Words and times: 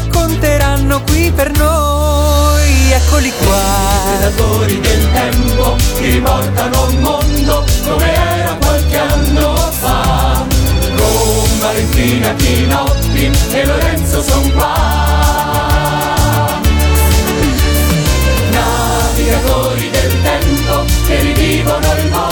racconteranno 0.00 1.02
qui 1.02 1.30
per 1.30 1.50
noi. 1.56 2.92
Eccoli 2.92 3.32
qua. 3.44 4.16
Predatori 4.18 4.80
del 4.80 5.12
tempo 5.12 5.76
che 5.98 6.06
riportano 6.06 6.86
un 6.88 6.96
mondo 6.96 7.64
come 7.86 8.14
era 8.14 8.56
qualche 8.60 8.98
anno 8.98 9.54
fa. 9.80 10.46
Con 10.96 11.58
Valentina 11.58 12.34
Chinotti 12.34 13.30
e 13.52 13.66
Lorenzo 13.66 14.22
son 14.22 14.52
qua. 14.52 14.88
Navigatori 18.50 19.90
del 19.90 20.22
tempo 20.22 20.84
che 21.06 21.20
rivivono 21.20 21.94
il 21.96 22.10
mondo 22.10 22.29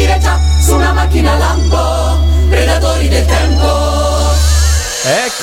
partire 0.00 0.18
già 0.18 0.40
su 0.60 0.74
una 0.74 0.92
macchina 0.92 1.36
lampo, 1.36 2.48
predatori 2.48 3.08
del 3.08 3.24
tempo. 3.26 4.28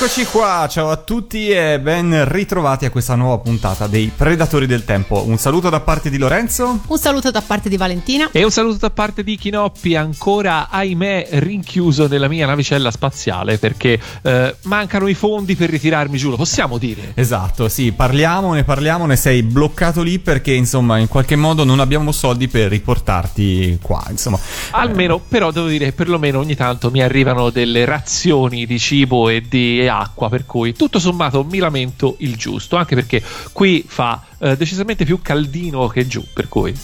Eccoci 0.00 0.26
qua, 0.26 0.68
ciao 0.70 0.90
a 0.90 0.96
tutti 0.96 1.48
e 1.48 1.80
ben 1.80 2.24
ritrovati 2.30 2.84
a 2.84 2.90
questa 2.90 3.16
nuova 3.16 3.38
puntata 3.38 3.88
dei 3.88 4.12
Predatori 4.14 4.66
del 4.66 4.84
Tempo. 4.84 5.24
Un 5.26 5.38
saluto 5.38 5.70
da 5.70 5.80
parte 5.80 6.08
di 6.08 6.18
Lorenzo. 6.18 6.78
Un 6.86 6.98
saluto 6.98 7.32
da 7.32 7.42
parte 7.42 7.68
di 7.68 7.76
Valentina. 7.76 8.28
E 8.30 8.44
un 8.44 8.52
saluto 8.52 8.76
da 8.76 8.90
parte 8.90 9.24
di 9.24 9.36
Chinoppi, 9.36 9.96
ancora 9.96 10.68
ahimè 10.70 11.26
rinchiuso 11.30 12.06
nella 12.06 12.28
mia 12.28 12.46
navicella 12.46 12.92
spaziale 12.92 13.58
perché 13.58 13.98
eh, 14.22 14.54
mancano 14.62 15.08
i 15.08 15.14
fondi 15.14 15.56
per 15.56 15.68
ritirarmi 15.68 16.16
giù, 16.16 16.30
lo 16.30 16.36
possiamo 16.36 16.78
dire? 16.78 17.10
Esatto, 17.14 17.68
sì, 17.68 17.90
parliamo, 17.90 18.52
ne 18.52 18.62
parliamo, 18.62 19.04
ne 19.04 19.16
sei 19.16 19.42
bloccato 19.42 20.02
lì 20.02 20.20
perché 20.20 20.52
insomma 20.52 20.98
in 20.98 21.08
qualche 21.08 21.34
modo 21.34 21.64
non 21.64 21.80
abbiamo 21.80 22.12
soldi 22.12 22.46
per 22.46 22.70
riportarti 22.70 23.80
qua, 23.82 24.04
insomma. 24.10 24.38
Almeno, 24.70 25.18
però 25.18 25.50
devo 25.50 25.66
dire, 25.66 25.90
perlomeno 25.90 26.38
ogni 26.38 26.54
tanto 26.54 26.92
mi 26.92 27.02
arrivano 27.02 27.50
delle 27.50 27.84
razioni 27.84 28.64
di 28.64 28.78
cibo 28.78 29.28
e 29.28 29.42
di 29.48 29.86
acqua, 29.88 30.28
per 30.28 30.46
cui 30.46 30.74
tutto 30.74 30.98
sommato 30.98 31.44
mi 31.44 31.58
lamento 31.58 32.16
il 32.18 32.36
giusto, 32.36 32.76
anche 32.76 32.94
perché 32.94 33.22
qui 33.52 33.84
fa 33.86 34.22
eh, 34.38 34.56
decisamente 34.56 35.04
più 35.04 35.20
caldino 35.20 35.86
che 35.88 36.06
giù, 36.06 36.24
per 36.32 36.48
cui... 36.48 36.74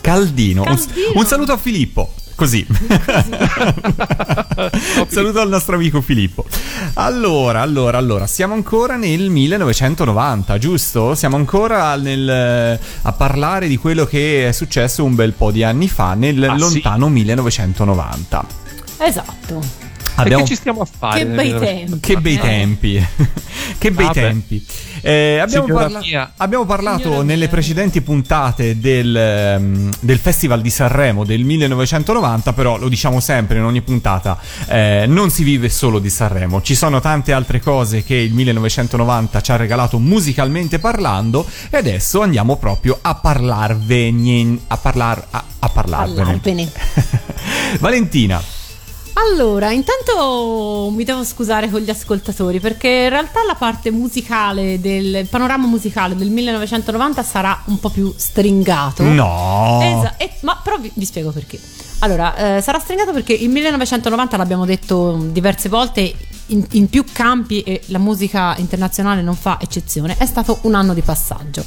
Caldino. 0.00 0.62
Un, 0.62 0.68
Caldino. 0.68 1.12
un 1.14 1.26
saluto 1.26 1.52
a 1.52 1.56
Filippo. 1.56 2.12
Così. 2.34 2.66
Un 2.70 2.98
saluto 5.08 5.40
al 5.40 5.48
nostro 5.50 5.76
amico 5.76 6.00
Filippo. 6.00 6.46
Allora, 6.94 7.60
allora, 7.60 7.98
allora, 7.98 8.26
siamo 8.26 8.54
ancora 8.54 8.96
nel 8.96 9.28
1990, 9.28 10.56
giusto? 10.56 11.14
Siamo 11.14 11.36
ancora 11.36 11.94
nel, 11.96 12.78
a 13.02 13.12
parlare 13.12 13.68
di 13.68 13.76
quello 13.76 14.06
che 14.06 14.48
è 14.48 14.52
successo 14.52 15.04
un 15.04 15.14
bel 15.14 15.32
po' 15.32 15.50
di 15.50 15.62
anni 15.62 15.86
fa, 15.88 16.14
nel 16.14 16.42
Ah, 16.44 16.54
sì? 16.54 16.58
lontano 16.60 17.10
1990. 17.10 18.46
Esatto. 19.00 19.89
Abbiamo- 20.22 20.42
che 20.42 20.48
ci 20.48 20.56
stiamo 20.56 20.80
a 20.82 20.86
fare? 20.86 21.18
Che 21.20 21.26
bei 21.26 21.58
tempi. 21.58 22.00
Che 22.00 22.16
bei 22.16 22.38
tempi, 22.38 23.06
che 23.78 23.90
bei 23.92 24.06
Vabbè. 24.06 24.20
tempi. 24.20 24.66
Eh, 25.02 25.38
abbiamo, 25.38 25.66
parla- 25.72 26.02
abbiamo 26.36 26.66
parlato 26.66 27.02
Signora 27.04 27.22
nelle 27.22 27.38
mia. 27.38 27.48
precedenti 27.48 28.02
puntate 28.02 28.78
del, 28.78 29.16
ehm, 29.16 29.90
del 30.00 30.18
Festival 30.18 30.60
di 30.60 30.68
Sanremo 30.68 31.24
del 31.24 31.42
1990, 31.42 32.52
però 32.52 32.76
lo 32.76 32.88
diciamo 32.88 33.18
sempre 33.20 33.56
in 33.58 33.64
ogni 33.64 33.80
puntata, 33.80 34.38
eh, 34.68 35.04
non 35.08 35.30
si 35.30 35.42
vive 35.42 35.70
solo 35.70 35.98
di 36.00 36.10
Sanremo, 36.10 36.60
ci 36.60 36.74
sono 36.74 37.00
tante 37.00 37.32
altre 37.32 37.60
cose 37.60 38.04
che 38.04 38.14
il 38.14 38.34
1990 38.34 39.40
ci 39.40 39.52
ha 39.52 39.56
regalato 39.56 39.98
musicalmente 39.98 40.78
parlando 40.78 41.46
e 41.70 41.76
adesso 41.78 42.20
andiamo 42.20 42.56
proprio 42.56 42.98
a 43.00 43.14
parlarvene, 43.14 44.58
a, 44.66 44.76
parlar, 44.76 45.26
a, 45.30 45.44
a 45.60 45.68
parlarvene. 45.70 46.38
Parlarvene. 46.40 46.72
Valentina, 47.80 48.42
Allora, 49.28 49.70
intanto 49.70 50.90
mi 50.94 51.04
devo 51.04 51.24
scusare 51.24 51.68
con 51.68 51.80
gli 51.80 51.90
ascoltatori 51.90 52.58
perché 52.58 52.88
in 52.88 53.08
realtà 53.10 53.44
la 53.44 53.54
parte 53.54 53.90
musicale 53.90 54.80
del 54.80 55.26
panorama 55.28 55.66
musicale 55.66 56.16
del 56.16 56.30
1990 56.30 57.22
sarà 57.22 57.60
un 57.66 57.78
po' 57.78 57.90
più 57.90 58.12
stringato. 58.16 59.02
no. 59.02 59.78
Esa- 59.82 60.16
e- 60.16 60.30
ma 60.40 60.58
però 60.62 60.78
vi, 60.78 60.90
vi 60.94 61.04
spiego 61.04 61.30
perché. 61.32 61.60
Allora, 62.00 62.56
eh, 62.56 62.60
sarà 62.62 62.78
stringato 62.78 63.12
perché 63.12 63.34
il 63.34 63.50
1990 63.50 64.36
l'abbiamo 64.38 64.64
detto 64.64 65.18
diverse 65.30 65.68
volte 65.68 66.14
in, 66.50 66.64
in 66.72 66.88
più 66.88 67.04
campi 67.12 67.62
e 67.62 67.80
la 67.86 67.98
musica 67.98 68.54
internazionale 68.58 69.22
non 69.22 69.34
fa 69.34 69.58
eccezione, 69.60 70.16
è 70.18 70.26
stato 70.26 70.58
un 70.62 70.74
anno 70.74 70.94
di 70.94 71.02
passaggio. 71.02 71.64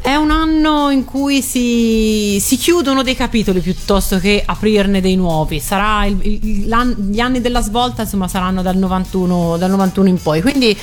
È 0.00 0.14
un 0.16 0.32
anno 0.32 0.90
in 0.90 1.04
cui 1.04 1.42
si, 1.42 2.38
si 2.40 2.56
chiudono 2.56 3.02
dei 3.04 3.14
capitoli 3.14 3.60
piuttosto 3.60 4.18
che 4.18 4.42
aprirne 4.44 5.00
dei 5.00 5.14
nuovi. 5.14 5.60
Sarà 5.60 6.06
il- 6.06 6.18
il- 6.22 6.96
gli 7.10 7.20
anni 7.20 7.40
della 7.40 7.60
svolta, 7.62 8.02
insomma, 8.02 8.26
saranno 8.26 8.62
dal 8.62 8.76
91, 8.76 9.56
dal 9.58 9.70
91 9.70 10.08
in 10.08 10.20
poi. 10.20 10.40
Quindi 10.42 10.76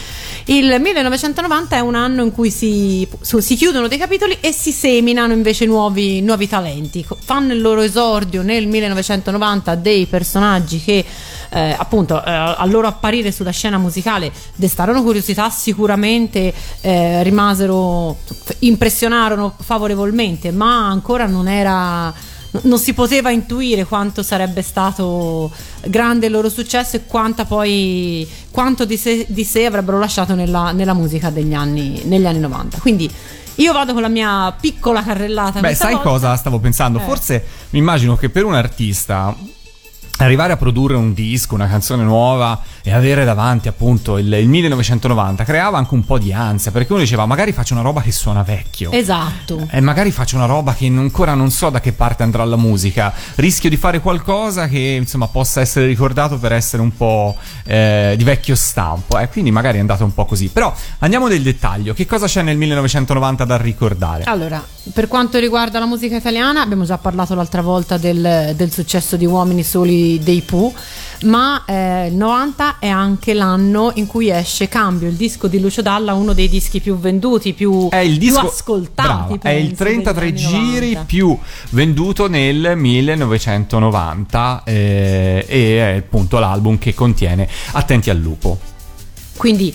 il 0.45 0.77
1990 0.79 1.75
è 1.75 1.79
un 1.81 1.95
anno 1.95 2.23
in 2.23 2.31
cui 2.31 2.49
si, 2.49 3.05
si 3.21 3.55
chiudono 3.55 3.89
dei 3.89 3.97
capitoli 3.97 4.37
e 4.39 4.53
si 4.53 4.71
seminano 4.71 5.33
invece 5.33 5.65
nuovi, 5.65 6.21
nuovi 6.21 6.47
talenti. 6.47 7.05
Fanno 7.21 7.51
il 7.51 7.59
loro 7.59 7.81
esordio 7.81 8.41
nel 8.41 8.67
1990 8.67 9.75
dei 9.75 10.05
personaggi 10.05 10.79
che 10.81 11.03
eh, 11.51 11.75
appunto 11.77 12.23
eh, 12.23 12.31
al 12.31 12.69
loro 12.69 12.87
apparire 12.87 13.31
sulla 13.31 13.51
scena 13.51 13.77
musicale 13.77 14.31
destarono 14.55 15.03
curiosità 15.03 15.49
sicuramente 15.49 16.53
eh, 16.81 17.23
rimasero 17.23 18.17
impressionarono 18.59 19.55
favorevolmente 19.59 20.51
ma 20.51 20.87
ancora 20.87 21.25
non 21.25 21.47
era 21.47 22.13
non 22.61 22.79
si 22.79 22.93
poteva 22.93 23.29
intuire 23.29 23.85
quanto 23.85 24.23
sarebbe 24.23 24.63
stato 24.63 25.51
grande 25.85 26.25
il 26.25 26.31
loro 26.31 26.49
successo 26.49 26.95
e 26.95 27.05
quanta 27.05 27.45
poi 27.45 28.27
quanto 28.49 28.85
di 28.85 28.97
sé, 28.97 29.25
di 29.29 29.43
sé 29.43 29.65
avrebbero 29.65 29.99
lasciato 29.99 30.33
nella, 30.33 30.71
nella 30.71 30.93
musica 30.93 31.29
degli 31.29 31.53
anni, 31.53 32.01
negli 32.05 32.25
anni 32.25 32.39
90 32.39 32.79
quindi 32.79 33.11
io 33.55 33.73
vado 33.73 33.93
con 33.93 34.01
la 34.01 34.07
mia 34.07 34.55
piccola 34.59 35.03
carrellata 35.03 35.59
Beh, 35.59 35.75
sai 35.75 35.93
volta. 35.93 36.09
cosa 36.09 36.35
stavo 36.37 36.59
pensando? 36.59 36.99
Eh. 36.99 37.03
Forse 37.03 37.45
mi 37.71 37.79
immagino 37.79 38.15
che 38.15 38.29
per 38.29 38.45
un 38.45 38.55
artista 38.55 39.35
arrivare 40.25 40.53
a 40.53 40.57
produrre 40.57 40.95
un 40.95 41.13
disco, 41.13 41.55
una 41.55 41.67
canzone 41.67 42.03
nuova 42.03 42.61
e 42.83 42.91
avere 42.91 43.23
davanti 43.23 43.67
appunto 43.67 44.17
il, 44.17 44.31
il 44.31 44.47
1990 44.47 45.43
creava 45.43 45.77
anche 45.77 45.93
un 45.93 46.03
po' 46.03 46.17
di 46.17 46.33
ansia 46.33 46.71
perché 46.71 46.91
uno 46.91 47.01
diceva 47.01 47.25
magari 47.25 47.51
faccio 47.51 47.73
una 47.73 47.83
roba 47.83 48.01
che 48.01 48.11
suona 48.11 48.43
vecchio. 48.43 48.91
esatto 48.91 49.67
E 49.69 49.79
magari 49.79 50.11
faccio 50.11 50.35
una 50.35 50.45
roba 50.45 50.73
che 50.73 50.87
ancora 50.87 51.33
non 51.33 51.51
so 51.51 51.69
da 51.69 51.79
che 51.79 51.93
parte 51.93 52.23
andrà 52.23 52.43
la 52.43 52.57
musica. 52.57 53.13
Rischio 53.35 53.69
di 53.69 53.77
fare 53.77 53.99
qualcosa 54.01 54.67
che 54.67 54.97
insomma 54.99 55.27
possa 55.27 55.61
essere 55.61 55.85
ricordato 55.85 56.37
per 56.37 56.51
essere 56.51 56.81
un 56.81 56.95
po' 56.95 57.35
eh, 57.63 58.15
di 58.17 58.23
vecchio 58.23 58.55
stampo. 58.55 59.17
E 59.17 59.29
quindi 59.29 59.51
magari 59.51 59.77
è 59.77 59.81
andato 59.81 60.03
un 60.03 60.13
po' 60.13 60.25
così. 60.25 60.49
Però 60.49 60.73
andiamo 60.99 61.27
nel 61.27 61.41
dettaglio. 61.41 61.93
Che 61.93 62.05
cosa 62.05 62.25
c'è 62.25 62.41
nel 62.41 62.57
1990 62.57 63.45
da 63.45 63.57
ricordare? 63.57 64.23
Allora, 64.23 64.63
per 64.93 65.07
quanto 65.07 65.37
riguarda 65.39 65.79
la 65.79 65.85
musica 65.85 66.15
italiana, 66.15 66.61
abbiamo 66.61 66.83
già 66.83 66.97
parlato 66.97 67.35
l'altra 67.35 67.61
volta 67.61 67.97
del, 67.97 68.53
del 68.55 68.71
successo 68.71 69.15
di 69.15 69.25
Uomini 69.25 69.63
Soli 69.63 70.08
dei 70.17 70.41
Pooh, 70.41 70.73
ma 71.25 71.63
eh, 71.65 72.07
il 72.07 72.15
90 72.15 72.79
è 72.79 72.87
anche 72.87 73.33
l'anno 73.33 73.91
in 73.95 74.07
cui 74.07 74.31
esce 74.31 74.67
Cambio, 74.67 75.07
il 75.07 75.15
disco 75.15 75.47
di 75.47 75.59
Lucio 75.59 75.81
Dalla, 75.83 76.13
uno 76.13 76.33
dei 76.33 76.49
dischi 76.49 76.79
più 76.79 76.97
venduti, 76.97 77.53
più, 77.53 77.89
È 77.89 77.97
il 77.97 78.17
disco 78.17 78.39
più 78.39 78.49
ascoltati. 78.49 79.37
brava, 79.37 79.49
è 79.49 79.59
il 79.59 79.75
penso, 79.75 79.83
33 79.83 80.31
degli 80.31 80.45
anni 80.45 80.55
giri 80.55 80.87
90. 80.93 81.03
più 81.05 81.37
venduto 81.71 82.27
nel 82.27 82.73
1990 82.75 84.63
eh, 84.65 85.45
e 85.47 85.77
è 85.77 85.97
appunto 85.97 86.39
l'album 86.39 86.77
che 86.77 86.93
contiene 86.93 87.47
Attenti 87.73 88.09
al 88.09 88.17
lupo. 88.17 88.57
Quindi 89.35 89.73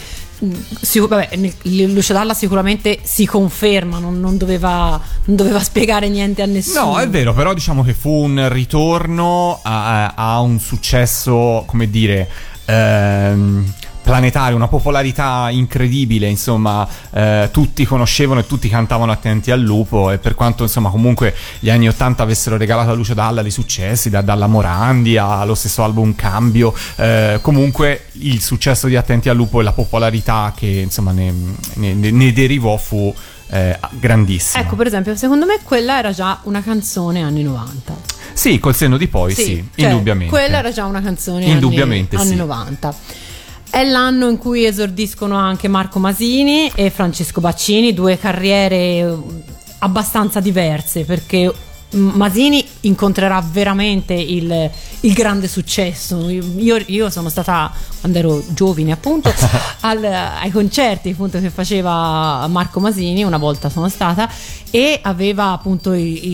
Sicu- 0.81 1.09
vabbè, 1.09 1.31
Lucio 1.63 2.13
Dalla 2.13 2.35
sicuramente 2.35 2.99
si 3.03 3.27
conferma, 3.27 3.99
non, 3.99 4.21
non 4.21 4.37
doveva, 4.37 5.01
non 5.25 5.37
doveva 5.37 5.61
spiegare 5.61 6.09
niente 6.09 6.43
a 6.43 6.47
nessuno. 6.47 6.93
No, 6.93 6.99
è 7.01 7.09
vero, 7.09 7.33
però 7.35 7.55
diciamo 7.55 7.83
che 7.83 7.95
fu 7.95 8.11
un 8.11 8.49
ritorno 8.51 9.61
a, 9.63 10.15
a 10.15 10.41
un 10.41 10.59
successo, 10.59 11.65
come 11.67 11.89
dire, 11.91 12.29
ehm, 12.67 13.73
planetario, 14.05 14.55
una 14.55 14.69
popolarità 14.69 15.49
incredibile, 15.51 16.29
insomma, 16.29 16.87
eh, 17.11 17.49
tutti 17.51 17.87
conoscevano 17.87 18.41
e 18.41 18.47
tutti 18.47 18.69
cantavano 18.69 19.11
attenti 19.11 19.51
al 19.51 19.61
lupo 19.61 20.11
e 20.11 20.19
per 20.19 20.35
quanto 20.35 20.63
insomma 20.63 20.91
comunque 20.91 21.35
gli 21.59 21.71
anni 21.71 21.89
80 21.89 22.23
avessero 22.23 22.59
regalato 22.59 22.91
a 22.91 22.93
Lucio 22.93 23.15
Dalla 23.15 23.41
dei 23.41 23.51
successi, 23.51 24.11
da, 24.11 24.21
dalla 24.21 24.47
Morandi 24.47 25.17
allo 25.17 25.55
stesso 25.55 25.83
album 25.83 26.15
Cambio, 26.15 26.75
eh, 26.97 27.39
comunque 27.41 28.05
il 28.13 28.43
successo 28.43 28.89
di 28.89 28.97
Attenti 28.97 29.31
al 29.31 29.37
lupo 29.37 29.61
e 29.61 29.65
la 29.65 29.73
popolarità 29.73 30.53
che 30.55 30.67
insomma 30.67 31.13
ne, 31.13 31.33
ne- 31.75 31.95
ne 31.95 32.33
derivò 32.33 32.77
fu 32.77 33.13
eh, 33.49 33.79
grandissima. 33.91 34.63
Ecco, 34.63 34.77
per 34.77 34.87
esempio, 34.87 35.17
secondo 35.17 35.47
me 35.47 35.61
quella 35.63 35.99
era 35.99 36.13
già 36.13 36.41
una 36.43 36.63
canzone 36.63 37.23
anni 37.23 37.43
90. 37.43 38.13
Sì, 38.35 38.59
col 38.59 38.75
senno 38.75 38.97
di 38.97 39.07
poi, 39.07 39.33
sì, 39.33 39.65
cioè, 39.77 39.89
indubbiamente. 39.89 40.31
Quella 40.31 40.59
era 40.59 40.73
già 40.73 40.85
una 40.87 41.01
canzone 41.01 41.45
Indubbiamente, 41.45 42.17
anni, 42.17 42.25
sì. 42.27 42.33
anni 42.33 42.41
90. 42.41 42.95
È 43.75 43.83
l'anno 43.83 44.29
in 44.29 44.39
cui 44.39 44.65
esordiscono 44.65 45.35
anche 45.35 45.67
Marco 45.67 45.99
Masini 45.99 46.71
e 46.77 46.91
Francesco 46.91 47.41
Baccini, 47.41 47.93
due 47.93 48.17
carriere 48.17 49.19
abbastanza 49.81 50.39
diverse 50.39 51.05
perché 51.05 51.53
Masini 51.95 52.65
incontrerà 52.81 53.43
veramente 53.51 54.15
il, 54.15 54.71
il 55.01 55.13
grande 55.13 55.49
successo. 55.49 56.29
Io, 56.29 56.83
io 56.87 57.11
sono 57.11 57.29
stata, 57.29 57.71
quando 58.01 58.19
ero 58.19 58.43
giovane 58.49 58.93
appunto, 58.93 59.33
al- 59.81 60.05
ai 60.05 60.51
concerti 60.51 61.11
appunto, 61.11 61.41
che 61.41 61.51
faceva 61.51 62.47
Marco 62.49 62.81
Masini, 62.81 63.23
una 63.23 63.39
volta 63.39 63.69
sono 63.71 63.89
stata, 63.89 64.29
e 64.71 64.99
aveva 65.03 65.53
appunto 65.53 65.93
il, 65.93 66.25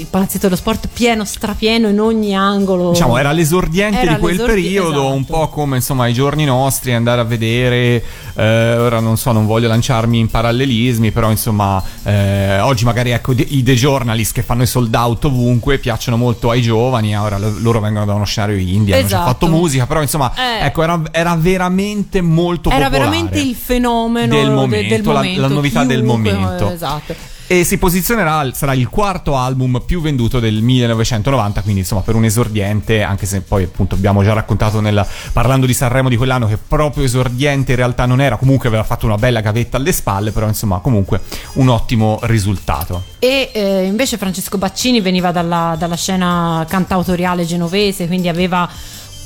il- 0.00 0.06
Palazzetto 0.10 0.44
dello 0.46 0.56
Sport 0.56 0.88
pieno, 0.92 1.24
strapieno 1.24 1.88
in 1.88 1.98
ogni 2.00 2.34
angolo. 2.34 2.90
Diciamo, 2.90 3.16
era 3.16 3.32
l'esordiente 3.32 4.00
Era 4.00 4.14
di 4.14 4.18
quel 4.20 4.36
l'esordi- 4.36 4.62
periodo, 4.62 5.06
un 5.12 5.20
esatto. 5.22 5.32
po' 5.38 5.48
come 5.48 5.76
insomma 5.76 6.06
i 6.08 6.12
giorni 6.12 6.44
nostri, 6.44 6.92
andare 6.92 7.20
a 7.20 7.24
vedere. 7.24 8.02
eh, 8.34 8.76
ora 8.76 9.00
non 9.00 9.16
so, 9.16 9.32
non 9.32 9.46
voglio 9.46 9.68
lanciarmi 9.68 10.18
in 10.18 10.28
parallelismi, 10.28 11.10
però 11.10 11.30
insomma, 11.30 11.82
eh, 12.02 12.60
oggi 12.60 12.84
magari 12.84 13.10
ecco 13.10 13.32
i 13.32 13.62
The 13.62 13.74
Journalist 13.74 14.32
che 14.34 14.42
fanno 14.42 14.62
i 14.62 14.66
sold 14.90 14.94
out 14.94 15.24
ovunque 15.24 15.78
piacciono 15.78 16.16
molto 16.16 16.50
ai 16.50 16.60
giovani. 16.62 17.12
eh, 17.12 17.16
Ora 17.16 17.38
lo- 17.38 17.54
loro 17.58 17.80
vengono 17.80 18.04
da 18.04 18.14
uno 18.14 18.24
scenario 18.24 18.56
indie, 18.56 18.94
hanno 18.98 19.06
già 19.06 19.16
Esatto. 19.18 19.30
fatto 19.30 19.46
musica, 19.48 19.86
però 19.86 20.02
insomma, 20.02 20.32
Eh. 20.34 20.66
ecco, 20.66 20.82
era, 20.82 21.00
era 21.12 21.34
veramente 21.36 22.20
molto 22.20 22.70
Era 22.70 22.88
popolare. 22.88 23.10
veramente 23.10 23.40
il 23.40 23.54
fenomeno 23.54 24.34
Del 24.34 24.46
de- 24.48 24.50
momento, 24.54 24.88
del 24.94 25.02
la- 25.04 25.12
momento, 25.12 25.40
la 25.40 25.48
novità 25.48 25.84
del 25.84 26.02
chiunque- 26.02 26.32
momento. 26.32 26.70
Esatto. 26.70 27.14
E 27.52 27.64
si 27.64 27.78
posizionerà, 27.78 28.48
sarà 28.54 28.74
il 28.74 28.88
quarto 28.88 29.36
album 29.36 29.82
più 29.84 30.00
venduto 30.00 30.38
del 30.38 30.62
1990, 30.62 31.62
quindi 31.62 31.80
insomma 31.80 32.00
per 32.00 32.14
un 32.14 32.22
esordiente, 32.22 33.02
anche 33.02 33.26
se 33.26 33.40
poi 33.40 33.64
appunto 33.64 33.96
abbiamo 33.96 34.22
già 34.22 34.32
raccontato 34.32 34.78
nel, 34.78 35.04
parlando 35.32 35.66
di 35.66 35.74
Sanremo 35.74 36.08
di 36.08 36.16
quell'anno 36.16 36.46
che 36.46 36.56
proprio 36.56 37.02
esordiente 37.02 37.72
in 37.72 37.78
realtà 37.78 38.06
non 38.06 38.20
era, 38.20 38.36
comunque 38.36 38.68
aveva 38.68 38.84
fatto 38.84 39.06
una 39.06 39.16
bella 39.16 39.40
gavetta 39.40 39.78
alle 39.78 39.90
spalle, 39.90 40.30
però 40.30 40.46
insomma 40.46 40.78
comunque 40.78 41.22
un 41.54 41.66
ottimo 41.66 42.20
risultato. 42.22 43.02
E 43.18 43.50
eh, 43.52 43.82
invece 43.82 44.16
Francesco 44.16 44.56
Baccini 44.56 45.00
veniva 45.00 45.32
dalla, 45.32 45.74
dalla 45.76 45.96
scena 45.96 46.64
cantautoriale 46.68 47.44
genovese, 47.44 48.06
quindi 48.06 48.28
aveva 48.28 48.70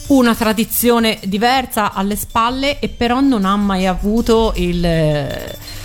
una 0.06 0.35
tradizione 0.35 1.19
diversa 1.25 1.93
alle 1.93 2.17
spalle 2.17 2.79
e 2.79 2.88
però 2.88 3.21
non 3.21 3.44
ha 3.44 3.56
mai 3.56 3.87
avuto 3.87 4.55
il... 4.56 4.81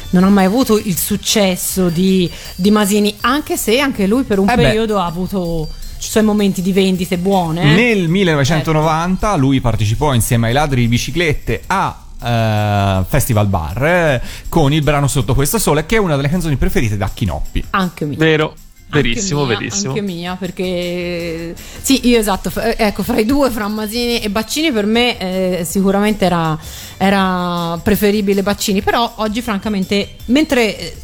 eh, 0.09 0.15
Non 0.19 0.23
ha 0.23 0.29
mai 0.29 0.45
avuto 0.45 0.77
il 0.77 0.97
successo 0.97 1.89
di, 1.89 2.29
di 2.55 2.71
Masini, 2.71 3.15
anche 3.21 3.57
se 3.57 3.79
anche 3.79 4.07
lui 4.07 4.23
per 4.23 4.39
un 4.39 4.49
Eh 4.49 4.55
beh. 4.55 4.61
periodo 4.63 4.99
ha 4.99 5.05
avuto 5.05 5.67
i 5.71 6.01
suoi 6.01 6.23
momenti 6.23 6.61
di 6.61 6.71
vendite 6.71 7.17
buone. 7.17 7.61
eh. 7.61 7.75
Nel 7.75 8.07
1990 8.07 9.35
lui 9.35 9.59
partecipò 9.61 10.13
insieme 10.13 10.47
ai 10.47 10.53
ladri 10.53 10.81
di 10.81 10.87
biciclette 10.87 11.61
a 11.67 12.03
eh, 12.23 13.03
Festival 13.07 13.47
Bar 13.47 13.85
eh, 13.85 14.21
con 14.49 14.71
il 14.73 14.81
brano 14.81 15.07
Sotto 15.07 15.33
questo 15.35 15.57
sole 15.59 15.85
che 15.85 15.95
è 15.95 15.99
una 15.99 16.15
delle 16.15 16.29
canzoni 16.29 16.55
preferite 16.55 16.95
da 16.97 17.09
Chinoppi. 17.13 17.65
Anche 17.71 18.05
mio. 18.05 18.17
Vero, 18.17 18.53
verissimo, 18.91 19.41
anche 19.41 19.51
mia, 19.51 19.59
verissimo. 19.59 19.89
Anche 19.91 20.01
mia, 20.01 20.35
perché 20.35 21.53
sì, 21.81 22.07
io 22.07 22.17
esatto, 22.17 22.49
f- 22.49 22.75
ecco, 22.77 23.03
fra 23.03 23.19
i 23.19 23.25
due, 23.25 23.49
fra 23.51 23.67
Masini 23.67 24.19
e 24.21 24.29
Baccini, 24.29 24.71
per 24.71 24.85
me 24.85 25.17
eh, 25.59 25.63
sicuramente 25.65 26.25
era, 26.25 26.57
era 27.01 27.79
preferibile 27.81 28.43
Baccini, 28.43 28.81
però 28.81 29.09
oggi 29.15 29.41
francamente, 29.41 30.15
mentre 30.25 30.77
eh, 30.77 30.95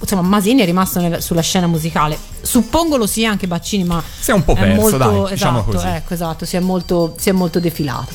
insomma 0.00 0.22
Masini 0.22 0.62
è 0.62 0.64
rimasto 0.64 1.00
nel- 1.00 1.22
sulla 1.22 1.42
scena 1.42 1.68
musicale, 1.68 2.18
suppongo 2.42 2.96
lo 2.96 3.06
sia 3.06 3.30
anche 3.30 3.46
Baccini, 3.46 3.84
ma 3.84 4.02
Si 4.20 4.32
è 4.32 4.34
un 4.34 4.42
po' 4.44 4.54
perso, 4.54 4.80
molto, 4.80 4.96
dai, 4.96 5.08
esatto, 5.14 5.28
diciamo 5.32 5.62
così. 5.62 5.86
ecco, 5.86 6.12
esatto, 6.12 6.44
si 6.44 6.56
è 6.56 6.60
molto, 6.60 7.14
si 7.18 7.28
è 7.28 7.32
molto 7.32 7.60
defilato. 7.60 8.12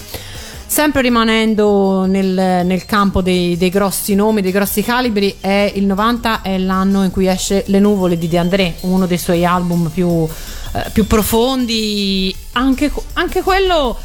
Sempre 0.68 1.02
rimanendo 1.02 2.06
nel, 2.06 2.66
nel 2.66 2.86
campo 2.86 3.22
dei, 3.22 3.56
dei 3.58 3.70
grossi 3.70 4.16
nomi, 4.16 4.42
dei 4.42 4.52
grossi 4.52 4.84
calibri, 4.84 5.38
è 5.40 5.72
il 5.76 5.86
90 5.86 6.42
è 6.42 6.58
l'anno 6.58 7.04
in 7.04 7.10
cui 7.10 7.26
esce 7.28 7.64
Le 7.68 7.80
nuvole 7.80 8.18
di 8.18 8.28
De 8.28 8.38
André, 8.38 8.76
uno 8.82 9.08
dei 9.08 9.18
suoi 9.18 9.46
album 9.46 9.90
più, 9.90 10.28
eh, 10.74 10.90
più 10.92 11.08
profondi. 11.08 12.36
Anche, 12.52 12.92
anche 13.14 13.42
quello, 13.42 13.98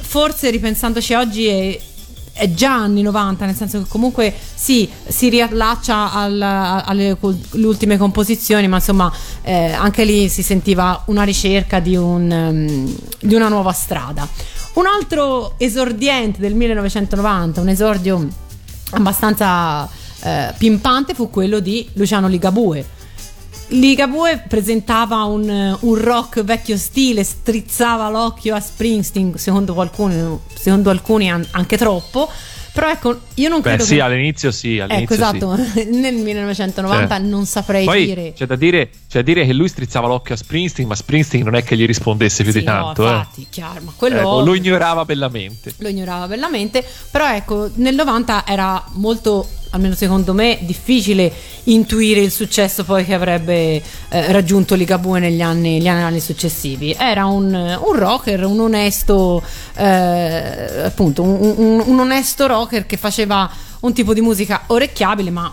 forse 0.00 0.50
ripensandoci 0.50 1.14
oggi, 1.14 1.46
è, 1.46 1.80
è 2.40 2.54
già 2.54 2.72
anni 2.72 3.02
90, 3.02 3.44
nel 3.44 3.54
senso 3.54 3.82
che 3.82 3.84
comunque 3.86 4.34
sì, 4.54 4.88
si 5.06 5.28
riallaccia 5.28 6.10
al- 6.10 6.40
alle 6.40 7.18
col- 7.20 7.38
le 7.50 7.66
ultime 7.66 7.98
composizioni, 7.98 8.66
ma 8.66 8.76
insomma 8.76 9.12
eh, 9.42 9.72
anche 9.72 10.04
lì 10.04 10.30
si 10.30 10.42
sentiva 10.42 11.02
una 11.08 11.22
ricerca 11.22 11.80
di, 11.80 11.96
un, 11.96 12.30
ehm, 12.32 12.96
di 13.20 13.34
una 13.34 13.48
nuova 13.48 13.72
strada. 13.72 14.26
Un 14.72 14.86
altro 14.86 15.54
esordiente 15.58 16.40
del 16.40 16.54
1990, 16.54 17.60
un 17.60 17.68
esordio 17.68 18.26
abbastanza 18.92 19.86
eh, 20.22 20.54
pimpante, 20.56 21.12
fu 21.12 21.28
quello 21.28 21.60
di 21.60 21.86
Luciano 21.92 22.26
Ligabue. 22.26 22.98
Ligabue 23.70 24.44
presentava 24.48 25.24
un, 25.24 25.76
un 25.80 25.94
rock 25.94 26.42
vecchio 26.42 26.76
stile, 26.76 27.22
strizzava 27.24 28.08
l'occhio 28.08 28.54
a 28.54 28.60
Springsteen, 28.60 29.36
secondo 29.36 29.74
qualcuno, 29.74 30.42
secondo 30.54 30.90
alcuni 30.90 31.30
an- 31.30 31.46
anche 31.52 31.76
troppo. 31.76 32.28
Però 32.72 32.88
ecco, 32.88 33.18
io 33.34 33.48
non 33.48 33.60
Beh, 33.60 33.68
credo 33.70 33.84
sì, 33.84 33.94
che... 33.96 34.00
all'inizio 34.00 34.50
sì, 34.52 34.76
Ecco, 34.78 34.92
all'inizio 34.92 35.16
sì. 35.16 35.20
esatto, 35.22 35.56
nel 35.90 36.14
1990 36.14 37.16
Cioè, 37.16 37.24
non 37.26 37.44
saprei 37.44 37.84
Poi 37.84 38.06
dire... 38.06 38.32
c'è 38.32 38.46
da, 38.46 38.54
dire, 38.54 38.90
c'è 39.08 39.18
da 39.18 39.22
dire 39.22 39.44
che 39.44 39.52
lui 39.52 39.66
strizzava 39.68 40.06
l'occhio 40.06 40.34
a 40.34 40.36
Springsteen, 40.36 40.86
ma 40.86 40.94
Springsteen 40.94 41.42
non 41.44 41.56
è 41.56 41.64
che 41.64 41.76
gli 41.76 41.84
rispondesse 41.84 42.44
più 42.44 42.52
Sì, 42.52 42.60
di 42.60 42.64
tanto. 42.64 43.02
no, 43.02 43.08
eh. 43.08 43.12
infatti, 43.16 43.46
chiaro, 43.50 43.80
ma 43.82 43.92
quello 43.96 44.18
Ecco, 44.20 44.40
lo 44.42 44.54
ignorava 44.54 45.04
bellamente. 45.04 45.74
lo 45.78 45.88
ignorava 45.88 46.28
bellamente, 46.28 46.84
però 47.10 47.28
ecco, 47.34 47.70
nel 47.74 47.96
90 47.96 48.46
era 48.46 48.82
molto, 48.92 49.48
almeno 49.70 49.94
secondo 49.94 50.32
me, 50.34 50.58
difficile 50.62 51.32
intuire 51.64 52.20
il 52.20 52.30
successo 52.30 52.84
poi 52.84 53.04
che 53.04 53.14
avrebbe 53.14 53.76
eh, 54.08 54.32
raggiunto 54.32 54.74
Ligabue 54.74 55.20
negli 55.20 55.40
anni, 55.40 55.80
gli 55.80 55.86
anni 55.88 56.20
successivi. 56.20 56.94
Era 56.98 57.26
un, 57.26 57.52
un 57.54 57.96
rocker, 57.98 58.44
un 58.44 58.60
onesto, 58.60 59.42
eh, 59.76 60.82
appunto, 60.84 61.22
un, 61.22 61.54
un- 61.56 61.82
un 61.86 61.98
onesto 62.00 62.46
rocker 62.46 62.86
che 62.86 62.96
faceva 62.96 63.48
un 63.80 63.92
tipo 63.92 64.12
di 64.12 64.20
musica 64.20 64.62
orecchiabile, 64.66 65.30
ma 65.30 65.52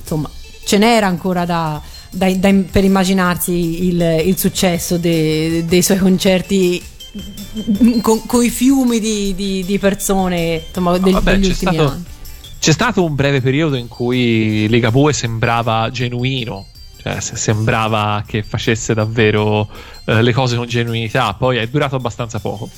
insomma, 0.00 0.28
ce 0.64 0.78
n'era 0.78 1.06
ancora 1.06 1.44
da... 1.44 1.80
da- 2.10 2.30
da- 2.34 2.54
per 2.70 2.84
immaginarsi 2.84 3.86
il, 3.86 4.22
il 4.26 4.38
successo 4.38 4.98
de- 4.98 5.64
dei 5.66 5.82
suoi 5.82 5.98
concerti 5.98 6.82
con, 8.02 8.20
i 8.44 8.50
fiumi 8.50 9.00
di, 9.00 9.34
di- 9.34 9.64
di 9.64 9.78
persone 9.78 10.64
insomma, 10.66 10.98
del- 10.98 11.12
vabbè, 11.14 11.32
degli 11.32 11.46
ultimi 11.46 11.74
stato- 11.74 11.90
anni. 11.90 12.04
C'è 12.64 12.72
stato 12.72 13.04
un 13.04 13.14
breve 13.14 13.42
periodo 13.42 13.76
in 13.76 13.88
cui 13.88 14.66
Ligabue 14.70 15.12
sembrava 15.12 15.90
genuino, 15.90 16.64
cioè 16.96 17.20
se- 17.20 17.36
sembrava 17.36 18.24
che 18.26 18.42
facesse 18.42 18.94
davvero 18.94 19.68
eh, 20.06 20.22
le 20.22 20.32
cose 20.32 20.56
con 20.56 20.66
genuinità, 20.66 21.34
poi 21.34 21.58
è 21.58 21.66
durato 21.66 21.96
abbastanza 21.96 22.38
poco. 22.38 22.70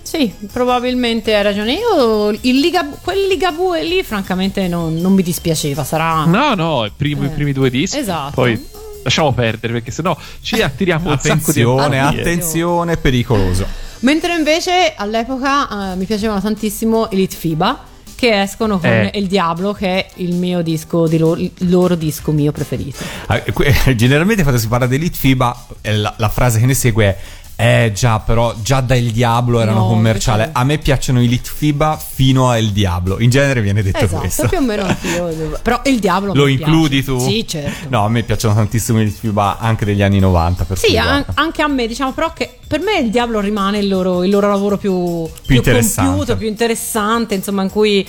Sì, 0.00 0.32
probabilmente 0.52 1.34
hai 1.34 1.42
ragione. 1.42 1.72
Io 1.72 2.28
il 2.30 2.60
Liga, 2.60 2.84
quel 3.02 3.26
Ligabue 3.26 3.82
lì, 3.82 4.04
francamente, 4.04 4.68
non, 4.68 4.94
non 4.94 5.12
mi 5.12 5.24
dispiaceva. 5.24 5.82
Sarà. 5.82 6.24
No, 6.26 6.54
no, 6.54 6.84
i 6.84 6.92
primi, 6.96 7.24
Eh, 7.24 7.26
i 7.26 7.30
primi 7.30 7.52
due 7.52 7.68
dischi. 7.68 7.98
esatto. 7.98 8.30
Poi 8.42 8.64
lasciamo 9.02 9.32
perdere 9.32 9.72
perché 9.72 9.90
sennò 9.90 10.16
ci 10.40 10.62
attiriamo 10.62 11.10
un 11.10 11.18
sacco 11.18 11.50
di 11.50 11.62
Attenzione, 11.62 11.98
attenzione, 11.98 12.96
pericoloso. 12.96 13.66
Mentre 14.02 14.36
invece 14.36 14.94
all'epoca 14.96 15.90
eh, 15.90 15.96
mi 15.96 16.04
piacevano 16.04 16.40
tantissimo 16.40 17.08
i 17.10 17.16
Litfiba 17.16 17.94
che 18.16 18.42
escono 18.42 18.78
con 18.78 18.90
Eh. 18.90 19.10
Il 19.14 19.26
Diablo, 19.26 19.72
che 19.72 19.86
è 19.86 20.06
il 20.16 20.34
mio 20.34 20.62
disco, 20.62 21.06
di 21.06 21.18
loro, 21.18 21.40
il 21.40 21.52
loro 21.68 21.94
disco 21.94 22.32
mio 22.32 22.50
preferito. 22.50 23.04
Ah, 23.26 23.42
Generalmente 23.94 24.42
quando 24.42 24.60
si 24.60 24.66
parla 24.66 24.86
di 24.86 24.96
Elite 24.96 25.16
FIBA, 25.16 25.66
eh, 25.82 25.96
la, 25.96 26.14
la 26.16 26.28
frase 26.28 26.58
che 26.58 26.66
ne 26.66 26.74
segue 26.74 27.04
è 27.04 27.16
Eh 27.58 27.90
già, 27.94 28.18
però 28.18 28.54
già 28.62 28.82
da 28.82 28.94
Il 28.96 29.12
Diablo 29.12 29.60
erano 29.60 29.78
No, 29.80 29.86
commerciali. 29.86 30.40
invece- 30.42 30.58
A 30.60 30.64
me 30.64 30.76
piacciono 30.76 31.22
i 31.22 31.26
Litfiba 31.28 31.96
fino 31.96 32.50
a 32.50 32.58
Il 32.58 32.70
Diablo. 32.72 33.18
In 33.18 33.30
genere 33.30 33.62
viene 33.62 33.82
detto 33.82 33.96
Esatto, 34.04 34.20
questo. 34.20 34.46
più 34.46 34.58
o 34.58 34.60
meno 34.60 34.82
anch'io. 34.84 35.58
Però 35.62 35.80
il 35.86 35.98
diavolo 35.98 36.34
Lo 36.34 36.48
includi 36.48 37.02
piace. 37.02 37.18
tu? 37.18 37.18
Sì, 37.30 37.46
certo. 37.48 37.86
No, 37.88 38.04
a 38.04 38.08
me 38.10 38.22
piacciono 38.24 38.52
tantissimo 38.54 39.00
i 39.00 39.04
Litfiba 39.04 39.56
anche 39.58 39.86
degli 39.86 40.02
anni 40.02 40.18
90. 40.18 40.64
Per 40.64 40.78
Sì, 40.78 40.98
an- 40.98 41.24
anche 41.32 41.62
a 41.62 41.68
me, 41.68 41.86
diciamo, 41.86 42.12
però 42.12 42.30
che 42.34 42.58
per 42.66 42.80
me 42.80 42.98
il 42.98 43.08
diavlo 43.08 43.40
rimane 43.40 43.78
il 43.78 43.88
loro, 43.88 44.22
il 44.22 44.30
loro 44.30 44.48
lavoro 44.48 44.76
più, 44.76 45.26
più, 45.46 45.56
interessante. 45.56 46.10
compiuto, 46.10 46.36
più 46.36 46.48
interessante, 46.48 47.34
insomma, 47.36 47.62
in 47.62 47.70
cui 47.70 48.06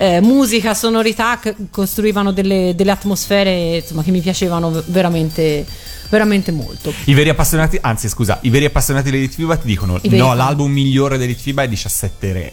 eh, 0.00 0.20
musica, 0.20 0.74
sonorità 0.74 1.38
costruivano 1.70 2.32
delle, 2.32 2.72
delle 2.74 2.90
atmosfere 2.90 3.76
insomma, 3.76 4.02
che 4.02 4.10
mi 4.10 4.20
piacevano 4.20 4.82
veramente, 4.86 5.64
veramente 6.08 6.52
molto. 6.52 6.92
I 7.04 7.14
veri 7.14 7.28
appassionati, 7.28 7.78
anzi 7.80 8.08
scusa, 8.08 8.38
i 8.42 8.50
veri 8.50 8.64
appassionati 8.66 9.10
dei 9.10 9.20
Litfiba 9.20 9.56
ti 9.56 9.66
dicono 9.66 10.00
no, 10.02 10.26
fan. 10.26 10.36
l'album 10.36 10.70
migliore 10.72 11.18
dei 11.18 11.26
Litfiba 11.28 11.62
è 11.62 11.68
17 11.68 12.32
Re. 12.32 12.52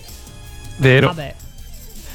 Vero? 0.77 1.07
Vabbè. 1.07 1.35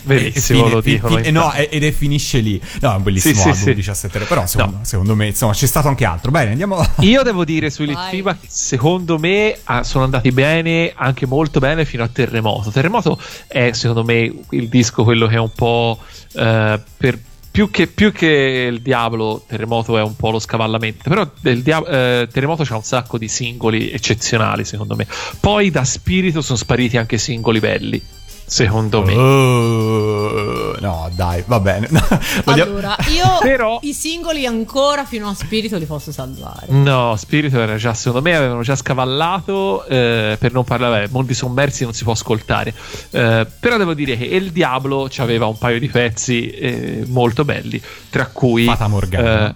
Verissimo, 0.02 0.60
Fine- 0.60 0.74
lo 0.74 0.80
dicono. 0.80 1.16
fi- 1.18 1.28
in 1.28 1.34
no, 1.34 1.52
ed 1.52 1.84
è 1.84 1.90
finisce 1.92 2.38
lì. 2.38 2.58
No, 2.80 2.92
è 2.92 2.96
un 2.96 3.02
bellissimo 3.02 3.34
Sì, 3.34 3.40
sì, 3.40 3.48
album 3.48 3.64
sì. 3.64 3.74
17 3.74 4.18
Re, 4.18 4.24
però 4.24 4.46
secondo, 4.46 4.76
No. 4.78 4.84
secondo 4.84 5.14
me 5.14 5.26
insomma 5.26 5.52
c'è 5.52 5.66
stato 5.66 5.88
anche 5.88 6.06
altro. 6.06 6.30
Bene, 6.30 6.52
andiamo 6.52 6.76
avanti. 6.76 7.04
Io 7.08 7.22
devo 7.22 7.44
dire 7.44 7.68
sui 7.68 7.84
Vai. 7.84 8.04
Litfiba 8.04 8.32
che 8.34 8.46
secondo 8.48 9.18
me 9.18 9.58
ah, 9.64 9.82
sono 9.84 10.04
andati 10.04 10.32
bene, 10.32 10.92
anche 10.96 11.26
molto 11.26 11.60
bene 11.60 11.84
fino 11.84 12.02
a 12.02 12.08
Terremoto. 12.08 12.70
Terremoto 12.70 13.20
è 13.46 13.72
secondo 13.72 14.02
me 14.02 14.32
il 14.50 14.68
disco 14.68 15.04
quello 15.04 15.26
che 15.26 15.34
è 15.34 15.38
un 15.38 15.52
po' 15.54 15.98
eh, 16.32 16.80
per 16.96 17.18
più 17.50 17.70
che, 17.70 17.86
più 17.88 18.12
che 18.12 18.68
il 18.70 18.80
Diablo, 18.80 19.44
Terremoto 19.46 19.98
è 19.98 20.02
un 20.02 20.14
po' 20.14 20.30
lo 20.30 20.38
scavallamento. 20.38 21.08
Però 21.08 21.28
del 21.40 21.62
Dia- 21.62 21.84
eh, 21.84 22.28
Terremoto 22.30 22.64
c'ha 22.64 22.76
un 22.76 22.82
sacco 22.82 23.18
di 23.18 23.28
singoli 23.28 23.90
eccezionali, 23.90 24.64
secondo 24.64 24.94
me. 24.94 25.06
Poi 25.40 25.70
da 25.70 25.84
spirito 25.84 26.42
sono 26.42 26.58
spariti 26.58 26.96
anche 26.96 27.18
singoli 27.18 27.58
belli. 27.58 28.02
Secondo 28.50 29.02
me. 29.04 29.14
Oh, 29.14 30.74
no, 30.80 31.08
dai, 31.14 31.44
va 31.46 31.60
bene. 31.60 31.88
Allora, 32.46 32.96
io 33.14 33.38
Però- 33.40 33.78
i 33.82 33.92
singoli 33.94 34.44
ancora 34.44 35.04
fino 35.04 35.28
a 35.28 35.34
spirito 35.34 35.76
li 35.76 35.84
posso 35.84 36.10
salvare. 36.10 36.66
No, 36.70 37.14
Spirito 37.16 37.60
era 37.60 37.76
già, 37.76 37.94
secondo 37.94 38.28
me, 38.28 38.34
avevano 38.34 38.62
già 38.62 38.74
scavallato. 38.74 39.84
eh, 39.86 40.36
per 40.38 40.52
non 40.52 40.64
parlare, 40.64 41.06
beh, 41.06 41.12
Mondi 41.12 41.32
Sommersi 41.32 41.84
non 41.84 41.92
si 41.92 42.02
può 42.02 42.12
ascoltare. 42.12 42.74
Eh, 43.10 43.46
però 43.60 43.76
devo 43.76 43.94
dire 43.94 44.16
che 44.16 44.24
Il 44.24 44.50
Diablo 44.50 45.08
aveva 45.18 45.46
un 45.46 45.56
paio 45.56 45.78
di 45.78 45.88
pezzi 45.88 46.50
eh, 46.50 47.04
molto 47.06 47.44
belli, 47.44 47.80
tra 48.10 48.26
cui. 48.26 48.64
Fata 48.64 48.88
Morgana. 48.88 49.48
eh, 49.48 49.54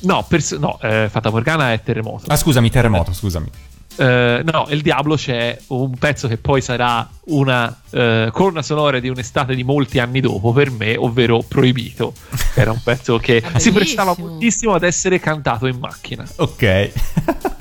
no, 0.00 0.24
pers- 0.26 0.52
no 0.56 0.78
eh, 0.80 1.08
Fata 1.10 1.28
Morgana 1.30 1.72
è 1.72 1.82
Terremoto. 1.82 2.24
Ah, 2.28 2.36
scusami, 2.36 2.70
terremoto, 2.70 3.12
scusami. 3.12 3.48
Eh, 3.96 4.42
no, 4.44 4.66
Il 4.70 4.82
Diablo 4.82 5.16
c'è 5.16 5.58
un 5.68 5.96
pezzo 5.96 6.28
che 6.28 6.36
poi 6.36 6.60
sarà 6.62 7.08
una 7.26 7.80
eh, 7.90 8.30
colonna 8.32 8.62
sonora 8.62 8.98
di 8.98 9.08
un'estate 9.08 9.54
di 9.54 9.64
molti 9.64 9.98
anni 9.98 10.20
dopo 10.20 10.52
per 10.52 10.70
me, 10.70 10.96
ovvero 10.96 11.44
Proibito. 11.46 12.14
Era 12.54 12.70
un 12.72 12.80
pezzo 12.82 13.18
che 13.18 13.42
si 13.56 13.72
prestava 13.72 14.14
moltissimo 14.16 14.74
ad 14.74 14.84
essere 14.84 15.18
cantato 15.18 15.66
in 15.66 15.78
macchina. 15.78 16.26
Ok. 16.36 16.90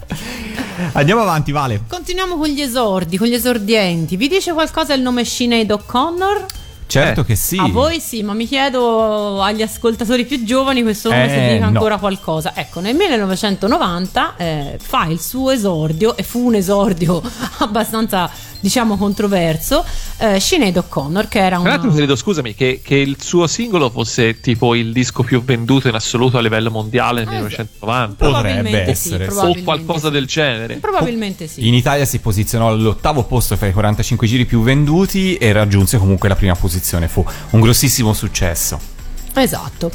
Andiamo 0.94 1.22
avanti, 1.22 1.52
Vale. 1.52 1.84
Continuiamo 1.88 2.38
con 2.38 2.48
gli 2.48 2.62
esordi, 2.62 3.18
con 3.18 3.28
gli 3.28 3.34
esordienti. 3.34 4.16
Vi 4.16 4.28
dice 4.28 4.54
qualcosa 4.54 4.94
il 4.94 5.02
nome 5.02 5.26
Sinead 5.26 5.70
O'Connor? 5.70 6.46
Certo 6.90 7.22
Eh, 7.22 7.24
che 7.26 7.36
sì. 7.36 7.58
A 7.60 7.68
voi 7.68 8.00
sì, 8.00 8.24
ma 8.24 8.34
mi 8.34 8.48
chiedo 8.48 9.42
agli 9.44 9.62
ascoltatori 9.62 10.26
più 10.26 10.44
giovani 10.44 10.82
questo 10.82 11.10
nome 11.10 11.26
Eh, 11.26 11.30
se 11.30 11.54
dica 11.54 11.60
no. 11.70 11.78
ancora 11.78 11.98
qualcosa. 11.98 12.54
Ecco, 12.56 12.80
nel 12.80 12.96
1990 12.96 14.36
eh, 14.38 14.80
fa 14.82 15.06
il 15.06 15.22
suo 15.22 15.52
esordio 15.52 16.18
e 16.18 16.24
fu 16.24 16.46
un 16.48 16.56
esordio 16.56 17.22
abbastanza, 17.60 18.30
diciamo, 18.60 18.98
controverso. 18.98 19.84
Eh, 20.18 20.40
Sinead 20.40 20.78
O'Connor, 20.78 21.28
che 21.28 21.40
era 21.40 21.60
Tra 21.60 21.70
l'altro 21.70 21.92
credo, 21.92 22.16
scusami, 22.16 22.56
che, 22.56 22.82
che 22.84 22.96
il 22.96 23.18
suo 23.22 23.48
singolo 23.48 23.90
fosse 23.90 24.40
tipo 24.40 24.76
il 24.76 24.92
disco 24.92 25.24
più 25.24 25.44
venduto 25.44 25.88
in 25.88 25.96
assoluto 25.96 26.38
a 26.38 26.42
livello 26.42 26.72
mondiale 26.72 27.24
nel 27.24 27.46
Eh, 27.46 27.50
1990 27.50 28.16
Probabilmente 28.16 28.70
Potrebbe 28.70 28.96
sì, 28.96 29.14
essere, 29.14 29.32
sì. 29.32 29.60
o 29.60 29.64
qualcosa 29.64 30.08
sì. 30.08 30.14
del 30.14 30.26
genere. 30.26 30.76
Probabilmente 30.78 31.48
sì. 31.48 31.68
In 31.68 31.74
Italia 31.74 32.06
si 32.06 32.20
posizionò 32.20 32.70
all'ottavo 32.70 33.24
posto 33.24 33.56
fra 33.56 33.68
i 33.68 33.74
45 33.74 34.28
giri 34.28 34.46
più 34.46 34.62
venduti 34.62 35.36
e 35.36 35.52
raggiunse 35.52 35.98
comunque 35.98 36.30
la 36.30 36.36
prima 36.36 36.56
posizione. 36.56 37.08
Fu 37.08 37.26
un 37.52 37.62
grossissimo 37.62 38.14
successo. 38.14 38.80
Esatto. 39.34 39.92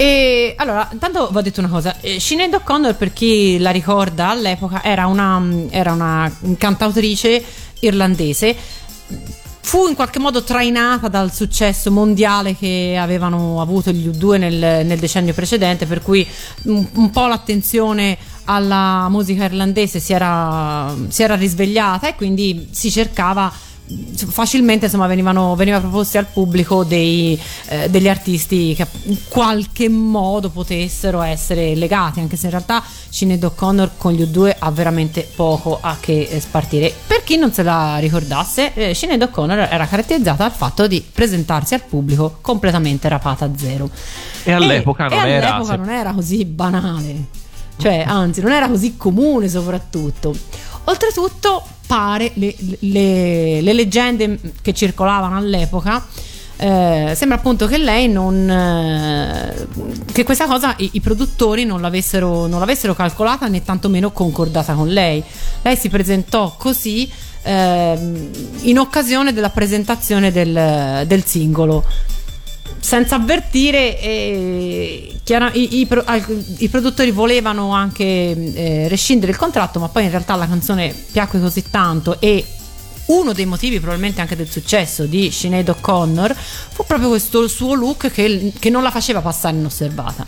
E 0.00 0.54
allora, 0.56 0.88
intanto 0.92 1.28
vi 1.28 1.36
ho 1.38 1.40
detto 1.40 1.58
una 1.58 1.68
cosa. 1.68 1.96
Eh, 2.00 2.20
Sinead 2.20 2.54
O'Connor, 2.54 2.94
per 2.94 3.12
chi 3.12 3.58
la 3.58 3.70
ricorda 3.70 4.30
all'epoca, 4.30 4.80
era 4.84 5.06
una, 5.06 5.42
era 5.70 5.90
una 5.90 6.32
cantautrice 6.56 7.44
irlandese. 7.80 8.56
Fu 9.60 9.86
in 9.86 9.94
qualche 9.94 10.18
modo 10.18 10.42
trainata 10.42 11.08
dal 11.08 11.30
successo 11.32 11.90
mondiale 11.90 12.56
che 12.56 12.96
avevano 12.98 13.60
avuto 13.60 13.90
gli 13.90 14.08
U2 14.08 14.38
nel, 14.38 14.86
nel 14.86 14.98
decennio 14.98 15.34
precedente, 15.34 15.84
per 15.84 16.00
cui 16.00 16.26
un, 16.64 16.86
un 16.94 17.10
po' 17.10 17.26
l'attenzione 17.26 18.16
alla 18.44 19.08
musica 19.10 19.44
irlandese 19.44 20.00
si 20.00 20.14
era, 20.14 20.94
si 21.08 21.22
era 21.22 21.34
risvegliata 21.34 22.08
e 22.08 22.14
quindi 22.14 22.68
si 22.70 22.90
cercava 22.90 23.52
facilmente 24.14 24.86
insomma 24.86 25.06
venivano 25.06 25.54
veniva 25.54 25.80
proposti 25.80 26.18
al 26.18 26.26
pubblico 26.26 26.84
dei, 26.84 27.40
eh, 27.68 27.88
degli 27.88 28.08
artisti 28.08 28.74
che 28.74 28.86
in 29.04 29.16
qualche 29.28 29.88
modo 29.88 30.50
potessero 30.50 31.22
essere 31.22 31.74
legati 31.74 32.20
anche 32.20 32.36
se 32.36 32.46
in 32.46 32.50
realtà 32.50 32.82
Sinead 33.08 33.42
O'Connor 33.42 33.92
con 33.96 34.12
gli 34.12 34.22
U2 34.22 34.56
ha 34.58 34.70
veramente 34.70 35.28
poco 35.34 35.78
a 35.80 35.96
che 35.98 36.28
eh, 36.30 36.40
spartire. 36.40 36.92
Per 37.06 37.24
chi 37.24 37.36
non 37.36 37.52
se 37.52 37.62
la 37.62 37.96
ricordasse 37.98 38.72
eh, 38.74 38.94
Sinead 38.94 39.22
O'Connor 39.22 39.58
era 39.70 39.86
caratterizzata 39.86 40.44
dal 40.44 40.52
fatto 40.52 40.86
di 40.86 41.04
presentarsi 41.10 41.74
al 41.74 41.82
pubblico 41.82 42.38
completamente 42.40 43.08
rapata 43.08 43.46
a 43.46 43.50
zero. 43.56 43.88
E 44.44 44.52
all'epoca 44.52 45.06
e 45.06 45.14
non 45.14 45.26
era. 45.26 45.54
all'epoca 45.54 45.76
non 45.76 45.90
era 45.90 46.12
così 46.12 46.44
banale. 46.44 47.46
Cioè 47.78 48.04
anzi 48.06 48.40
non 48.40 48.52
era 48.52 48.68
così 48.68 48.96
comune 48.96 49.48
soprattutto. 49.48 50.34
Oltretutto 50.84 51.64
pare 51.88 52.30
le, 52.34 52.54
le- 52.80 53.60
le 53.62 53.72
leggende 53.72 54.38
che 54.62 54.74
circolavano 54.74 55.36
all'epoca 55.36 56.06
eh, 56.60 57.12
sembra 57.14 57.38
appunto 57.38 57.66
che 57.68 57.78
lei 57.78 58.08
non 58.08 58.50
eh, 58.50 59.66
che 60.12 60.24
questa 60.24 60.46
cosa 60.46 60.74
i, 60.78 60.90
i 60.94 61.00
produttori 61.00 61.64
non 61.64 61.80
l'avessero, 61.80 62.46
non 62.46 62.58
l'avessero 62.58 62.94
calcolata 62.94 63.46
né 63.46 63.62
tantomeno 63.62 64.10
concordata 64.10 64.74
con 64.74 64.88
lei. 64.88 65.22
Lei 65.62 65.76
si 65.76 65.88
presentò 65.88 66.56
così 66.58 67.08
ehm, 67.42 68.30
in 68.62 68.78
occasione 68.78 69.32
della 69.32 69.50
presentazione 69.50 70.32
del, 70.32 71.04
del 71.06 71.24
singolo 71.24 71.84
senza 72.80 73.16
avvertire 73.16 74.00
eh, 74.00 75.20
i, 75.24 75.80
i 75.80 75.88
i 76.58 76.68
produttori 76.68 77.10
volevano 77.10 77.72
anche 77.72 78.04
eh, 78.04 78.88
rescindere 78.88 79.32
il 79.32 79.38
contratto 79.38 79.78
ma 79.78 79.88
poi 79.88 80.04
in 80.04 80.10
realtà 80.10 80.34
la 80.36 80.46
canzone 80.46 80.94
piacque 81.12 81.40
così 81.40 81.64
tanto 81.70 82.20
e 82.20 82.44
uno 83.08 83.32
dei 83.32 83.46
motivi 83.46 83.78
probabilmente 83.78 84.20
anche 84.20 84.36
del 84.36 84.48
successo 84.48 85.04
di 85.04 85.30
Sinead 85.30 85.68
O'Connor 85.68 86.34
fu 86.34 86.84
proprio 86.86 87.08
questo 87.08 87.48
suo 87.48 87.74
look 87.74 88.10
che, 88.10 88.52
che 88.58 88.70
non 88.70 88.82
la 88.82 88.90
faceva 88.90 89.20
passare 89.20 89.56
inosservata. 89.56 90.26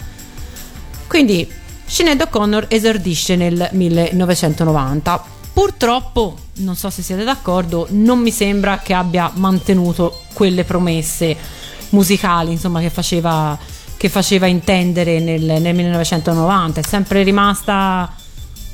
Quindi 1.06 1.50
Sinead 1.84 2.20
O'Connor 2.20 2.66
esordisce 2.68 3.36
nel 3.36 3.68
1990 3.72 5.24
purtroppo 5.52 6.38
non 6.60 6.76
so 6.76 6.88
se 6.90 7.02
siete 7.02 7.24
d'accordo 7.24 7.86
non 7.90 8.20
mi 8.20 8.30
sembra 8.30 8.78
che 8.78 8.94
abbia 8.94 9.30
mantenuto 9.34 10.22
quelle 10.32 10.64
promesse 10.64 11.36
musicali 11.90 12.52
insomma 12.52 12.80
che 12.80 12.90
faceva, 12.90 13.58
che 13.96 14.08
faceva 14.08 14.46
intendere 14.46 15.20
nel, 15.20 15.42
nel 15.42 15.74
1990 15.74 16.80
è 16.80 16.82
sempre 16.82 17.22
rimasta 17.22 18.14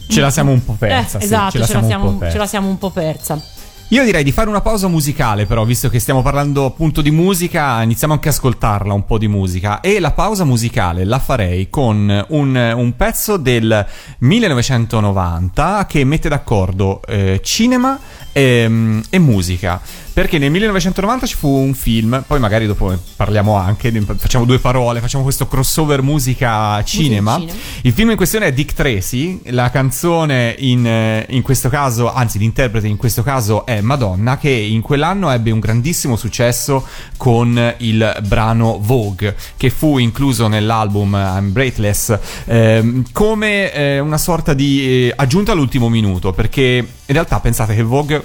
Ce 0.08 0.20
la 0.20 0.30
siamo 0.30 0.52
un 0.52 0.64
po' 0.64 0.76
persa. 0.78 1.18
Eh, 1.18 1.20
sì, 1.20 1.26
esatto 1.26 1.50
ce 1.50 1.58
la 1.58 1.82
siamo, 1.82 2.06
un 2.06 2.12
po' 2.12 2.18
persa. 2.18 2.32
ce 2.32 2.38
la 2.38 2.46
siamo 2.46 2.68
un 2.68 2.78
po' 2.78 2.90
persa 2.90 3.42
Io 3.88 4.04
direi 4.04 4.22
di 4.22 4.30
fare 4.30 4.48
una 4.48 4.60
pausa 4.60 4.86
musicale, 4.86 5.46
però, 5.46 5.64
visto 5.64 5.88
che 5.88 5.98
stiamo 5.98 6.22
parlando 6.22 6.64
appunto 6.64 7.02
di 7.02 7.10
musica, 7.10 7.82
iniziamo 7.82 8.12
anche 8.12 8.28
a 8.28 8.30
ascoltarla 8.30 8.92
un 8.92 9.04
po' 9.04 9.18
di 9.18 9.26
musica. 9.28 9.80
E 9.80 9.98
la 9.98 10.12
pausa 10.12 10.44
musicale 10.44 11.04
la 11.04 11.18
farei 11.18 11.68
con 11.70 12.24
un, 12.28 12.72
un 12.76 12.96
pezzo 12.96 13.36
del 13.36 13.84
1990 14.18 15.86
che 15.88 16.04
mette 16.04 16.28
d'accordo 16.28 17.00
eh, 17.06 17.40
cinema 17.42 17.98
e, 18.32 19.02
e 19.10 19.18
musica. 19.18 19.80
Perché 20.16 20.38
nel 20.38 20.50
1990 20.50 21.26
ci 21.26 21.34
fu 21.34 21.46
un 21.46 21.74
film, 21.74 22.24
poi 22.26 22.40
magari 22.40 22.66
dopo 22.66 22.90
parliamo 23.16 23.54
anche, 23.56 23.92
facciamo 24.16 24.46
due 24.46 24.58
parole, 24.58 25.00
facciamo 25.00 25.22
questo 25.22 25.46
crossover 25.46 26.00
musica-cinema. 26.00 27.34
cinema. 27.34 27.52
Il 27.82 27.92
film 27.92 28.08
in 28.08 28.16
questione 28.16 28.46
è 28.46 28.52
Dick 28.54 28.72
Tracy, 28.72 29.42
la 29.50 29.68
canzone 29.68 30.54
in, 30.56 31.22
in 31.28 31.42
questo 31.42 31.68
caso, 31.68 32.10
anzi 32.10 32.38
l'interprete 32.38 32.86
in 32.86 32.96
questo 32.96 33.22
caso 33.22 33.66
è 33.66 33.82
Madonna, 33.82 34.38
che 34.38 34.48
in 34.48 34.80
quell'anno 34.80 35.30
ebbe 35.30 35.50
un 35.50 35.58
grandissimo 35.58 36.16
successo 36.16 36.86
con 37.18 37.74
il 37.76 38.16
brano 38.26 38.78
Vogue, 38.80 39.36
che 39.58 39.68
fu 39.68 39.98
incluso 39.98 40.48
nell'album 40.48 41.12
I'm 41.14 41.52
Breathless 41.52 42.18
ehm, 42.46 43.04
come 43.12 43.70
eh, 43.70 43.98
una 43.98 44.16
sorta 44.16 44.54
di 44.54 44.80
eh, 44.80 45.12
aggiunta 45.14 45.52
all'ultimo 45.52 45.90
minuto, 45.90 46.32
perché 46.32 46.84
In 47.08 47.14
realtà 47.14 47.38
pensate 47.38 47.74
che 47.74 47.82
Vogue 47.82 48.24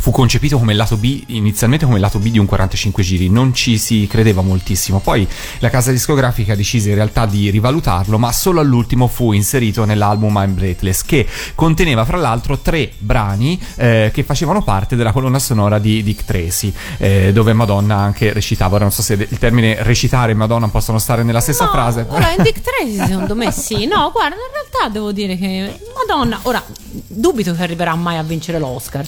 fu 0.00 0.10
concepito 0.10 0.58
come 0.58 0.74
lato 0.74 0.96
B, 0.96 1.24
inizialmente 1.26 1.84
come 1.84 1.98
lato 1.98 2.18
B 2.18 2.30
di 2.30 2.38
un 2.38 2.46
45 2.46 3.02
giri, 3.02 3.28
non 3.28 3.52
ci 3.52 3.78
si 3.78 4.06
credeva 4.08 4.42
moltissimo. 4.42 5.00
Poi 5.00 5.26
la 5.58 5.70
casa 5.70 5.90
discografica 5.90 6.54
decise 6.54 6.90
in 6.90 6.94
realtà 6.94 7.26
di 7.26 7.50
rivalutarlo, 7.50 8.18
ma 8.18 8.32
solo 8.32 8.60
all'ultimo 8.60 9.08
fu 9.08 9.32
inserito 9.32 9.84
nell'album 9.84 10.36
I'm 10.36 10.54
Breathless, 10.54 11.02
che 11.02 11.26
conteneva 11.54 12.04
fra 12.04 12.16
l'altro 12.16 12.58
tre 12.58 12.92
brani 12.98 13.60
eh, 13.76 14.10
che 14.12 14.22
facevano 14.22 14.62
parte 14.62 14.96
della 14.96 15.12
colonna 15.12 15.38
sonora 15.38 15.78
di 15.78 16.02
Dick 16.02 16.24
Tracy, 16.24 16.72
eh, 16.98 17.32
dove 17.32 17.52
Madonna 17.52 17.96
anche 17.96 18.32
recitava. 18.32 18.76
Ora 18.76 18.84
non 18.84 18.92
so 18.92 19.02
se 19.02 19.14
il 19.14 19.38
termine 19.38 19.82
recitare 19.82 20.32
e 20.32 20.34
Madonna 20.34 20.68
possono 20.68 20.98
stare 20.98 21.22
nella 21.24 21.40
stessa 21.40 21.64
No, 21.64 21.70
frase. 21.70 22.06
Ora, 22.08 22.32
in 22.32 22.42
Dick 22.42 22.60
Tracy 22.62 23.04
secondo 23.04 23.34
me 23.34 23.50
sì. 23.50 23.86
No, 23.86 24.10
guarda, 24.12 24.36
in 24.36 24.52
realtà 24.52 24.92
devo 24.92 25.10
dire 25.12 25.36
che 25.36 25.78
Madonna, 25.94 26.38
ora 26.42 26.62
dubito 27.08 27.52
che 27.54 27.62
arriverà 27.62 27.94
mai 27.94 28.16
a 28.16 28.22
vincere 28.22 28.58
l'Oscar. 28.58 29.06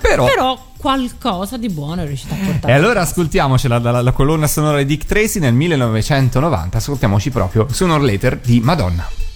Però, 0.00 0.24
Però 0.24 0.64
qualcosa 0.76 1.56
di 1.56 1.68
buono 1.68 2.02
è 2.02 2.06
riuscita 2.06 2.34
a 2.34 2.38
portare. 2.44 2.72
E 2.72 2.76
allora 2.76 3.00
ascoltiamocela 3.00 3.78
dalla 3.78 4.00
la 4.00 4.12
colonna 4.12 4.46
sonora 4.46 4.78
di 4.78 4.86
Dick 4.86 5.06
Tracy 5.06 5.40
nel 5.40 5.54
1990, 5.54 6.78
ascoltiamoci 6.78 7.30
proprio 7.30 7.66
Sooner 7.70 8.00
Later 8.00 8.38
di 8.38 8.60
Madonna. 8.60 9.27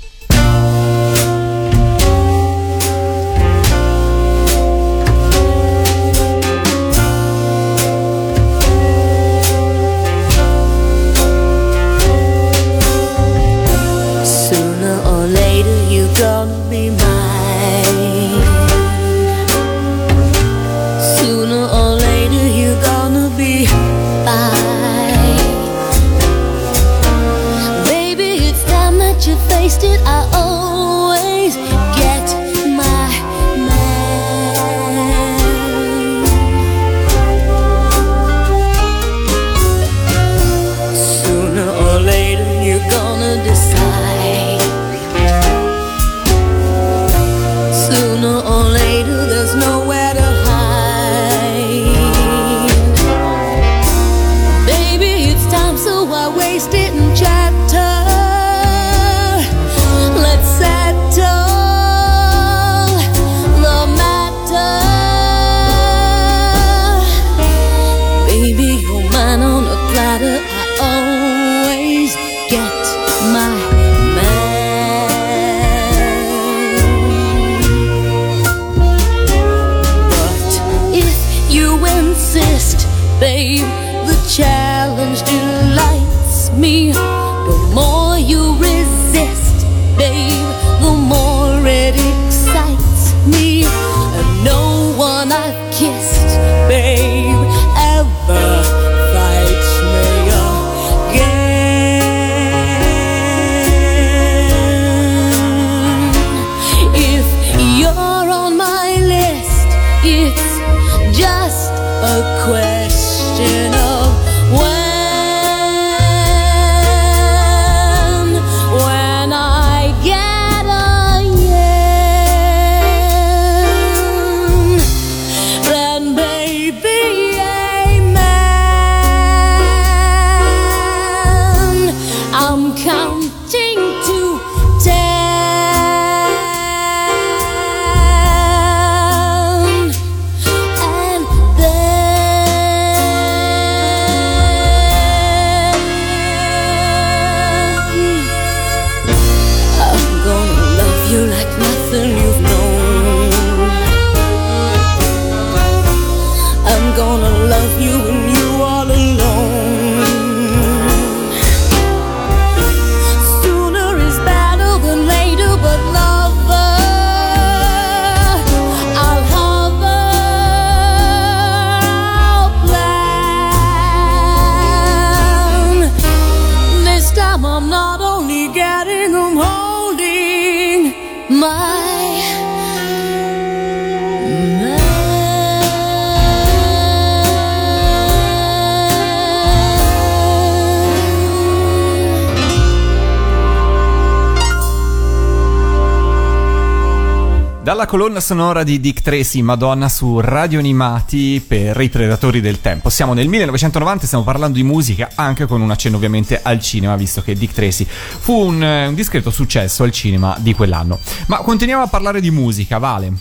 Sonora 198.22 198.62
di 198.62 198.78
Dick 198.78 199.02
Tracy, 199.02 199.42
Madonna 199.42 199.88
su 199.88 200.20
Radio 200.20 200.60
Animati 200.60 201.44
per 201.44 201.78
i 201.80 201.88
Predatori 201.88 202.40
del 202.40 202.60
Tempo. 202.60 202.88
Siamo 202.88 203.14
nel 203.14 203.26
1990 203.26 204.04
e 204.04 204.06
stiamo 204.06 204.22
parlando 204.22 204.56
di 204.56 204.62
musica 204.62 205.10
anche 205.16 205.44
con 205.46 205.60
un 205.60 205.72
accenno 205.72 205.96
ovviamente 205.96 206.40
al 206.40 206.60
cinema, 206.60 206.94
visto 206.94 207.20
che 207.20 207.34
Dick 207.34 207.52
Tracy 207.52 207.84
fu 207.84 208.32
un, 208.32 208.62
eh, 208.62 208.86
un 208.86 208.94
discreto 208.94 209.30
successo 209.30 209.82
al 209.82 209.90
cinema 209.90 210.36
di 210.38 210.54
quell'anno. 210.54 211.00
Ma 211.26 211.38
continuiamo 211.38 211.82
a 211.82 211.88
parlare 211.88 212.20
di 212.20 212.30
musica, 212.30 212.78
Vale. 212.78 213.12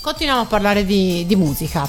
Continuiamo 0.00 0.42
a 0.42 0.46
parlare 0.46 0.86
di, 0.86 1.24
di 1.26 1.34
musica. 1.34 1.86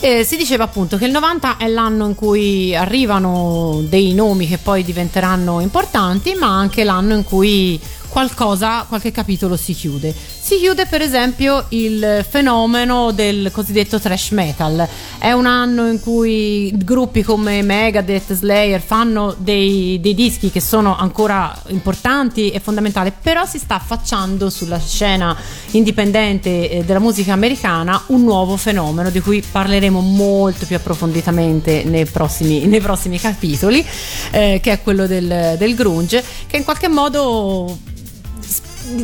Eh, 0.00 0.24
si 0.24 0.36
diceva 0.36 0.64
appunto 0.64 0.96
che 0.96 1.04
il 1.04 1.12
90 1.12 1.58
è 1.58 1.68
l'anno 1.68 2.06
in 2.06 2.14
cui 2.14 2.74
arrivano 2.74 3.82
dei 3.86 4.14
nomi 4.14 4.48
che 4.48 4.56
poi 4.56 4.82
diventeranno 4.82 5.60
importanti, 5.60 6.34
ma 6.34 6.48
anche 6.48 6.82
l'anno 6.82 7.14
in 7.14 7.24
cui 7.24 7.78
qualcosa, 8.08 8.86
qualche 8.88 9.10
capitolo 9.10 9.56
si 9.56 9.74
chiude. 9.74 10.14
Si 10.44 10.58
chiude 10.58 10.84
per 10.84 11.00
esempio 11.00 11.64
il 11.70 12.22
fenomeno 12.28 13.12
del 13.12 13.50
cosiddetto 13.50 13.98
thrash 13.98 14.32
metal. 14.32 14.86
È 15.18 15.32
un 15.32 15.46
anno 15.46 15.88
in 15.88 16.00
cui 16.00 16.70
gruppi 16.76 17.22
come 17.22 17.62
Megadeth, 17.62 18.34
Slayer 18.34 18.82
fanno 18.82 19.34
dei, 19.38 19.98
dei 20.02 20.12
dischi 20.12 20.50
che 20.50 20.60
sono 20.60 20.98
ancora 20.98 21.58
importanti 21.68 22.50
e 22.50 22.60
fondamentali, 22.60 23.10
però 23.22 23.46
si 23.46 23.56
sta 23.58 23.76
affacciando 23.76 24.50
sulla 24.50 24.78
scena 24.78 25.34
indipendente 25.70 26.68
eh, 26.68 26.84
della 26.84 26.98
musica 26.98 27.32
americana 27.32 28.02
un 28.08 28.24
nuovo 28.24 28.58
fenomeno 28.58 29.08
di 29.08 29.20
cui 29.20 29.42
parleremo 29.50 29.98
molto 29.98 30.66
più 30.66 30.76
approfonditamente 30.76 31.84
nei 31.84 32.04
prossimi, 32.04 32.66
nei 32.66 32.82
prossimi 32.82 33.18
capitoli, 33.18 33.82
eh, 34.30 34.60
che 34.62 34.72
è 34.72 34.82
quello 34.82 35.06
del, 35.06 35.54
del 35.56 35.74
grunge, 35.74 36.22
che 36.46 36.58
in 36.58 36.64
qualche 36.64 36.88
modo 36.88 37.92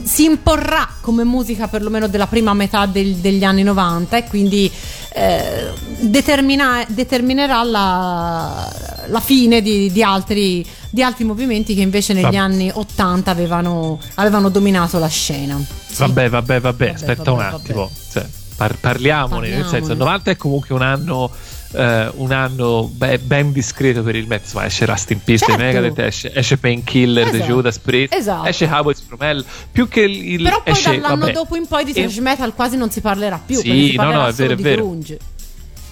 si 0.03 0.25
imporrà 0.25 0.87
come 1.01 1.25
musica 1.25 1.67
perlomeno 1.69 2.07
della 2.07 2.27
prima 2.27 2.53
metà 2.55 2.87
del- 2.87 3.17
degli 3.17 3.45
anni 3.45 3.63
90 3.63 4.17
e 4.19 4.25
quindi 4.29 4.71
eh, 5.13 5.71
determinerà 6.01 7.63
la, 7.63 8.73
la 9.07 9.21
fine 9.21 9.61
di, 9.63 9.91
di 9.91 10.03
altri, 10.03 10.65
di 10.91 11.03
altri 11.03 11.25
movimenti 11.25 11.75
che 11.75 11.81
invece 11.83 12.13
negli 12.13 12.25
Vabbè. 12.25 12.37
anni 12.37 12.71
80 12.73 13.31
avevano, 13.31 13.99
avevano 14.15 14.49
dominato 14.49 14.99
la 14.99 15.09
scena. 15.09 15.59
Sì. 15.59 15.97
Vabbè, 15.99 16.29
vabbè, 16.29 16.61
vabbè, 16.61 16.87
Vabbè, 16.87 16.95
aspetta 16.95 17.31
vabbè, 17.33 17.49
un 17.49 17.55
attimo. 17.55 17.91
Cioè, 18.13 18.27
par- 18.57 18.77
parliamone, 18.79 19.49
nel 19.49 19.67
senso, 19.67 19.93
il 19.93 19.99
90 19.99 20.31
è 20.33 20.37
comunque 20.37 20.75
un 20.75 20.83
anno. 20.83 21.31
Eh, 21.73 22.11
un 22.15 22.33
anno 22.33 22.91
be- 22.93 23.19
ben 23.19 23.53
discreto 23.53 24.03
per 24.03 24.17
il 24.17 24.27
Met, 24.27 24.43
insomma, 24.43 24.67
esce 24.67 24.85
Rust 24.87 25.11
in 25.11 25.21
Peace 25.23 25.45
Certo. 25.47 25.63
Megadeth, 25.63 25.99
esce, 25.99 26.33
esce 26.35 26.57
Painkiller 26.59 27.31
di 27.31 27.37
Esatto. 27.37 27.53
Judas 27.53 27.79
Priest, 27.79 28.15
Esatto. 28.15 28.49
esce 28.49 28.69
Cowboys 28.69 29.01
from 29.01 29.23
Hell, 29.23 29.45
più 29.71 29.89
che 29.89 30.01
il, 30.01 30.43
Però 30.43 30.63
poi 30.63 30.73
esce, 30.73 30.91
dall'anno 30.91 31.17
vabbè, 31.21 31.33
dopo 31.33 31.57
in 31.57 31.67
poi 31.67 31.85
di 31.85 31.91
e- 31.93 31.95
thrash 31.95 32.17
metal 32.19 32.55
quasi 32.55 32.77
non 32.77 32.91
si 32.91 33.01
parlerà 33.01 33.41
più. 33.45 33.57
Sì, 33.57 33.63
perché 33.69 33.81
si 33.91 33.91
no, 33.97 34.03
parlerà 34.03 34.23
no, 34.23 34.29
è 34.29 34.33
vero, 34.33 34.53
è 34.53 34.57
di 34.57 34.63
vero. 34.63 34.83
grunge. 34.83 35.19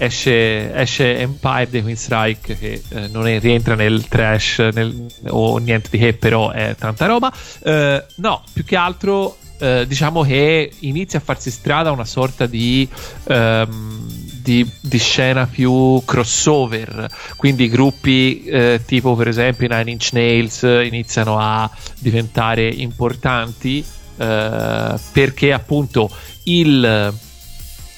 esce, 0.00 0.74
esce 0.74 1.18
Empire 1.18 1.68
dei 1.70 1.82
Queen's 1.82 2.02
Strike 2.02 2.56
che 2.56 2.82
eh, 2.88 3.08
non 3.08 3.26
è- 3.26 3.40
rientra 3.40 3.74
nel 3.74 4.06
trash 4.06 4.58
nel- 4.72 5.06
o 5.28 5.58
niente 5.58 5.88
di 5.90 5.98
che 5.98 6.12
però 6.14 6.50
è 6.50 6.76
tanta 6.78 7.06
roba 7.06 7.32
Eh, 7.64 8.04
no 8.16 8.44
più 8.52 8.64
che 8.64 8.76
altro 8.76 9.36
eh, 9.58 9.86
diciamo 9.88 10.22
che 10.22 10.70
inizia 10.80 11.18
a 11.18 11.22
farsi 11.22 11.50
strada 11.50 11.90
una 11.90 12.04
sorta 12.04 12.46
di, 12.46 12.88
ehm, 13.26 14.06
di, 14.48 14.66
di 14.80 14.98
scena 14.98 15.46
più 15.46 16.02
crossover. 16.06 17.06
Quindi 17.36 17.68
gruppi 17.68 18.44
eh, 18.44 18.80
tipo 18.86 19.14
per 19.14 19.28
esempio 19.28 19.66
i 19.66 19.68
Nine 19.68 19.90
Inch 19.90 20.08
Nails 20.12 20.62
eh, 20.62 20.86
iniziano 20.86 21.38
a 21.38 21.70
diventare 21.98 22.66
importanti 22.66 23.84
eh, 24.16 24.94
perché 25.12 25.52
appunto 25.52 26.10
il 26.44 27.12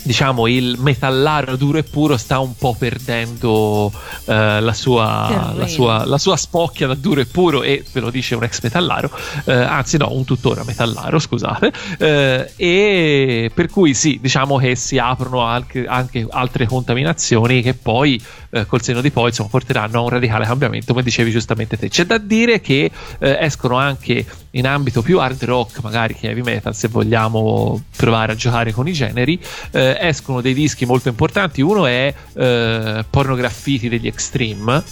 diciamo 0.03 0.47
il 0.47 0.77
metallaro 0.79 1.57
duro 1.57 1.79
e 1.79 1.83
puro 1.83 2.17
sta 2.17 2.39
un 2.39 2.55
po' 2.57 2.75
perdendo 2.79 3.93
eh, 4.27 4.61
la, 4.61 4.73
sua, 4.73 5.53
la, 5.55 5.67
sua, 5.67 6.05
la 6.05 6.19
sua 6.19 6.37
spocchia 6.37 6.87
da 6.87 6.95
duro 6.95 7.21
e 7.21 7.27
puro 7.27 7.63
e 7.63 7.85
ve 7.93 8.01
lo 8.01 8.11
dice 8.11 8.35
un 8.35 8.43
ex 8.43 8.63
metallaro 8.63 9.11
eh, 9.45 9.53
anzi 9.53 9.99
no 9.99 10.13
un 10.13 10.25
tuttora 10.25 10.65
metallaro 10.65 11.19
scusate 11.19 11.73
eh, 11.99 12.53
e 12.57 13.51
per 13.55 13.69
cui 13.69 13.95
sì 13.95 14.19
diciamo 14.21 14.57
che 14.57 14.75
si 14.77 14.99
aprono 14.99 15.41
anche, 15.41 15.87
anche 15.87 16.27
altre 16.31 16.67
contaminazioni 16.67 17.63
che 17.63 17.75
poi 17.75 18.21
eh, 18.51 18.67
col 18.67 18.83
senno 18.83 19.01
di 19.01 19.11
poi 19.11 19.29
insomma 19.29 19.49
porteranno 19.49 19.99
a 19.99 20.03
un 20.03 20.09
radicale 20.09 20.45
cambiamento 20.45 20.93
come 20.93 21.05
dicevi 21.05 21.31
giustamente 21.31 21.77
te. 21.77 21.89
C'è 21.89 22.05
da 22.05 22.19
dire 22.19 22.61
che 22.61 22.91
eh, 23.19 23.39
escono 23.41 23.77
anche 23.77 24.25
in 24.51 24.67
ambito 24.67 25.03
più 25.03 25.19
hard 25.19 25.45
rock 25.45 25.81
magari 25.83 26.15
che 26.15 26.29
heavy 26.29 26.43
metal 26.43 26.75
se 26.75 26.89
vogliamo 26.89 27.83
provare 27.97 28.33
a 28.33 28.35
giocare 28.35 28.73
con 28.73 28.89
i 28.89 28.93
generi 28.93 29.41
eh, 29.71 29.97
escono 30.01 30.41
dei 30.41 30.55
dischi 30.55 30.85
molto 30.85 31.09
importanti. 31.09 31.63
Uno 31.63 31.87
è 31.87 32.13
eh, 32.35 33.05
Pornograffiti 33.09 33.89
degli 33.89 34.07
Extreme 34.07 34.83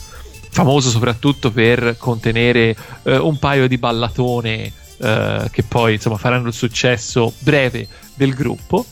famoso 0.51 0.88
soprattutto 0.88 1.51
per 1.51 1.97
contenere 1.99 2.75
eh, 3.03 3.16
un 3.16 3.38
paio 3.38 3.68
di 3.68 3.79
ballatone 3.79 4.73
che 4.99 5.62
poi 5.62 5.92
insomma 5.92 6.16
faranno 6.16 6.49
il 6.49 6.53
successo 6.53 7.33
breve 7.38 7.87
del 8.16 8.35
gruppo 8.35 8.85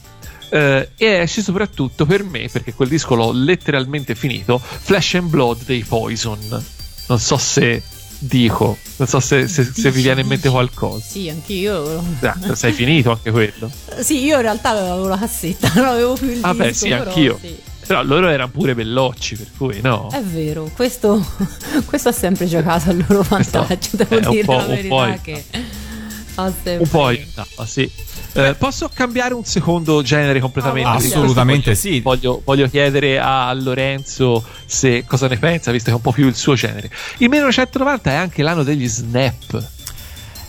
eh, 0.51 0.91
e 0.97 1.07
esce 1.07 1.43
soprattutto 1.43 2.07
per 2.07 2.23
me 2.25 2.49
perché 2.51 2.73
quel 2.75 2.89
disco 2.89 3.15
l'ho 3.15 3.33
letteralmente 3.33 4.15
finito 4.15 4.59
Flesh 4.59 5.15
and 5.15 5.29
Blood 5.29 5.65
dei 5.65 5.83
Poison. 5.85 6.65
Non 7.09 7.19
so 7.19 7.37
se 7.39 7.83
dico 8.19 8.79
non 8.97 9.07
so 9.07 9.21
se, 9.21 9.47
se- 9.47 9.65
se 9.65 9.91
vi 9.91 10.03
viene 10.03 10.23
in 10.23 10.27
mente 10.27 10.49
qualcosa. 10.49 11.05
Sì, 11.05 11.29
anch'io. 11.29 12.03
Esatto, 12.19 12.55
sei 12.55 12.73
finito 12.73 13.11
anche 13.11 13.31
quello? 13.31 13.71
Sì, 14.01 14.25
io 14.25 14.37
in 14.37 14.43
realtà 14.43 14.71
avevo 14.71 15.07
la 15.09 15.19
cassetta, 15.19 15.71
non 15.77 15.87
avevo 15.87 16.15
più 16.15 16.31
il 16.31 16.41
Vabbè, 16.41 16.69
disco, 16.69 16.85
sì, 16.85 16.89
però 16.91 17.03
anch'io. 17.05 17.39
sì. 17.41 17.57
però 17.87 18.03
loro 18.03 18.29
erano 18.29 18.51
pure 18.51 18.75
bellocci 18.75 19.37
per 19.37 19.51
cui 19.57 19.81
no? 19.81 20.09
È 20.11 20.23
vero, 20.23 20.71
questo, 20.75 21.25
questo 21.87 22.09
ha 22.09 22.13
sempre 22.13 22.47
giocato 22.47 22.91
al 22.91 23.05
loro 23.07 23.23
Questo 23.23 23.59
vantaggio, 23.59 23.97
devo 23.97 24.17
un 24.17 24.31
dire 24.31 24.47
la 24.47 24.57
un 24.57 24.67
verità 24.67 24.89
po' 24.89 25.19
che 25.23 25.45
un 26.37 26.89
po' 26.89 27.07
aiutava 27.07 27.65
sì 27.65 27.91
Eh, 28.37 28.55
posso 28.55 28.90
cambiare 28.92 29.35
un 29.35 29.44
secondo 29.44 30.03
genere 30.03 30.40
completamente? 30.40 30.88
Ah, 30.88 30.94
assolutamente 30.94 31.70
voglio- 31.70 31.81
sì. 31.81 32.01
Voglio, 32.01 32.42
voglio 32.44 32.68
chiedere 32.68 33.18
a 33.18 33.53
Lorenzo 33.55 34.44
se 34.64 35.05
cosa 35.07 35.27
ne 35.29 35.38
pensa, 35.38 35.70
visto 35.72 35.87
che 35.87 35.92
è 35.92 35.96
un 35.96 36.03
po' 36.03 36.12
più 36.12 36.27
il 36.27 36.35
suo 36.37 36.55
genere. 36.55 36.90
Il 37.18 37.29
1990 37.29 38.11
è 38.11 38.14
anche 38.14 38.42
l'anno 38.42 38.62
degli 38.62 38.87
snap. 38.87 39.68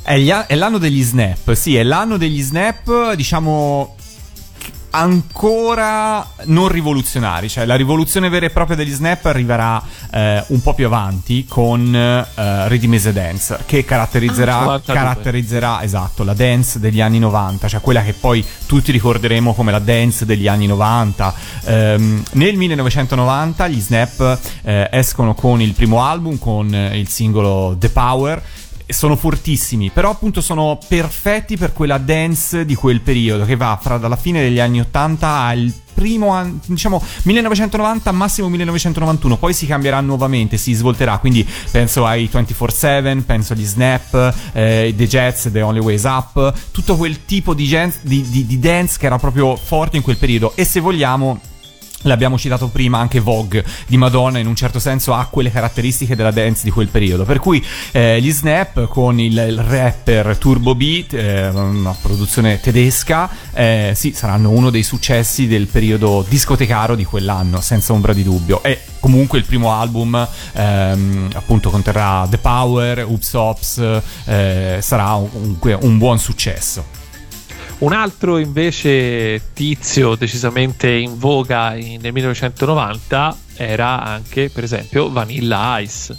È, 0.01 0.17
gli 0.17 0.29
è 0.29 0.55
l'anno 0.55 0.77
degli 0.77 1.01
snap, 1.03 1.51
sì, 1.53 1.75
è 1.75 1.83
l'anno 1.83 2.15
degli 2.15 2.41
snap, 2.41 3.13
diciamo 3.13 3.96
ancora 4.97 6.27
non 6.45 6.67
rivoluzionari, 6.67 7.49
cioè 7.49 7.65
la 7.65 7.75
rivoluzione 7.75 8.29
vera 8.29 8.47
e 8.47 8.49
propria 8.49 8.75
degli 8.75 8.91
snap 8.91 9.25
arriverà 9.25 9.81
eh, 10.11 10.43
un 10.47 10.61
po' 10.61 10.73
più 10.73 10.87
avanti 10.87 11.45
con 11.45 11.95
eh, 11.95 12.25
a 12.35 13.11
Dance 13.11 13.59
che 13.65 13.85
caratterizzerà, 13.85 14.55
Ah, 14.57 14.63
92. 14.65 14.93
caratterizzerà 14.93 15.83
esatto 15.83 16.23
la 16.23 16.33
dance 16.33 16.79
degli 16.79 16.99
anni 16.99 17.19
90, 17.19 17.67
cioè 17.67 17.81
quella 17.81 18.01
che 18.01 18.13
poi 18.13 18.43
tutti 18.65 18.91
ricorderemo 18.91 19.53
come 19.53 19.71
la 19.71 19.79
dance 19.79 20.25
degli 20.25 20.47
anni 20.47 20.65
90. 20.65 21.33
Ehm, 21.65 22.23
nel 22.33 22.55
1990 22.55 23.67
gli 23.67 23.79
snap 23.79 24.39
eh, 24.63 24.87
escono 24.91 25.35
con 25.35 25.61
il 25.61 25.73
primo 25.73 26.03
album, 26.03 26.39
con 26.39 26.73
il 26.73 27.07
singolo 27.07 27.75
The 27.77 27.89
Power 27.89 28.41
sono 28.87 29.15
fortissimi, 29.15 29.89
però 29.91 30.09
appunto 30.11 30.41
sono 30.41 30.77
perfetti 30.87 31.57
per 31.57 31.73
quella 31.73 31.97
dance 31.97 32.65
di 32.65 32.75
quel 32.75 33.01
periodo 33.01 33.45
che 33.45 33.55
va 33.55 33.77
fra 33.81 33.97
dalla 33.97 34.15
fine 34.15 34.41
degli 34.41 34.59
anni 34.59 34.79
80 34.79 35.27
al 35.27 35.73
primo 35.93 36.29
anno, 36.29 36.59
diciamo 36.65 37.01
1990 37.23 38.11
massimo 38.11 38.49
1991, 38.49 39.37
poi 39.37 39.53
si 39.53 39.65
cambierà 39.65 39.99
nuovamente, 39.99 40.55
si 40.57 40.73
svolterà, 40.73 41.17
quindi 41.17 41.45
penso 41.71 42.05
ai 42.05 42.29
24/7, 42.31 43.23
penso 43.25 43.53
agli 43.53 43.65
Snap, 43.65 44.33
eh, 44.53 44.93
The 44.95 45.07
Jets, 45.07 45.49
The 45.51 45.61
Only 45.63 45.79
Ways 45.79 46.03
Up, 46.03 46.53
tutto 46.71 46.95
quel 46.97 47.25
tipo 47.25 47.53
di, 47.55 47.65
gen- 47.65 47.93
di- 48.01 48.29
di- 48.29 48.45
di 48.45 48.59
dance 48.59 48.97
che 48.99 49.07
era 49.07 49.17
proprio 49.17 49.55
forte 49.55 49.97
in 49.97 50.03
quel 50.03 50.17
periodo. 50.17 50.53
E 50.55 50.65
se 50.65 50.79
vogliamo 50.79 51.39
L'abbiamo 52.03 52.37
citato 52.37 52.67
prima, 52.67 52.99
anche 52.99 53.19
Vogue 53.19 53.65
di 53.87 53.97
Madonna 53.97 54.37
in 54.37 54.45
un 54.45 54.55
certo 54.55 54.77
senso 54.79 55.13
ha 55.13 55.25
quelle 55.25 55.51
caratteristiche 55.51 56.15
della 56.15 56.31
dance 56.31 56.63
di 56.63 56.69
quel 56.69 56.87
periodo. 56.89 57.23
Per 57.25 57.39
cui 57.39 57.63
eh, 57.91 58.21
gli 58.21 58.31
Snap 58.31 58.87
con 58.87 59.19
il, 59.19 59.35
il 59.35 59.57
rapper 59.57 60.37
Turbo 60.37 60.75
Beat, 60.75 61.13
eh, 61.13 61.47
una 61.49 61.95
produzione 61.99 62.59
tedesca, 62.59 63.29
eh, 63.51 63.93
sì, 63.95 64.13
saranno 64.13 64.51
uno 64.51 64.69
dei 64.69 64.83
successi 64.83 65.47
del 65.47 65.65
periodo 65.67 66.23
discotecaro 66.27 66.95
di 66.95 67.03
quell'anno, 67.03 67.61
senza 67.61 67.93
ombra 67.93 68.13
di 68.13 68.23
dubbio. 68.23 68.61
E 68.63 68.79
comunque 68.99 69.39
il 69.39 69.45
primo 69.45 69.73
album 69.73 70.27
ehm, 70.53 71.29
appunto 71.33 71.69
conterrà 71.71 72.27
The 72.29 72.37
Power, 72.37 73.05
Oops 73.05 73.33
Ops, 73.33 74.01
eh, 74.25 74.77
sarà 74.81 75.13
un- 75.15 75.29
comunque 75.57 75.73
un 75.73 75.97
buon 75.97 76.19
successo. 76.19 76.96
Un 77.79 77.93
altro 77.93 78.39
invece 78.39 79.51
tizio 79.53 80.15
decisamente 80.15 80.89
in 80.89 81.17
voga 81.19 81.75
in- 81.75 82.01
nel 82.01 82.11
1990 82.11 83.37
era 83.55 84.03
anche, 84.03 84.49
per 84.49 84.63
esempio, 84.63 85.11
Vanilla 85.11 85.77
Ice. 85.79 86.17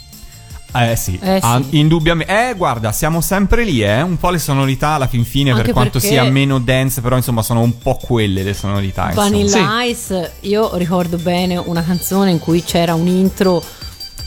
Eh 0.73 0.95
sì, 0.97 1.19
Eh 1.21 1.39
sì. 1.41 1.47
ah, 1.47 1.61
indubbiamente. 1.71 2.51
Eh, 2.51 2.55
guarda, 2.55 2.93
siamo 2.93 3.21
sempre 3.23 3.65
lì, 3.65 3.83
eh. 3.83 4.03
Un 4.03 4.19
po' 4.19 4.31
le 4.31 4.39
sonorità 4.39 4.91
alla 4.91 5.07
fin 5.09 5.25
fine, 5.25 5.51
per 5.51 5.61
Anche 5.61 5.73
quanto 5.73 5.93
perché- 5.99 6.09
sia 6.09 6.23
meno 6.25 6.59
dance, 6.61 7.01
però 7.01 7.17
insomma 7.17 7.43
sono 7.43 7.61
un 7.63 7.77
po' 7.79 7.97
quelle 7.97 8.43
le 8.45 8.55
sonorità. 8.55 9.07
insomma. 9.09 9.29
Vanilla 9.29 9.83
Ice, 9.85 10.33
io 10.41 10.77
ricordo 10.77 11.17
bene 11.17 11.57
una 11.57 11.83
canzone 11.83 12.31
in 12.31 12.39
cui 12.39 12.63
c'era 12.63 12.95
un 12.95 13.07
intro 13.09 13.65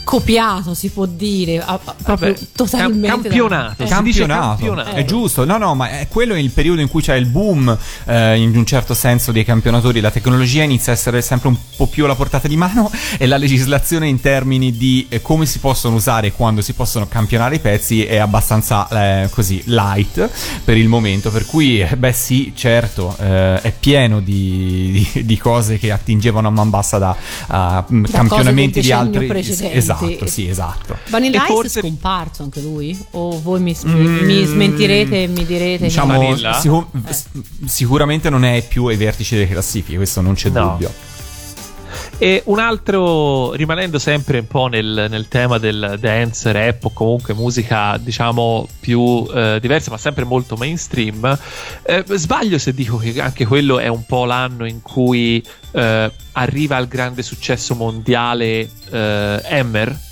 copiato, 0.04 0.74
si 0.74 0.88
può 0.90 1.06
dire, 1.06 1.58
a- 1.60 1.78
a- 1.82 1.94
proprio 2.02 2.32
Vabbè, 2.32 2.46
totalmente. 2.54 3.06
cam- 3.08 3.22
campionato, 3.22 3.74
da- 3.78 3.84
eh, 3.84 3.88
Campionato, 3.88 4.48
campionato. 4.48 4.90
è 4.96 5.04
giusto, 5.04 5.44
no, 5.44 5.56
no, 5.58 5.74
ma 5.74 5.90
è 6.00 6.08
quello 6.08 6.34
è 6.34 6.38
il 6.38 6.50
periodo 6.50 6.80
in 6.80 6.88
cui 6.88 7.02
c'è 7.02 7.14
il 7.16 7.26
boom, 7.26 7.76
eh, 8.06 8.36
in 8.36 8.56
un 8.56 8.66
certo 8.66 8.94
senso, 8.94 9.32
dei 9.32 9.44
campionatori. 9.44 10.00
La 10.00 10.10
tecnologia 10.10 10.62
inizia 10.62 10.92
a 10.92 10.94
essere 10.96 11.22
sempre 11.22 11.48
un 11.48 11.56
po' 11.76 11.86
più 11.86 12.04
alla 12.04 12.14
portata 12.14 12.48
di 12.48 12.56
mano 12.56 12.90
e 13.18 13.26
la 13.26 13.36
legislazione 13.36 14.08
in 14.08 14.20
termini 14.20 14.76
di 14.76 15.06
eh, 15.08 15.22
come 15.22 15.46
si 15.46 15.58
possono 15.58 15.94
usare 15.96 16.28
e 16.28 16.32
quando 16.32 16.60
si 16.62 16.72
possono 16.72 17.06
campionare 17.08 17.56
i 17.56 17.60
pezzi 17.60 18.04
è 18.04 18.16
abbastanza 18.18 18.88
eh, 18.88 19.28
così 19.30 19.62
light 19.66 20.28
per 20.64 20.76
il 20.76 20.88
momento. 20.88 21.30
Per 21.30 21.46
cui, 21.46 21.80
eh, 21.80 21.96
beh, 21.96 22.12
sì, 22.12 22.52
certo, 22.56 23.14
eh, 23.20 23.60
è 23.60 23.72
pieno 23.78 24.20
di, 24.20 25.06
di- 25.12 25.24
di 25.24 25.36
cose 25.38 25.78
che 25.78 25.90
attingevano 25.92 26.48
a 26.48 26.50
man 26.50 26.70
bassa 26.70 26.98
da, 26.98 27.16
a, 27.48 27.84
mm, 27.90 28.02
cose 28.04 28.12
campionamenti 28.16 28.80
di 28.80 28.92
altri. 28.92 29.26
precedenti. 29.26 29.76
Esatto, 29.76 29.90
sì, 30.26 30.48
esatto. 30.48 30.96
Vanilla 31.08 31.40
E 31.40 31.44
Ice 31.44 31.52
forse- 31.52 31.78
è 31.80 31.82
scomparso 31.82 32.42
anche 32.42 32.60
lui? 32.60 32.98
O 33.12 33.40
voi 33.40 33.60
mi, 33.60 33.76
mi 33.84 34.44
smentirete 34.44 35.22
e 35.24 35.26
mi 35.28 35.44
direte 35.44 35.84
Diciamo, 35.84 36.18
che- 36.18 36.26
Vanilla? 36.26 36.52
sicu- 36.54 36.86
s- 37.10 37.24
sicuramente 37.66 38.30
non 38.30 38.44
è 38.44 38.64
più 38.66 38.86
ai 38.86 38.96
vertici 38.96 39.34
delle 39.34 39.48
classifiche, 39.48 39.96
questo 39.96 40.20
non 40.20 40.34
c'è 40.34 40.48
No. 40.50 40.70
dubbio. 40.70 40.92
E 42.22 42.40
un 42.44 42.60
altro, 42.60 43.52
rimanendo 43.54 43.98
sempre 43.98 44.38
un 44.38 44.46
po' 44.46 44.68
nel, 44.68 45.06
nel 45.10 45.26
tema 45.26 45.58
del 45.58 45.96
dance, 45.98 46.52
rap 46.52 46.84
o 46.84 46.92
comunque 46.92 47.34
musica 47.34 47.96
diciamo 47.96 48.68
più 48.78 49.26
eh, 49.34 49.58
diversa 49.60 49.90
ma 49.90 49.98
sempre 49.98 50.22
molto 50.22 50.54
mainstream, 50.54 51.36
eh, 51.82 52.04
sbaglio 52.06 52.58
se 52.58 52.74
dico 52.74 52.96
che 52.98 53.20
anche 53.20 53.44
quello 53.44 53.80
è 53.80 53.88
un 53.88 54.06
po' 54.06 54.24
l'anno 54.24 54.66
in 54.66 54.82
cui 54.82 55.44
eh, 55.72 56.12
arriva 56.30 56.76
al 56.76 56.86
grande 56.86 57.24
successo 57.24 57.74
mondiale 57.74 58.70
eh, 58.88 59.42
Emmer? 59.42 60.11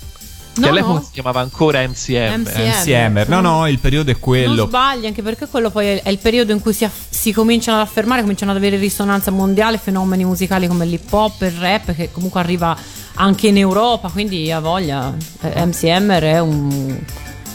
No, 0.53 0.63
che 0.63 0.67
all'epoca 0.69 0.93
no. 0.99 1.03
si 1.05 1.11
chiamava 1.11 1.39
ancora 1.39 1.81
MCM. 1.87 2.41
MCM. 2.41 2.65
Insieme. 2.65 3.25
No, 3.27 3.39
no, 3.39 3.67
il 3.67 3.79
periodo 3.79 4.09
è 4.11 4.13
Non 4.13 4.21
quello. 4.21 4.65
sbagli, 4.67 5.05
anche 5.05 5.21
perché 5.21 5.47
quello 5.47 5.69
poi 5.69 5.87
è, 5.87 6.09
il 6.09 6.17
periodo 6.17 6.51
in 6.51 6.59
cui 6.59 6.73
si, 6.73 6.83
aff- 6.83 7.09
si 7.09 7.31
cominciano 7.31 7.79
ad 7.79 7.87
affermare, 7.87 8.21
cominciano 8.21 8.51
ad 8.51 8.57
avere 8.57 8.75
risonanza 8.77 9.31
mondiale 9.31 9.77
fenomeni 9.77 10.25
musicali 10.25 10.67
come 10.67 10.85
l'hip 10.85 11.11
hop 11.11 11.41
e 11.43 11.47
il 11.47 11.53
rap, 11.53 11.95
che 11.95 12.11
comunque 12.11 12.39
arriva 12.41 12.75
anche 13.15 13.47
in 13.47 13.57
Europa, 13.57 14.09
quindi 14.09 14.51
ha 14.51 14.59
voglia. 14.59 15.13
Eh, 15.41 15.65
MC 15.65 15.83
Hammer 15.85 16.23
è 16.23 16.39
un, 16.39 16.99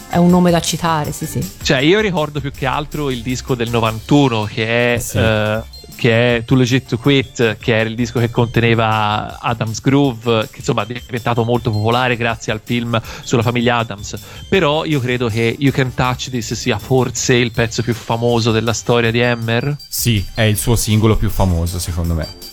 è 0.09 0.17
un 0.17 0.29
nome 0.29 0.49
da 0.49 0.59
citare, 0.59 1.11
sì, 1.11 1.27
sì. 1.27 1.51
Cioè, 1.61 1.79
io 1.79 1.99
ricordo 1.99 2.39
più 2.41 2.51
che 2.51 2.65
altro 2.65 3.11
il 3.11 3.21
disco 3.21 3.53
del 3.53 3.69
91 3.69 4.43
che 4.45 4.95
è. 4.95 4.99
Sì. 4.99 5.17
eh, 5.17 5.75
che 5.97 6.37
è 6.37 6.43
Too 6.45 6.57
Legit 6.57 6.87
to 6.87 6.97
Quit, 6.97 7.57
che 7.57 7.75
era 7.75 7.89
il 7.89 7.95
disco 7.95 8.19
che 8.19 8.29
conteneva 8.29 9.39
Adams 9.39 9.81
Groove, 9.81 10.47
che 10.49 10.59
insomma 10.59 10.83
è 10.83 10.85
diventato 10.85 11.43
molto 11.43 11.71
popolare 11.71 12.15
grazie 12.15 12.53
al 12.53 12.61
film 12.63 13.01
sulla 13.23 13.41
famiglia 13.41 13.77
Adams. 13.77 14.17
Però 14.47 14.85
io 14.85 15.01
credo 15.01 15.27
che 15.27 15.55
You 15.59 15.73
Can 15.73 15.93
Touch 15.93 16.29
This 16.29 16.53
sia 16.53 16.77
forse 16.77 17.33
il 17.33 17.51
pezzo 17.51 17.81
più 17.81 17.93
famoso 17.93 18.51
della 18.51 18.73
storia 18.73 19.11
di 19.11 19.21
Hammer. 19.21 19.75
Sì, 19.89 20.23
è 20.33 20.43
il 20.43 20.57
suo 20.57 20.75
singolo 20.75 21.17
più 21.17 21.29
famoso, 21.29 21.79
secondo 21.79 22.13
me. 22.13 22.46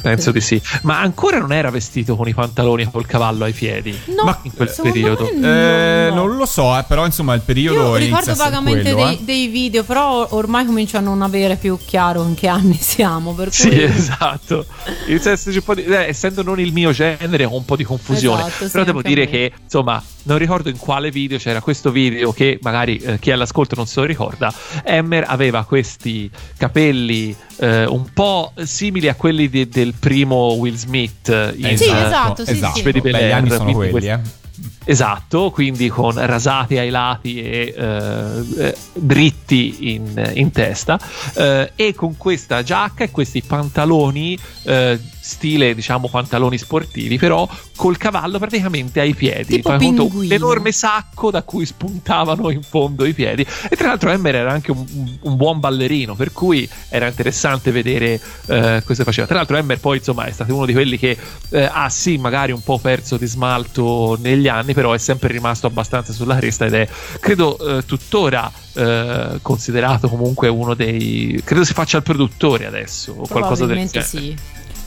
Penso 0.00 0.30
di 0.30 0.40
sì. 0.40 0.60
Ma 0.82 1.00
ancora 1.00 1.38
non 1.38 1.52
era 1.52 1.70
vestito 1.70 2.14
con 2.14 2.28
i 2.28 2.34
pantaloni 2.34 2.82
e 2.82 2.88
col 2.90 3.04
cavallo 3.04 3.44
ai 3.44 3.52
piedi. 3.52 3.98
No, 4.16 4.24
Ma 4.24 4.38
in 4.42 4.54
quel 4.54 4.72
periodo. 4.80 5.28
me 5.34 6.06
Eh, 6.06 6.08
no. 6.10 6.14
non 6.26 6.36
lo 6.36 6.46
so, 6.46 6.78
eh, 6.78 6.84
però 6.86 7.04
insomma 7.04 7.34
il 7.34 7.40
periodo 7.40 7.80
Io 7.80 7.96
ricordo 7.96 8.34
vagamente 8.34 8.92
quello, 8.92 9.08
dei, 9.08 9.18
eh. 9.18 9.24
dei 9.24 9.46
video, 9.48 9.82
però 9.82 10.26
ormai 10.30 10.64
comincio 10.66 10.98
a 10.98 11.00
non 11.00 11.20
avere 11.20 11.56
più 11.56 11.76
chiaro 11.84 12.22
in 12.22 12.34
che 12.34 12.46
anni 12.46 12.76
siamo. 12.80 13.34
Per 13.34 13.52
Sì, 13.52 13.68
cui... 13.68 13.82
esatto. 13.82 14.66
Un 15.08 15.62
po' 15.64 15.74
di- 15.74 15.82
eh, 15.84 16.06
essendo 16.08 16.42
non 16.42 16.60
il 16.60 16.72
mio 16.72 16.92
genere, 16.92 17.44
ho 17.44 17.56
un 17.56 17.64
po' 17.64 17.74
di 17.76 17.84
confusione. 17.84 18.42
Esatto, 18.46 18.64
sì, 18.66 18.70
Però 18.70 18.84
devo 18.84 18.98
anche 18.98 19.10
a 19.10 19.14
dire 19.14 19.26
che, 19.28 19.52
insomma, 19.64 20.02
non 20.22 20.38
ricordo 20.38 20.68
in 20.68 20.76
quale 20.78 21.10
video 21.10 21.38
c'era 21.38 21.60
questo 21.60 21.90
video 21.90 22.32
che 22.32 22.58
magari 22.62 22.98
eh, 22.98 23.18
chi 23.18 23.30
è 23.30 23.32
all'ascolto 23.32 23.74
non 23.74 23.86
se 23.86 23.98
lo 24.00 24.06
ricorda. 24.06 24.52
Emmer 24.84 25.24
aveva 25.26 25.64
questi 25.64 26.30
capelli 26.56 27.34
eh, 27.60 27.84
un 27.86 28.04
po' 28.12 28.52
simili 28.62 29.08
a 29.08 29.14
quelli 29.14 29.48
de- 29.48 29.68
del 29.88 29.94
primo 29.98 30.52
Will 30.54 30.76
Smith. 30.76 31.28
eh, 31.28 31.54
in- 31.56 31.76
Sì, 31.78 31.88
esatto, 31.90 32.44
sì, 32.44 32.50
esatto. 32.52 32.76
sì. 32.76 32.82
Vedi 32.82 33.00
Beh, 33.00 33.32
anni 33.32 33.48
sono 33.50 33.64
quindi 33.72 33.88
quelli, 33.90 33.90
questi- 33.90 34.08
eh. 34.10 34.46
Esatto, 34.84 35.50
quindi 35.50 35.88
con 35.88 36.14
rasati 36.16 36.78
ai 36.78 36.88
lati 36.90 37.40
e 37.42 37.74
eh, 37.76 38.44
eh, 38.58 38.76
dritti 38.94 39.92
in, 39.94 40.30
in 40.34 40.50
testa 40.50 40.98
eh, 41.34 41.72
e 41.76 41.94
con 41.94 42.16
questa 42.16 42.62
giacca 42.62 43.04
e 43.04 43.10
questi 43.10 43.42
pantaloni 43.42 44.36
eh, 44.64 44.98
stile 45.28 45.74
diciamo 45.74 46.08
pantaloni 46.08 46.56
sportivi 46.56 47.18
però 47.18 47.46
col 47.76 47.98
cavallo 47.98 48.38
praticamente 48.38 49.00
ai 49.00 49.14
piedi 49.14 49.56
Tipo 49.56 49.76
conto, 49.76 50.06
pinguino. 50.06 50.28
l'enorme 50.28 50.72
sacco 50.72 51.30
da 51.30 51.42
cui 51.42 51.66
spuntavano 51.66 52.50
in 52.50 52.62
fondo 52.62 53.04
i 53.04 53.12
piedi 53.12 53.46
e 53.68 53.76
tra 53.76 53.88
l'altro 53.88 54.10
Emmer 54.10 54.34
era 54.34 54.50
anche 54.50 54.70
un, 54.70 54.84
un 55.20 55.36
buon 55.36 55.60
ballerino 55.60 56.14
per 56.14 56.32
cui 56.32 56.68
era 56.88 57.06
interessante 57.06 57.70
vedere 57.70 58.20
eh, 58.46 58.82
cosa 58.84 59.04
faceva 59.04 59.26
tra 59.26 59.36
l'altro 59.36 59.56
Emmer 59.56 59.78
poi 59.78 59.98
insomma 59.98 60.24
è 60.24 60.32
stato 60.32 60.54
uno 60.54 60.64
di 60.64 60.72
quelli 60.72 60.98
che 60.98 61.16
eh, 61.50 61.68
ha 61.70 61.88
sì 61.90 62.16
magari 62.16 62.52
un 62.52 62.62
po' 62.62 62.78
perso 62.78 63.18
di 63.18 63.26
smalto 63.26 64.16
negli 64.20 64.48
anni 64.48 64.72
però 64.72 64.92
è 64.94 64.98
sempre 64.98 65.30
rimasto 65.30 65.66
abbastanza 65.66 66.12
sulla 66.12 66.36
cresta 66.36 66.64
ed 66.64 66.74
è 66.74 66.88
credo 67.20 67.58
eh, 67.58 67.84
tuttora 67.84 68.50
eh, 68.74 69.38
considerato 69.42 70.08
comunque 70.08 70.48
uno 70.48 70.74
dei 70.74 71.40
credo 71.44 71.64
si 71.64 71.74
faccia 71.74 71.98
il 71.98 72.02
produttore 72.02 72.66
adesso 72.66 73.12
o 73.16 73.26
qualcosa 73.26 73.66
del 73.66 73.76
genere 73.76 74.02
sì. 74.02 74.36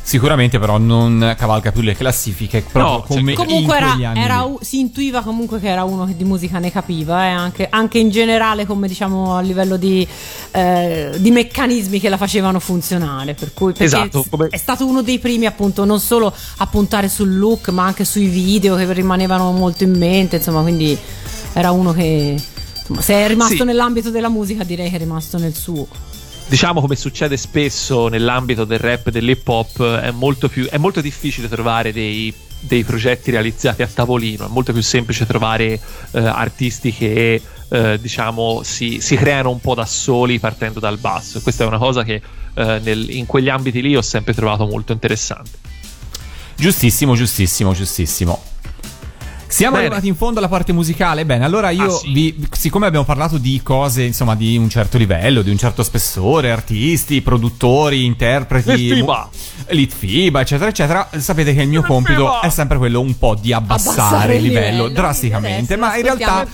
Sicuramente 0.03 0.57
però 0.59 0.77
non 0.77 1.35
cavalca 1.37 1.71
più 1.71 1.81
le 1.83 1.95
classifiche 1.95 2.61
proprio 2.61 2.83
No, 2.97 3.05
cioè, 3.07 3.17
come 3.17 3.33
Comunque 3.33 3.77
in 3.77 3.81
era, 3.83 3.91
quegli 3.91 4.03
anni 4.03 4.19
era 4.19 4.49
si 4.61 4.79
intuiva 4.79 5.21
comunque 5.21 5.59
che 5.59 5.67
era 5.69 5.83
uno 5.83 6.05
che 6.05 6.17
di 6.17 6.23
musica 6.23 6.57
ne 6.59 6.71
capiva, 6.71 7.25
eh, 7.25 7.29
anche, 7.29 7.67
anche 7.69 7.99
in 7.99 8.09
generale 8.09 8.65
come 8.65 8.87
diciamo 8.87 9.35
a 9.35 9.41
livello 9.41 9.77
di, 9.77 10.05
eh, 10.51 11.11
di 11.17 11.31
meccanismi 11.31 11.99
che 11.99 12.09
la 12.09 12.17
facevano 12.17 12.59
funzionare. 12.59 13.35
Per 13.35 13.53
cui 13.53 13.73
Esatto, 13.77 14.25
come- 14.29 14.47
è 14.49 14.57
stato 14.57 14.85
uno 14.87 15.01
dei 15.01 15.19
primi 15.19 15.45
appunto 15.45 15.85
non 15.85 15.99
solo 15.99 16.33
a 16.57 16.67
puntare 16.67 17.07
sul 17.07 17.37
look 17.37 17.69
ma 17.69 17.85
anche 17.85 18.03
sui 18.03 18.27
video 18.27 18.75
che 18.75 18.91
rimanevano 18.91 19.51
molto 19.51 19.83
in 19.83 19.95
mente, 19.97 20.37
insomma 20.37 20.61
quindi 20.61 20.97
era 21.53 21.71
uno 21.71 21.93
che 21.93 22.35
insomma, 22.79 23.01
se 23.01 23.13
è 23.13 23.27
rimasto 23.27 23.55
Sì. 23.55 23.63
nell'ambito 23.63 24.09
della 24.09 24.29
musica 24.29 24.63
direi 24.63 24.89
che 24.89 24.95
è 24.95 24.99
rimasto 24.99 25.37
nel 25.37 25.55
suo. 25.55 25.87
Diciamo 26.51 26.81
come 26.81 26.97
succede 26.97 27.37
spesso 27.37 28.09
nell'ambito 28.09 28.65
del 28.65 28.77
rap 28.77 29.07
e 29.07 29.11
dell'hip 29.11 29.47
hop 29.47 29.99
è 29.99 30.11
molto, 30.11 30.49
più, 30.49 30.67
è 30.67 30.77
molto 30.77 30.99
difficile 30.99 31.47
trovare 31.47 31.93
dei, 31.93 32.33
dei 32.59 32.83
progetti 32.83 33.31
realizzati 33.31 33.83
a 33.83 33.87
tavolino 33.87 34.47
è 34.47 34.49
molto 34.49 34.73
più 34.73 34.81
semplice 34.81 35.25
trovare 35.25 35.79
eh, 36.11 36.19
artisti 36.19 36.91
che 36.91 37.41
eh, 37.69 37.97
diciamo 38.01 38.63
si, 38.63 38.99
si 38.99 39.15
creano 39.15 39.49
un 39.49 39.61
po' 39.61 39.75
da 39.75 39.85
soli 39.85 40.39
partendo 40.39 40.81
dal 40.81 40.97
basso 40.97 41.41
questa 41.41 41.63
è 41.63 41.67
una 41.67 41.77
cosa 41.77 42.03
che 42.03 42.21
eh, 42.53 42.79
nel- 42.83 43.09
in 43.11 43.25
quegli 43.25 43.47
ambiti 43.47 43.81
lì 43.81 43.95
ho 43.95 44.01
sempre 44.01 44.33
trovato 44.33 44.65
molto 44.65 44.91
interessante 44.91 45.51
Giustissimo, 46.53 47.15
giustissimo, 47.15 47.73
giustissimo. 47.73 48.39
Siamo 49.51 49.73
Bene. 49.75 49.87
arrivati 49.87 50.07
in 50.07 50.15
fondo 50.15 50.39
alla 50.39 50.47
parte 50.47 50.71
musicale. 50.71 51.25
Bene, 51.25 51.43
allora 51.43 51.71
io 51.71 51.83
Ah, 51.95 51.97
sì. 51.97 52.11
vi, 52.13 52.47
siccome 52.51 52.85
abbiamo 52.87 53.03
parlato 53.03 53.37
di 53.37 53.59
cose, 53.61 54.03
insomma, 54.03 54.33
di 54.33 54.55
un 54.55 54.69
certo 54.69 54.97
livello, 54.97 55.41
di 55.41 55.49
un 55.49 55.57
certo 55.57 55.83
spessore, 55.83 56.51
artisti, 56.51 57.21
produttori, 57.21 58.05
interpreti, 58.05 58.71
Litfiba. 58.75 59.29
mu- 59.29 59.75
Litfiba, 59.75 60.39
eccetera, 60.39 60.69
eccetera, 60.69 61.09
sapete 61.17 61.53
che 61.53 61.63
il 61.63 61.67
mio 61.67 61.81
Litfiba. 61.81 61.93
compito 62.01 62.41
è 62.41 62.49
sempre 62.49 62.77
quello 62.77 63.01
un 63.01 63.17
po' 63.17 63.35
di 63.35 63.51
abbassare, 63.51 63.99
Abbassare 64.01 64.35
il 64.37 64.41
livello, 64.43 64.69
livello. 64.83 64.89
drasticamente. 64.89 65.75
Ma 65.75 65.97
in 65.97 66.03
realtà 66.03 66.47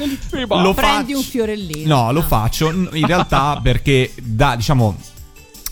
lo 0.47 0.73
Prendi 0.73 0.73
faccio. 1.13 1.17
un 1.17 1.23
fiorellino. 1.23 1.95
No, 1.95 2.11
lo 2.11 2.19
Ah. 2.21 2.23
faccio 2.23 2.69
in 2.69 3.05
realtà 3.05 3.59
perché 3.61 4.11
da, 4.21 4.55
diciamo, 4.55 4.95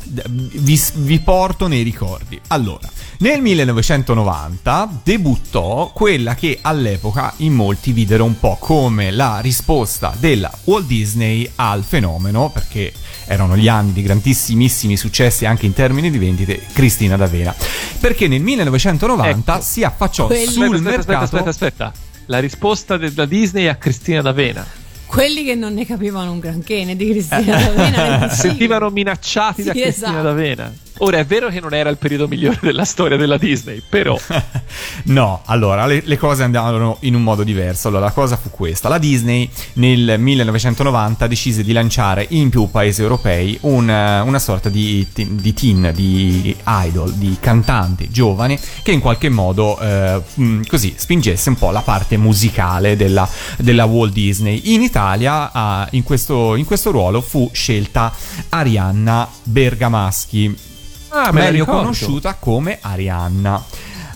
vi, 0.08 0.82
vi 0.96 1.20
porto 1.20 1.68
nei 1.68 1.84
ricordi. 1.84 2.40
Allora, 2.48 2.90
nel 3.20 3.42
1990 3.42 5.02
debuttò 5.04 5.92
quella 5.94 6.36
che 6.36 6.60
all'epoca 6.62 7.34
in 7.38 7.54
molti 7.54 7.92
videro 7.92 8.24
un 8.24 8.40
po' 8.40 8.58
come 8.60 9.12
la 9.12 9.40
risposta 9.40 10.14
della 10.18 10.52
Walt 10.66 10.86
Disney 10.86 11.50
al 11.56 11.84
fenomeno, 11.84 12.50
perché 12.50 12.94
erano 13.26 13.58
gli 13.58 13.68
anni 13.68 13.92
di 13.94 14.02
grandissimissimi 14.04 14.98
successi 14.98 15.46
anche 15.46 15.66
in 15.66 15.74
termini 15.74 16.12
di 16.12 16.18
vendite, 16.18 16.62
Cristina 16.74 17.16
D'Avena. 17.16 17.56
Perché 18.00 18.28
nel 18.28 18.42
1990 18.42 19.54
Ecco. 19.56 19.64
si 19.64 19.84
affacciò 19.84 20.28
Quelli- 20.28 20.46
sul 20.46 20.64
aspetta, 20.66 20.90
aspetta, 20.90 20.90
mercato 20.98 21.24
aspetta, 21.24 21.50
aspetta, 21.50 21.86
aspetta. 21.86 22.14
La 22.28 22.40
risposta 22.40 22.98
della 22.98 23.26
Disney 23.26 23.68
a 23.68 23.76
Cristina 23.76 24.22
D'Avena. 24.22 24.84
Quelli 25.06 25.44
che 25.44 25.56
non 25.56 25.74
ne 25.74 25.86
capivano 25.86 26.32
un 26.32 26.40
granché 26.40 26.84
né 26.84 26.96
di 26.96 27.10
Cristina 27.10 27.58
D'Avena 27.58 28.30
sentivano 28.34 28.90
minacciati 28.90 29.64
da 29.64 29.72
Sì, 29.74 29.82
Cristina 29.82 30.08
esatto. 30.10 30.24
D'Avena. 30.24 30.74
Ora 31.00 31.18
è 31.18 31.26
vero 31.26 31.50
che 31.50 31.60
non 31.60 31.74
era 31.74 31.90
il 31.90 31.98
periodo 31.98 32.28
migliore 32.28 32.58
della 32.62 32.86
storia 32.86 33.18
della 33.18 33.38
Disney, 33.38 33.82
però 33.88 34.18
No, 35.06 35.42
allora 35.46 35.86
le, 35.86 36.02
le 36.06 36.18
cose 36.18 36.44
andavano 36.44 36.98
in 37.02 37.16
un 37.16 37.22
modo 37.22 37.44
diverso. 37.44 37.90
Allora, 37.90 38.06
la 38.06 38.12
cosa 38.12 38.38
fu 38.38 38.50
questa: 38.50 38.90
la 38.90 38.98
Disney 38.98 39.50
nel 39.74 40.16
1990 40.18 41.28
decise 41.28 41.64
di 41.64 41.74
lanciare 41.74 42.26
in 42.30 42.50
più 42.50 42.70
paesi 42.72 43.02
europei 43.02 43.58
una, 43.62 44.24
una 44.24 44.40
sorta 44.40 44.70
di, 44.70 45.06
di 45.14 45.54
teen, 45.54 45.92
di 45.94 46.56
idol, 46.66 47.14
di 47.14 47.38
cantanti 47.40 48.10
giovani 48.10 48.58
che 48.82 48.92
in 48.92 49.00
qualche 49.00 49.30
modo 49.30 49.78
eh, 49.80 50.22
mh, 50.34 50.62
così 50.68 50.94
spingesse 50.96 51.50
un 51.50 51.56
po' 51.56 51.72
la 51.72 51.82
parte 51.82 52.18
musicale 52.18 52.96
della, 52.96 53.28
della 53.58 53.86
Walt 53.86 54.14
Disney. 54.14 54.74
In 54.74 54.82
Italia, 54.82 55.52
ah, 55.52 55.88
in, 55.92 56.04
questo, 56.04 56.56
in 56.56 56.66
questo 56.66 56.92
ruolo 56.92 57.22
fu 57.22 57.50
scelta 57.54 58.14
Arianna 58.50 59.28
Bergamaschi 59.44 60.74
Ah, 61.18 61.32
me 61.32 61.44
meglio 61.44 61.64
conosciuta 61.66 62.34
come 62.36 62.78
Arianna. 62.82 63.64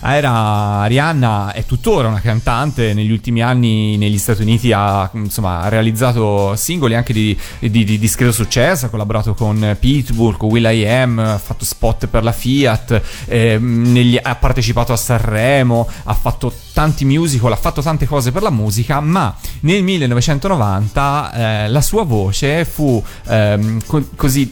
Era 0.02 0.80
Arianna 0.80 1.52
è 1.52 1.64
tuttora 1.66 2.08
una 2.08 2.20
cantante, 2.20 2.94
negli 2.94 3.10
ultimi 3.10 3.42
anni 3.42 3.98
negli 3.98 4.16
Stati 4.16 4.40
Uniti 4.40 4.72
ha, 4.72 5.08
insomma, 5.12 5.60
ha 5.60 5.68
realizzato 5.68 6.54
singoli 6.56 6.94
anche 6.94 7.12
di, 7.12 7.38
di- 7.58 7.84
di 7.84 7.98
discreto 7.98 8.32
successo, 8.32 8.86
ha 8.86 8.88
collaborato 8.88 9.34
con 9.34 9.76
Pitbull, 9.78 10.38
con 10.38 10.48
Will.i.am, 10.50 11.18
ha 11.18 11.36
fatto 11.38 11.66
spot 11.66 12.06
per 12.06 12.22
la 12.22 12.32
Fiat, 12.32 13.02
ehm, 13.26 13.92
negli- 13.92 14.18
ha 14.20 14.34
partecipato 14.36 14.94
a 14.94 14.96
Sanremo, 14.96 15.86
ha 16.04 16.14
fatto 16.14 16.50
tanti 16.72 17.04
musical, 17.04 17.52
ha 17.52 17.56
fatto 17.56 17.82
tante 17.82 18.06
cose 18.06 18.32
per 18.32 18.40
la 18.40 18.50
musica, 18.50 19.00
ma 19.00 19.34
nel 19.60 19.82
1990 19.82 21.32
eh, 21.64 21.68
la 21.68 21.80
sua 21.82 22.04
voce 22.04 22.64
fu 22.64 23.02
ehm, 23.28 23.80
co- 23.84 24.08
così 24.16 24.50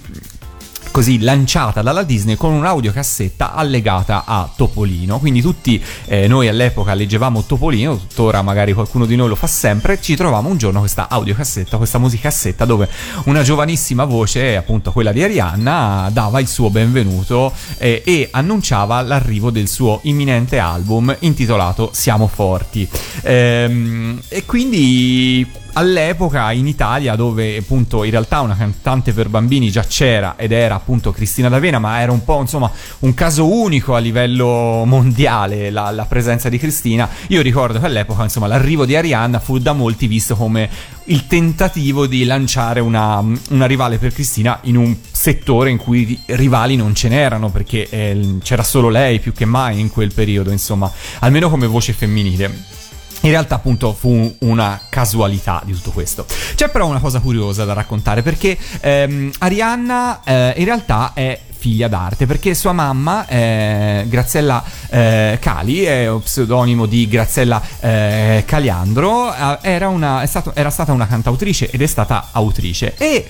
così 0.99 1.21
lanciata 1.21 1.81
dalla 1.81 2.03
Disney 2.03 2.35
con 2.35 2.53
un'audiocassetta 2.55 3.55
allegata 3.55 4.25
a 4.27 4.51
Topolino. 4.53 5.21
Quindi 5.21 5.41
tutti 5.41 5.81
eh, 6.07 6.27
noi 6.27 6.49
all'epoca 6.49 6.93
leggevamo 6.93 7.45
Topolino, 7.45 7.97
tuttora 7.97 8.43
magari 8.43 8.73
qualcuno 8.73 9.07
di 9.07 9.15
noi 9.15 9.29
lo 9.29 9.37
fa 9.37 9.47
sempre, 9.47 10.01
ci 10.01 10.17
trovavamo 10.17 10.49
un 10.49 10.57
giorno 10.57 10.81
questa 10.81 11.09
audiocassetta, 11.09 11.77
questa 11.77 11.99
musicassetta 11.99 12.65
dove 12.65 12.89
una 13.27 13.45
giovanissima 13.45 14.07
voce, 14.07 14.57
appunto 14.57 14.91
quella 14.91 15.13
di 15.13 15.23
Arianna, 15.23 16.11
dava 16.13 16.41
il 16.41 16.49
suo 16.49 16.69
benvenuto 16.69 17.53
eh, 17.77 18.03
e 18.05 18.27
annunciava 18.33 19.01
l'arrivo 19.01 19.53
del 19.53 19.69
suo 19.69 20.01
imminente 20.03 20.59
album 20.59 21.15
intitolato 21.21 21.91
Siamo 21.93 22.27
Forti. 22.27 22.89
Ehm, 23.23 24.21
e 24.27 24.45
quindi 24.45 25.47
all'epoca 25.79 26.51
in 26.51 26.67
Italia 26.67 27.15
dove 27.15 27.57
appunto 27.57 28.03
in 28.03 28.11
realtà 28.11 28.41
una 28.41 28.57
cantante 28.57 29.13
per 29.13 29.29
bambini 29.29 29.71
già 29.71 29.85
c'era 29.85 30.35
ed 30.37 30.51
era 30.51 30.75
appunto 30.75 31.13
Cristina 31.13 31.49
D'Avena 31.49 31.79
ma 31.79 32.01
era 32.01 32.11
un 32.11 32.25
po' 32.25 32.41
insomma 32.41 32.71
un 33.01 33.15
caso 33.15 33.47
unico 33.49 33.95
a 33.95 33.99
livello 33.99 34.83
mondiale 34.85 35.71
la, 35.71 35.91
la 35.91 36.05
presenza 36.07 36.49
di 36.49 36.59
Cristina. 36.59 37.09
Io 37.29 37.43
ricordo 37.43 37.79
che 37.79 37.87
all'epoca 37.87 38.25
insomma 38.25 38.49
l'arrivo 38.49 38.85
di 38.85 38.97
Arianna 38.97 39.39
fu 39.39 39.59
da 39.59 39.73
molti 39.73 40.09
visto 40.09 40.35
come 40.35 40.69
il 41.05 41.27
tentativo 41.29 42.07
di 42.07 42.25
lanciare 42.25 42.81
una, 42.81 43.25
una 43.51 43.67
rivale 43.67 43.99
per 43.99 44.13
Cristina 44.13 44.59
in 44.63 44.77
un 44.77 44.97
settore 45.11 45.71
in 45.71 45.77
cui 45.77 46.21
rivali 46.27 46.75
non 46.75 46.95
ce 46.95 47.09
n'erano 47.09 47.51
perché 47.51 47.89
eh, 47.89 48.39
c'era 48.43 48.65
solo 48.65 48.89
lei 48.89 49.21
più 49.21 49.33
che 49.33 49.45
mai 49.45 49.79
in 49.79 49.91
quel 49.91 50.13
periodo 50.13 50.51
insomma 50.51 50.91
almeno 51.21 51.49
come 51.49 51.67
voce 51.67 51.93
femminile 51.93 52.79
in 53.23 53.31
realtà 53.31 53.57
appunto 53.57 53.93
fu 53.93 54.37
una 54.41 54.81
casualità 54.89 55.63
di 55.65 55.73
tutto 55.73 55.91
questo. 55.91 56.27
C'è 56.55 56.69
però 56.69 56.87
una 56.87 57.01
cosa 57.01 57.21
curiosa 57.21 57.65
da 57.65 57.73
raccontare 57.73 58.23
perché 58.23 58.57
ehm, 58.81 59.31
Arianna 59.39 60.23
eh, 60.25 60.55
in 60.57 60.65
realtà 60.65 61.13
è 61.15 61.41
figlia 61.59 61.89
d'arte 61.89 62.27
perché 62.27 62.55
sua 62.55 62.73
mamma 62.73 63.27
eh, 63.27 64.05
Graziella 64.07 64.63
eh, 64.91 65.39
Cali 65.41 65.83
è 65.83 66.09
un 66.09 66.23
pseudonimo 66.23 66.87
di 66.87 67.09
Graziella 67.09 67.61
eh, 67.81 68.45
Caliandro 68.47 69.35
eh, 69.35 69.59
era, 69.63 69.89
una, 69.89 70.25
stato, 70.27 70.53
era 70.55 70.71
stata 70.71 70.93
una 70.93 71.09
cantautrice 71.09 71.69
ed 71.69 71.83
è 71.83 71.87
stata 71.87 72.29
autrice 72.31 72.95
e 72.97 73.27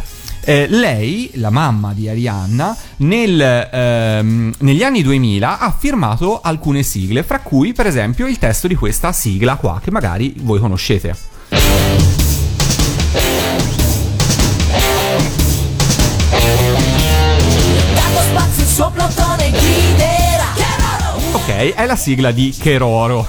eh, 0.49 0.67
lei, 0.67 1.31
la 1.35 1.51
mamma 1.51 1.93
di 1.93 2.09
Arianna, 2.09 2.75
nel, 2.99 3.69
ehm, 3.71 4.55
negli 4.61 4.83
anni 4.83 5.03
2000 5.03 5.59
ha 5.59 5.71
firmato 5.71 6.41
alcune 6.41 6.83
sigle, 6.83 7.23
fra 7.23 7.41
cui 7.41 7.75
per 7.75 7.87
esempio 7.87 8.27
il 8.27 8.39
testo 8.39 8.67
di 8.67 8.75
questa 8.75 9.13
sigla 9.13 9.57
qua, 9.57 9.79
che 9.83 9.91
magari 9.91 10.33
voi 10.39 10.59
conoscete. 10.59 11.28
Ok, 21.59 21.75
è 21.75 21.87
la 21.87 21.97
sigla 21.97 22.31
di 22.31 22.55
Keroro. 22.57 23.27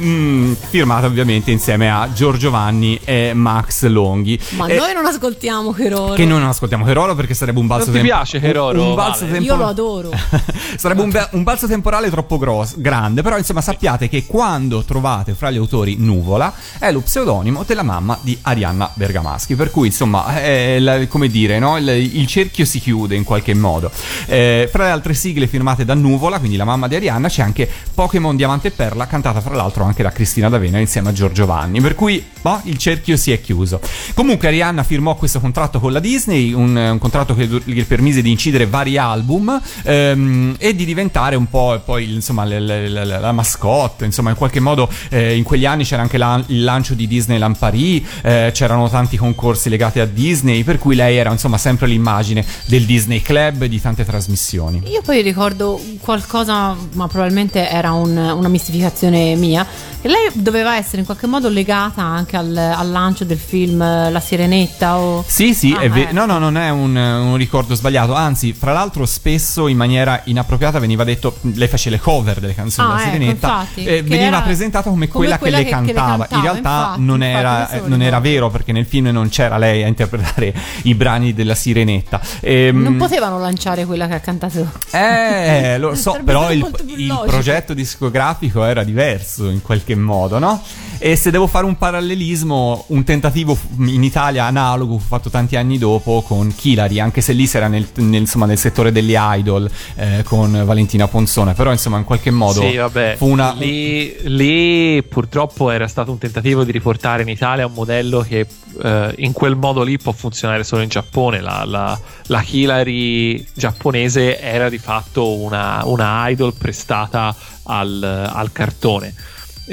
Mm, 0.00 0.54
firmata 0.70 1.06
ovviamente 1.06 1.50
insieme 1.50 1.90
a 1.90 2.08
Giorgio 2.12 2.50
Vanni 2.50 2.98
e 3.04 3.32
Max 3.34 3.84
Longhi. 3.84 4.38
Ma 4.50 4.66
E- 4.66 4.76
noi 4.76 4.94
non 4.94 5.04
ascoltiamo 5.04 5.72
Keroro. 5.72 6.14
Che 6.14 6.24
noi 6.24 6.38
non 6.40 6.48
ascoltiamo 6.48 6.84
Keroro 6.86 7.14
perché 7.14 7.34
sarebbe 7.34 7.58
un 7.60 7.66
balzo 7.66 7.90
Non 7.90 8.00
ti 8.00 8.06
piace 8.06 8.36
un- 8.38 8.42
Keroro, 8.42 8.82
Un, 8.88 8.94
balzo 8.94 9.20
Vale? 9.26 9.32
tempo- 9.32 9.46
Io 9.52 9.56
lo 9.56 9.66
adoro. 9.66 10.10
sarebbe 10.76 11.02
un, 11.02 11.10
be- 11.10 11.28
un 11.32 11.42
balzo 11.42 11.66
temporale 11.66 12.08
troppo 12.08 12.38
grosso, 12.38 12.76
grande, 12.78 13.20
però 13.22 13.36
insomma 13.36 13.60
sappiate 13.60 14.08
che 14.08 14.24
quando 14.26 14.82
trovate 14.84 15.34
fra 15.34 15.50
gli 15.50 15.58
autori 15.58 15.96
Nuvola 15.98 16.52
è 16.78 16.90
lo 16.90 17.00
pseudonimo 17.00 17.62
della 17.66 17.82
mamma 17.82 18.18
di 18.22 18.36
Arianna 18.42 18.90
Bergamaschi, 18.94 19.54
per 19.54 19.70
cui 19.70 19.88
insomma 19.88 20.40
è 20.40 20.78
la- 20.78 21.06
come 21.08 21.28
dire, 21.28 21.58
no? 21.58 21.76
il, 21.76 21.86
il 21.88 22.26
cerchio 22.26 22.64
si 22.64 22.80
chiude 22.80 23.16
in 23.16 23.24
qualche 23.24 23.52
modo. 23.54 23.90
Eh, 24.26 24.66
fra 24.72 24.84
le 24.84 24.90
altre 24.90 25.12
sigle 25.12 25.46
firmate 25.46 25.84
da 25.84 25.92
Nuvola, 25.94 26.38
quindi 26.38 26.56
la 26.56 26.64
mamma 26.64 26.88
di 26.88 26.94
Arianna, 26.96 27.28
c'è 27.28 27.42
anche 27.42 27.51
Pokémon 27.94 28.34
Diamante 28.36 28.68
e 28.68 28.70
Perla, 28.70 29.06
cantata 29.06 29.40
fra 29.40 29.54
l'altro 29.54 29.84
anche 29.84 30.02
da 30.02 30.10
Cristina 30.10 30.48
D'Avena 30.48 30.78
insieme 30.78 31.10
a 31.10 31.12
Giorgio 31.12 31.46
Vanni, 31.46 31.80
per 31.80 31.94
cui 31.94 32.24
boh, 32.40 32.60
il 32.64 32.78
cerchio 32.78 33.16
si 33.16 33.30
è 33.32 33.40
chiuso. 33.40 33.80
Comunque 34.14 34.48
Arianna 34.48 34.82
firmò 34.82 35.14
questo 35.16 35.40
contratto 35.40 35.78
con 35.80 35.92
la 35.92 36.00
Disney, 36.00 36.52
un, 36.52 36.74
un 36.76 36.98
contratto 36.98 37.34
che 37.34 37.46
gli 37.64 37.84
permise 37.84 38.22
di 38.22 38.30
incidere 38.30 38.66
vari 38.66 38.96
album 38.98 39.60
ehm, 39.84 40.56
e 40.58 40.74
di 40.74 40.84
diventare 40.84 41.36
un 41.36 41.48
po' 41.48 41.80
poi 41.84 42.12
insomma 42.14 42.44
la, 42.44 42.58
la- 42.60 43.04
la- 43.04 43.18
la 43.18 43.32
mascotte, 43.32 44.04
insomma 44.04 44.30
in 44.30 44.36
qualche 44.36 44.60
modo 44.60 44.88
eh, 45.10 45.36
in 45.36 45.42
quegli 45.42 45.66
anni 45.66 45.84
c'era 45.84 46.02
anche 46.02 46.18
la- 46.18 46.42
il 46.46 46.64
lancio 46.64 46.94
di 46.94 47.06
Disneyland 47.06 47.56
Paris, 47.58 48.02
eh, 48.22 48.50
c'erano 48.52 48.88
tanti 48.88 49.16
concorsi 49.16 49.68
legati 49.68 50.00
a 50.00 50.06
Disney, 50.06 50.62
per 50.64 50.78
cui 50.78 50.94
lei 50.94 51.16
era 51.16 51.30
insomma 51.30 51.58
sempre 51.58 51.86
l'immagine 51.86 52.44
del 52.66 52.84
Disney 52.84 53.20
Club 53.22 53.62
e 53.62 53.68
di 53.68 53.80
tante 53.80 54.04
trasmissioni. 54.04 54.82
Io 54.86 55.02
poi 55.02 55.22
ricordo 55.22 55.80
qualcosa, 56.00 56.76
ma 56.92 57.06
probabilmente 57.08 57.41
era 57.50 57.92
un- 57.92 58.16
una 58.16 58.48
mistificazione 58.48 59.34
mia. 59.36 59.66
Che 60.02 60.08
lei 60.08 60.28
doveva 60.32 60.76
essere 60.76 60.98
in 60.98 61.04
qualche 61.04 61.28
modo 61.28 61.48
legata 61.48 62.02
anche 62.02 62.36
al, 62.36 62.56
al 62.56 62.90
lancio 62.90 63.24
del 63.24 63.38
film 63.38 63.80
eh, 63.80 64.10
La 64.10 64.18
Sirenetta 64.18 64.96
o... 64.98 65.22
Sì, 65.24 65.54
sì, 65.54 65.72
Ah, 65.76 65.82
è 65.82 65.88
ve- 65.90 66.02
ecco. 66.02 66.12
no, 66.14 66.26
no, 66.26 66.38
non 66.38 66.56
è 66.56 66.70
un, 66.70 66.96
un 66.96 67.36
ricordo 67.36 67.74
sbagliato. 67.76 68.12
Anzi, 68.12 68.52
fra 68.52 68.72
l'altro, 68.72 69.06
spesso 69.06 69.68
in 69.68 69.76
maniera 69.76 70.20
inappropriata 70.24 70.80
veniva 70.80 71.04
detto: 71.04 71.36
lei 71.54 71.68
face 71.68 71.88
le 71.88 72.00
cover 72.00 72.40
delle 72.40 72.54
canzoni 72.54 72.88
Ah, 72.88 72.90
della 72.96 73.02
ecco, 73.06 73.12
Sirenetta. 73.16 73.46
infatti, 73.48 73.84
eh, 73.84 74.02
veniva 74.02 74.40
presentata 74.42 74.90
come, 74.90 75.06
come 75.06 75.24
quella, 75.26 75.38
quella 75.38 75.58
che, 75.58 75.62
le 75.64 75.70
che- 75.70 75.76
che 75.76 75.82
le 75.86 75.92
cantava. 75.92 76.26
cantava, 76.26 76.36
in 76.36 76.42
realtà 76.42 76.78
infatti, 76.80 77.00
non, 77.02 77.22
infatti, 77.22 77.38
era, 77.38 77.68
lo 77.82 77.88
non 77.88 78.02
era 78.02 78.18
vero 78.20 78.50
perché 78.50 78.72
nel 78.72 78.86
film 78.86 79.06
non 79.06 79.28
c'era 79.28 79.56
lei 79.56 79.84
a 79.84 79.86
interpretare 79.86 80.52
i 80.82 80.94
brani 80.96 81.32
della 81.32 81.54
Sirenetta. 81.54 82.20
Ehm, 82.40 82.82
Non 82.82 82.96
potevano 82.96 83.38
lanciare 83.38 83.84
quella 83.86 84.08
che 84.08 84.14
ha 84.14 84.20
cantato. 84.20 84.68
eh, 84.90 85.78
lo 85.78 85.94
so, 85.94 86.18
però 86.24 86.50
il, 86.50 86.68
il. 86.96 87.06
Progetto 87.32 87.72
discografico 87.72 88.62
era 88.62 88.84
diverso 88.84 89.48
in 89.48 89.62
qualche 89.62 89.94
modo, 89.94 90.38
no? 90.38 90.62
E 91.04 91.16
se 91.16 91.32
devo 91.32 91.48
fare 91.48 91.66
un 91.66 91.76
parallelismo, 91.76 92.84
un 92.90 93.02
tentativo 93.02 93.58
in 93.78 94.04
Italia 94.04 94.44
analogo 94.44 94.98
fu 94.98 95.08
fatto 95.08 95.30
tanti 95.30 95.56
anni 95.56 95.76
dopo 95.76 96.22
con 96.24 96.54
Kilari, 96.54 97.00
anche 97.00 97.20
se 97.20 97.32
lì 97.32 97.48
si 97.48 97.56
era 97.56 97.66
nel, 97.66 97.88
nel- 97.94 98.20
insomma, 98.20 98.46
nel 98.46 98.56
settore 98.56 98.92
degli 98.92 99.16
idol 99.16 99.68
eh, 99.96 100.22
con 100.22 100.62
Valentina 100.64 101.08
Ponzone, 101.08 101.54
però 101.54 101.72
insomma 101.72 101.98
in 101.98 102.04
qualche 102.04 102.30
modo 102.30 102.60
Sì, 102.60 102.76
vabbè. 102.76 103.16
fu 103.16 103.26
una... 103.26 103.52
Lì, 103.58 104.14
lì 104.28 105.02
purtroppo 105.02 105.70
era 105.72 105.88
stato 105.88 106.12
un 106.12 106.18
tentativo 106.18 106.62
di 106.62 106.70
riportare 106.70 107.22
in 107.22 107.28
Italia 107.28 107.66
un 107.66 107.72
modello 107.72 108.20
che 108.20 108.46
eh, 108.80 109.14
in 109.16 109.32
quel 109.32 109.56
modo 109.56 109.82
lì 109.82 109.98
può 109.98 110.12
funzionare 110.12 110.62
solo 110.62 110.82
in 110.82 110.88
Giappone. 110.88 111.40
La, 111.40 111.64
la, 111.66 111.98
la 112.26 112.44
Hillary 112.48 113.44
giapponese 113.54 114.38
era 114.38 114.68
di 114.68 114.78
fatto 114.78 115.36
una, 115.36 115.82
una 115.84 116.28
idol 116.28 116.54
prestata 116.56 117.34
al, 117.64 118.30
al 118.32 118.52
cartone. 118.52 119.12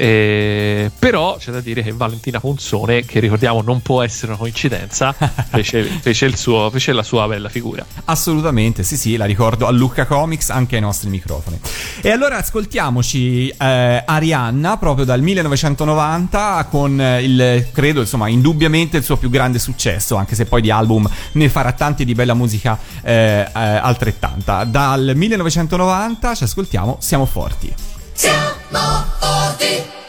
Eh, 0.02 0.90
però 0.98 1.36
c'è 1.36 1.52
da 1.52 1.60
dire 1.60 1.82
che 1.82 1.92
Valentina 1.92 2.40
Ponzone, 2.40 3.04
che 3.04 3.20
ricordiamo 3.20 3.60
non 3.60 3.82
può 3.82 4.02
essere 4.02 4.28
una 4.28 4.38
coincidenza, 4.38 5.12
fece, 5.12 5.82
fece 5.82 6.24
il 6.24 6.36
suo- 6.36 6.70
fece 6.70 6.94
la 6.94 7.02
sua 7.02 7.26
bella 7.26 7.50
figura. 7.50 7.84
Assolutamente, 8.06 8.82
sì, 8.82 8.96
sì, 8.96 9.18
la 9.18 9.26
ricordo 9.26 9.66
a 9.66 9.70
Lucca 9.70 10.06
Comics 10.06 10.48
anche 10.48 10.76
ai 10.76 10.80
nostri 10.80 11.10
microfoni. 11.10 11.60
E 12.00 12.10
allora 12.10 12.38
ascoltiamoci 12.38 13.48
eh, 13.48 14.02
Arianna 14.06 14.78
proprio 14.78 15.04
dal 15.04 15.20
1990 15.20 16.66
con 16.70 16.98
eh, 16.98 17.22
il, 17.22 17.66
credo, 17.70 18.00
insomma, 18.00 18.28
indubbiamente 18.28 18.96
il 18.96 19.02
suo 19.02 19.18
più 19.18 19.28
grande 19.28 19.58
successo, 19.58 20.16
anche 20.16 20.34
se 20.34 20.46
poi 20.46 20.62
di 20.62 20.70
album 20.70 21.06
ne 21.32 21.48
farà 21.50 21.72
tanti 21.72 22.06
di 22.06 22.14
bella 22.14 22.32
musica 22.32 22.78
eh, 23.02 23.12
eh, 23.12 23.50
altrettanta. 23.52 24.64
Dal 24.64 25.12
1990 25.14 26.34
ci 26.36 26.44
ascoltiamo 26.44 26.96
Siamo 27.00 27.26
Forti. 27.26 27.98
Siamo 28.20 29.06
forti 29.18 29.99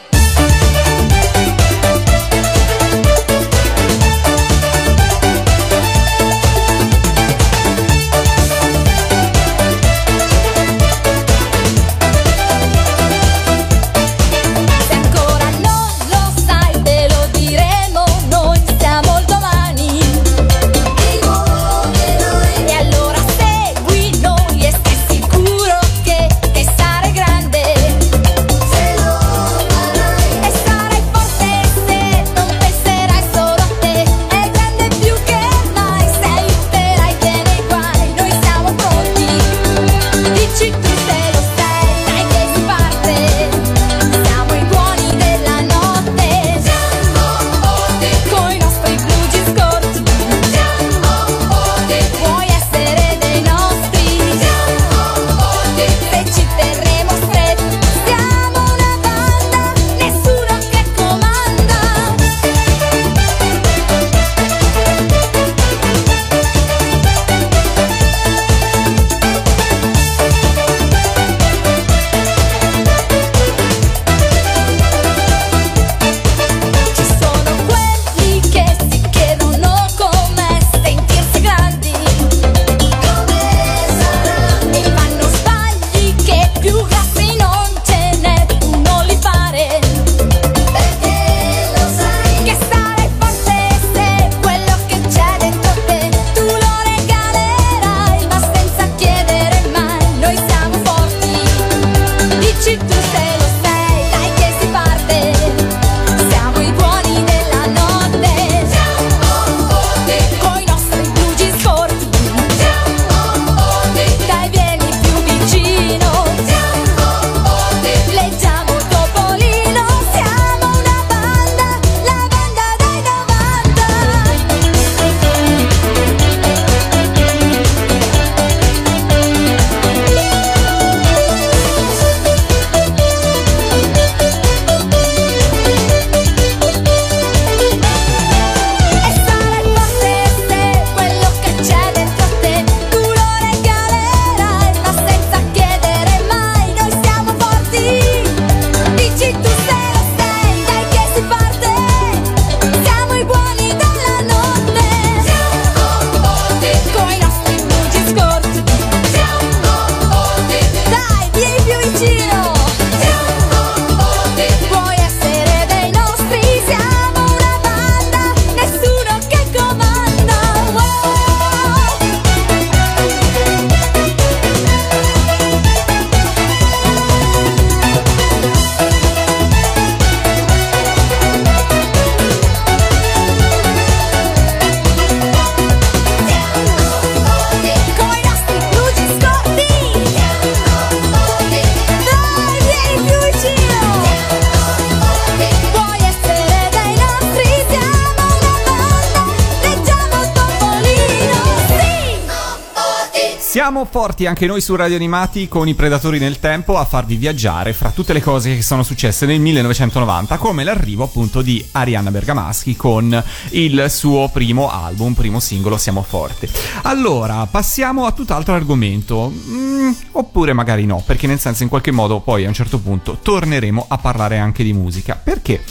Siamo 204.12 204.26
forti 204.26 204.26
anche 204.26 204.46
noi 204.46 204.60
su 204.60 204.76
Radio 204.76 204.96
Animati 204.96 205.48
con 205.48 205.68
i 205.68 205.74
Predatori 205.74 206.18
nel 206.18 206.38
Tempo 206.38 206.76
a 206.76 206.84
farvi 206.84 207.16
viaggiare 207.16 207.72
fra 207.72 207.92
tutte 207.92 208.12
le 208.12 208.20
cose 208.20 208.56
che 208.56 208.60
sono 208.60 208.82
successe 208.82 209.24
nel 209.24 209.40
1990, 209.40 210.36
come 210.36 210.64
l'arrivo 210.64 211.04
appunto 211.04 211.40
di 211.40 211.66
Arianna 211.72 212.10
Bergamaschi 212.10 212.76
con 212.76 213.24
il 213.52 213.86
suo 213.88 214.28
primo 214.30 214.70
album, 214.70 215.14
primo 215.14 215.40
singolo 215.40 215.78
Siamo 215.78 216.02
Forti. 216.02 216.46
Allora, 216.82 217.46
passiamo 217.46 218.04
a 218.04 218.12
tutt'altro 218.12 218.52
argomento, 218.52 219.32
Mm, 219.32 219.92
oppure 220.12 220.52
magari 220.52 220.84
no, 220.84 221.02
perché 221.06 221.26
nel 221.26 221.40
senso 221.40 221.62
in 221.62 221.70
qualche 221.70 221.90
modo 221.90 222.20
poi 222.20 222.44
a 222.44 222.48
un 222.48 222.54
certo 222.54 222.78
punto 222.78 223.18
torneremo 223.22 223.86
a 223.88 223.96
parlare 223.96 224.36
anche 224.36 224.62
di 224.62 224.74
musica, 224.74 225.18
perché 225.22 225.62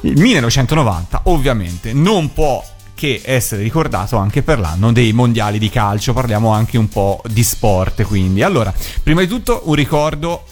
il 0.00 0.18
1990 0.18 1.20
ovviamente 1.24 1.92
non 1.92 2.32
può 2.32 2.64
che 2.96 3.20
essere 3.22 3.62
ricordato 3.62 4.16
anche 4.16 4.42
per 4.42 4.58
l'anno 4.58 4.90
dei 4.90 5.12
mondiali 5.12 5.58
di 5.58 5.68
calcio. 5.68 6.14
Parliamo 6.14 6.50
anche 6.50 6.78
un 6.78 6.88
po' 6.88 7.22
di 7.28 7.44
sport, 7.44 8.02
quindi. 8.04 8.42
Allora, 8.42 8.72
prima 9.02 9.20
di 9.20 9.28
tutto 9.28 9.62
un 9.66 9.74
ricordo 9.74 10.44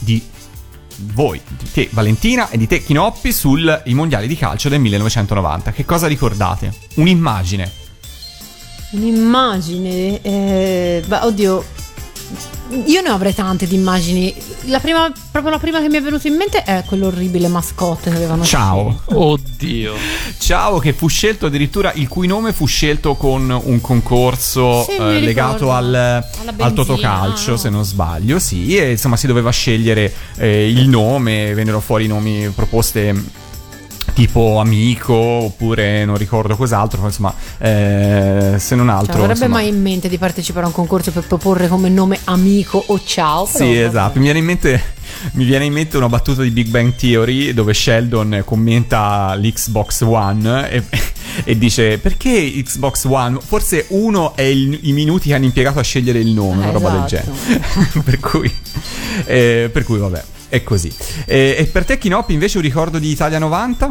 di 0.00 0.20
voi, 1.14 1.40
di 1.46 1.70
te 1.70 1.88
Valentina 1.92 2.50
e 2.50 2.58
di 2.58 2.66
te 2.66 2.82
Chinoppi 2.82 3.32
sui 3.32 3.64
mondiali 3.94 4.26
di 4.26 4.36
calcio 4.36 4.68
del 4.68 4.80
1990. 4.80 5.70
Che 5.70 5.84
cosa 5.84 6.08
ricordate? 6.08 6.74
Un'immagine. 6.96 7.70
Un'immagine, 8.90 10.20
eh, 10.20 11.02
beh, 11.06 11.18
oddio, 11.18 11.64
io 12.86 13.00
ne 13.00 13.08
avrei 13.08 13.34
tante 13.34 13.66
di 13.66 13.74
immagini. 13.74 14.34
La 14.66 14.78
prima, 14.78 15.12
proprio 15.30 15.52
la 15.52 15.58
prima 15.58 15.80
che 15.80 15.88
mi 15.88 15.96
è 15.96 16.02
venuta 16.02 16.28
in 16.28 16.36
mente 16.36 16.62
è 16.62 16.84
quell'orribile 16.86 17.48
mascotte 17.48 18.10
che 18.10 18.16
avevano 18.16 18.44
Ciao. 18.44 18.90
scelto. 18.90 19.18
Oddio. 19.18 19.94
Ciao, 20.50 20.80
che 20.80 20.92
fu 20.92 21.06
scelto 21.06 21.46
addirittura, 21.46 21.92
il 21.94 22.08
cui 22.08 22.26
nome 22.26 22.52
fu 22.52 22.66
scelto 22.66 23.14
con 23.14 23.56
un 23.62 23.80
concorso 23.80 24.82
Sì, 24.82 24.96
eh, 24.96 25.20
legato 25.20 25.70
al, 25.70 25.94
al 25.94 26.72
Totocalcio, 26.72 27.50
no? 27.52 27.56
se 27.56 27.70
non 27.70 27.84
sbaglio, 27.84 28.40
sì, 28.40 28.76
e 28.76 28.90
insomma 28.90 29.16
si 29.16 29.28
doveva 29.28 29.52
scegliere 29.52 30.12
eh, 30.38 30.68
il 30.68 30.88
nome, 30.88 31.54
vennero 31.54 31.78
fuori 31.78 32.08
nomi 32.08 32.50
proposte 32.52 33.14
tipo 34.20 34.58
amico 34.58 35.14
oppure 35.14 36.04
non 36.04 36.16
ricordo 36.18 36.54
cos'altro, 36.54 37.00
ma 37.00 37.06
insomma, 37.06 37.34
eh, 37.58 38.56
se 38.58 38.74
non 38.74 38.86
Cioè, 38.88 38.96
altro... 38.96 39.12
non 39.14 39.22
avrebbe 39.24 39.44
insomma, 39.46 39.54
mai 39.60 39.68
in 39.68 39.80
mente 39.80 40.08
di 40.10 40.18
partecipare 40.18 40.64
a 40.64 40.68
un 40.68 40.74
concorso 40.74 41.10
per 41.10 41.24
proporre 41.26 41.68
come 41.68 41.88
nome 41.88 42.18
amico 42.24 42.82
o 42.88 43.00
ciao. 43.02 43.46
Sì, 43.46 43.78
esatto. 43.78 44.18
Mi 44.18 44.24
viene, 44.24 44.40
in 44.40 44.44
mente, 44.44 44.82
mi 45.32 45.44
viene 45.44 45.64
in 45.64 45.72
mente 45.72 45.96
una 45.96 46.08
battuta 46.10 46.42
di 46.42 46.50
Big 46.50 46.68
Bang 46.68 46.94
Theory 46.94 47.54
dove 47.54 47.72
Sheldon 47.72 48.42
commenta 48.44 49.34
l'Xbox 49.36 50.02
One 50.02 50.70
e, 50.70 50.82
e 51.44 51.56
dice 51.56 51.96
perché 51.98 52.52
Xbox 52.62 53.04
One? 53.06 53.38
Forse 53.42 53.86
uno 53.88 54.36
è 54.36 54.42
il- 54.42 54.80
i 54.82 54.92
minuti 54.92 55.28
che 55.28 55.34
hanno 55.34 55.46
impiegato 55.46 55.78
a 55.78 55.82
scegliere 55.82 56.18
il 56.18 56.28
nome, 56.28 56.58
una 56.58 56.68
Eh, 56.68 56.72
roba 56.72 56.90
del 56.90 57.04
esatto. 57.06 57.32
genere. 57.46 58.02
per, 58.04 58.20
cui, 58.20 58.54
eh, 59.24 59.70
per 59.72 59.84
cui, 59.84 59.96
vabbè, 59.98 60.22
è 60.50 60.62
così. 60.62 60.92
Eh, 61.24 61.54
e 61.58 61.64
per 61.66 61.86
te, 61.86 61.96
Kinoppi, 61.96 62.34
invece 62.34 62.58
un 62.58 62.64
ricordo 62.64 62.98
di 62.98 63.08
Italia 63.08 63.38
90? 63.38 63.88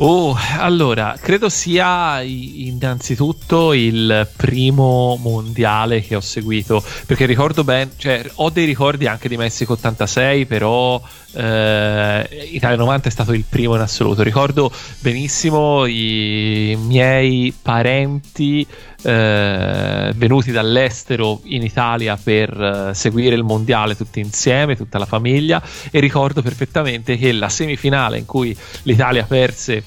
Oh, 0.00 0.36
allora, 0.58 1.16
credo 1.20 1.48
sia 1.48 2.22
innanzitutto 2.22 3.72
il 3.72 4.28
primo 4.36 5.18
mondiale 5.20 6.02
che 6.02 6.14
ho 6.14 6.20
seguito, 6.20 6.84
perché 7.04 7.26
ricordo 7.26 7.64
bene, 7.64 7.90
cioè 7.96 8.24
ho 8.36 8.48
dei 8.50 8.64
ricordi 8.64 9.08
anche 9.08 9.28
di 9.28 9.36
Messico 9.36 9.72
86, 9.72 10.46
però 10.46 11.02
eh, 11.32 12.48
Italia 12.52 12.76
90 12.76 13.08
è 13.08 13.10
stato 13.10 13.32
il 13.32 13.42
primo 13.48 13.74
in 13.74 13.80
assoluto. 13.80 14.22
Ricordo 14.22 14.70
benissimo 15.00 15.84
i 15.86 16.78
miei 16.80 17.52
parenti 17.60 18.64
eh, 19.02 20.12
venuti 20.16 20.50
dall'estero 20.50 21.40
in 21.44 21.62
Italia 21.62 22.18
per 22.22 22.90
eh, 22.90 22.94
seguire 22.94 23.34
il 23.34 23.44
mondiale 23.44 23.96
tutti 23.96 24.20
insieme, 24.20 24.76
tutta 24.76 24.98
la 24.98 25.06
famiglia, 25.06 25.62
e 25.90 26.00
ricordo 26.00 26.42
perfettamente 26.42 27.16
che 27.16 27.32
la 27.32 27.48
semifinale 27.48 28.18
in 28.18 28.26
cui 28.26 28.56
l'Italia 28.82 29.24
perse 29.24 29.82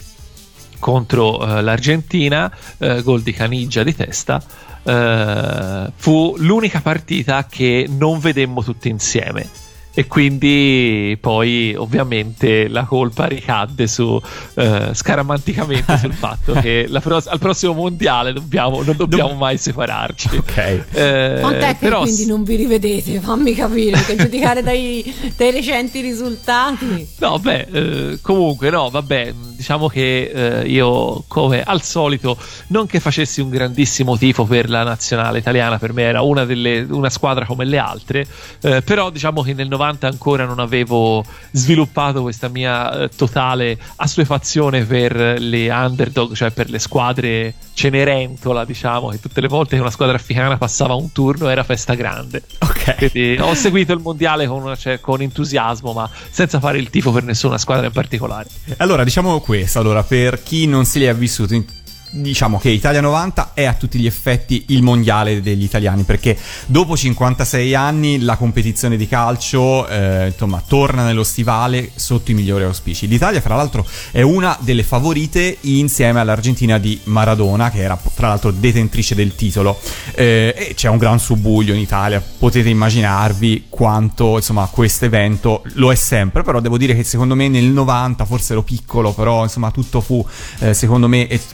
contro 0.79 1.39
eh, 1.45 1.61
l'Argentina, 1.61 2.51
eh, 2.77 3.01
gol 3.03 3.21
di 3.21 3.33
Caniggia 3.33 3.83
di 3.83 3.95
testa, 3.95 4.43
eh, 4.83 5.91
fu 5.95 6.35
l'unica 6.37 6.81
partita 6.81 7.45
che 7.45 7.87
non 7.87 8.19
vedemmo 8.19 8.63
tutti 8.63 8.89
insieme. 8.89 9.60
E 9.93 10.07
quindi 10.07 11.17
poi 11.19 11.75
ovviamente 11.75 12.67
la 12.69 12.83
colpa 12.85 13.25
ricadde 13.25 13.87
su 13.87 14.19
eh, 14.55 14.91
scaramanticamente 14.93 15.97
sul 15.97 16.13
fatto 16.15 16.53
che 16.53 16.85
la 16.87 17.01
pro- 17.01 17.21
al 17.25 17.39
prossimo 17.39 17.73
mondiale 17.73 18.31
dobbiamo, 18.31 18.81
non 18.83 18.95
dobbiamo 18.95 19.33
mai 19.33 19.57
separarci. 19.57 20.29
Ok. 20.41 20.57
Eh, 20.91 21.37
Quant'è 21.39 21.77
che 21.77 21.89
quindi 21.89 22.25
non 22.25 22.43
vi 22.43 22.55
rivedete? 22.55 23.19
Fammi 23.19 23.53
capire, 23.53 23.91
perché 23.91 24.15
giudicare 24.15 24.63
dai, 24.63 25.13
dai 25.37 25.51
recenti 25.51 26.01
risultati. 26.01 27.07
No, 27.19 27.37
beh, 27.39 27.67
eh, 27.71 28.19
comunque, 28.21 28.69
no, 28.69 28.89
vabbè, 28.89 29.33
diciamo 29.61 29.87
che 29.87 30.31
eh, 30.33 30.67
io, 30.67 31.23
come 31.27 31.61
al 31.61 31.83
solito, 31.83 32.35
non 32.67 32.87
che 32.87 32.99
facessi 32.99 33.41
un 33.41 33.49
grandissimo 33.49 34.17
tifo 34.17 34.45
per 34.45 34.69
la 34.69 34.81
nazionale 34.81 35.37
italiana, 35.37 35.77
per 35.77 35.93
me 35.93 36.01
era 36.01 36.21
una, 36.23 36.45
delle, 36.45 36.81
una 36.89 37.11
squadra 37.11 37.45
come 37.45 37.63
le 37.65 37.77
altre, 37.77 38.25
eh, 38.61 38.81
però 38.81 39.11
diciamo 39.11 39.43
che 39.43 39.53
nel 39.53 39.67
90 39.67 40.07
ancora 40.07 40.45
non 40.45 40.59
avevo 40.59 41.23
sviluppato 41.51 42.23
questa 42.23 42.47
mia 42.47 43.03
eh, 43.03 43.09
totale 43.09 43.77
assuefazione 43.97 44.83
per 44.83 45.39
le 45.39 45.69
underdog, 45.69 46.33
cioè 46.33 46.49
per 46.49 46.71
le 46.71 46.79
squadre 46.79 47.53
Cenerentola, 47.73 48.65
diciamo, 48.65 49.09
che 49.09 49.19
tutte 49.19 49.41
le 49.41 49.47
volte 49.47 49.75
che 49.75 49.81
una 49.81 49.91
squadra 49.91 50.15
africana 50.15 50.57
passava 50.57 50.95
un 50.95 51.11
turno 51.11 51.49
era 51.49 51.63
festa 51.63 51.93
grande. 51.93 52.41
Ok. 52.59 52.95
Quindi 52.95 53.37
ho 53.39 53.53
seguito 53.53 53.93
il 53.93 53.99
mondiale 53.99 54.47
con, 54.47 54.63
una- 54.63 54.75
cioè, 54.75 54.99
con 54.99 55.21
entusiasmo, 55.21 55.93
ma 55.93 56.09
senza 56.29 56.59
fare 56.59 56.79
il 56.79 56.89
tifo 56.89 57.11
per 57.11 57.23
nessuna 57.23 57.57
squadra 57.57 57.85
in 57.85 57.91
particolare. 57.91 58.49
Allora, 58.77 59.03
diciamo 59.03 59.39
questo, 59.51 59.79
allora, 59.79 60.01
per 60.01 60.41
chi 60.43 60.65
non 60.65 60.85
se 60.85 60.99
li 60.99 61.09
ha 61.09 61.13
vissuti, 61.13 61.65
diciamo 62.11 62.59
che 62.59 62.69
Italia 62.69 63.01
90 63.01 63.51
è 63.53 63.65
a 63.65 63.73
tutti 63.73 63.97
gli 63.97 64.05
effetti 64.05 64.65
il 64.67 64.83
mondiale 64.83 65.41
degli 65.41 65.63
italiani, 65.63 66.03
perché 66.03 66.37
dopo 66.65 66.95
56 66.95 67.73
anni 67.73 68.19
la 68.19 68.35
competizione 68.35 68.97
di 68.97 69.07
calcio, 69.07 69.87
eh, 69.87 70.27
insomma, 70.27 70.61
torna 70.65 71.05
nello 71.05 71.23
stivale 71.23 71.91
sotto 71.95 72.31
i 72.31 72.33
migliori 72.33 72.63
auspici. 72.63 73.07
L'Italia, 73.07 73.41
fra 73.41 73.55
l'altro, 73.55 73.85
è 74.11 74.21
una 74.21 74.57
delle 74.59 74.83
favorite 74.83 75.57
insieme 75.61 76.19
all'Argentina 76.19 76.77
di 76.77 76.99
Maradona, 77.05 77.71
che 77.71 77.79
era 77.79 77.99
tra 78.13 78.27
l'altro 78.27 78.51
detentrice 78.51 79.15
del 79.15 79.35
titolo. 79.35 79.79
Eh, 80.13 80.53
e 80.55 80.73
c'è 80.75 80.89
un 80.89 80.97
gran 80.97 81.19
subbuglio 81.19 81.73
in 81.73 81.79
Italia, 81.79 82.21
potete 82.21 82.69
immaginarvi 82.69 83.65
quanto, 83.69 84.35
insomma, 84.35 84.67
questo 84.71 85.05
evento 85.05 85.63
lo 85.73 85.91
è 85.91 85.95
sempre, 85.95 86.43
però 86.43 86.59
devo 86.59 86.77
dire 86.77 86.95
che 86.95 87.03
secondo 87.03 87.35
me 87.35 87.47
nel 87.47 87.65
90, 87.65 88.25
forse 88.25 88.53
ero 88.53 88.63
piccolo, 88.63 89.13
però 89.13 89.43
insomma 89.43 89.71
tutto 89.71 90.01
fu, 90.01 90.25
eh, 90.59 90.73
secondo 90.73 91.07
me, 91.07 91.27
es- 91.29 91.51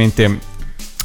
esplicitamente 0.00 0.57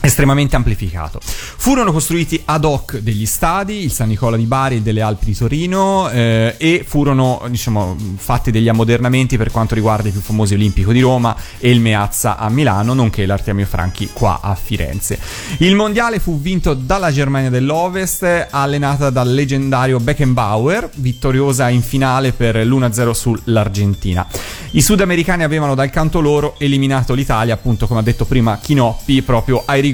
estremamente 0.04 0.58
amplificato. 0.58 1.22
Furono 1.24 1.94
costruiti 1.94 2.42
ad 2.44 2.66
hoc 2.66 2.98
degli 2.98 3.26
stadi, 3.26 3.86
il 3.86 3.92
San 3.92 4.10
Nicola 4.10 4.36
di 4.36 4.44
Bari 4.44 4.76
e 4.76 4.82
delle 4.82 5.02
Alpi 5.02 5.28
di 5.28 5.36
Torino, 5.36 6.10
eh, 6.10 6.56
e 6.58 6.84
furono 6.86 7.42
diciamo, 7.48 7.96
fatti 8.18 8.52
degli 8.52 8.68
ammodernamenti 8.68 9.38
per 9.38 9.50
quanto 9.50 9.76
riguarda 9.76 10.10
i 10.10 10.12
più 10.12 10.20
famosi 10.20 10.56
Olimpico 10.56 10.92
di 10.92 11.00
Roma 11.00 11.34
e 11.58 11.72
il 11.72 11.80
Meazza 11.80 12.38
a 12.38 12.50
Milano, 12.50 12.94
nonché 12.94 13.26
l'Artemio 13.26 13.66
Franchi 13.66 14.10
qua 14.12 14.42
a 14.42 14.54
Firenze. 14.56 15.18
Il 15.60 15.76
mondiale 15.76 16.20
fu 16.20 16.38
vinto 16.38 16.74
dalla 16.74 17.10
Germania 17.10 17.50
dell'Ovest, 17.50 18.48
allenata 18.50 19.10
dal 19.10 19.34
leggendario 19.34 20.02
Beckenbauer, 20.02 20.90
vittoriosa 20.96 21.70
in 21.70 21.82
finale 21.82 22.34
per 22.34 22.58
l'1-0 22.58 23.12
sull'Argentina. 23.12 24.28
I 24.72 24.82
sudamericani 24.82 25.44
avevano 25.44 25.76
dal 25.76 25.92
canto 25.92 26.20
loro 26.20 26.56
eliminato 26.58 27.14
l'Italia, 27.14 27.54
appunto 27.54 27.88
come 27.88 28.02
ha 28.02 28.04
detto 28.04 28.26
prima 28.26 28.58
Chinoppi, 28.58 29.22
proprio 29.22 29.64
ai 29.66 29.80
rigori. 29.80 29.92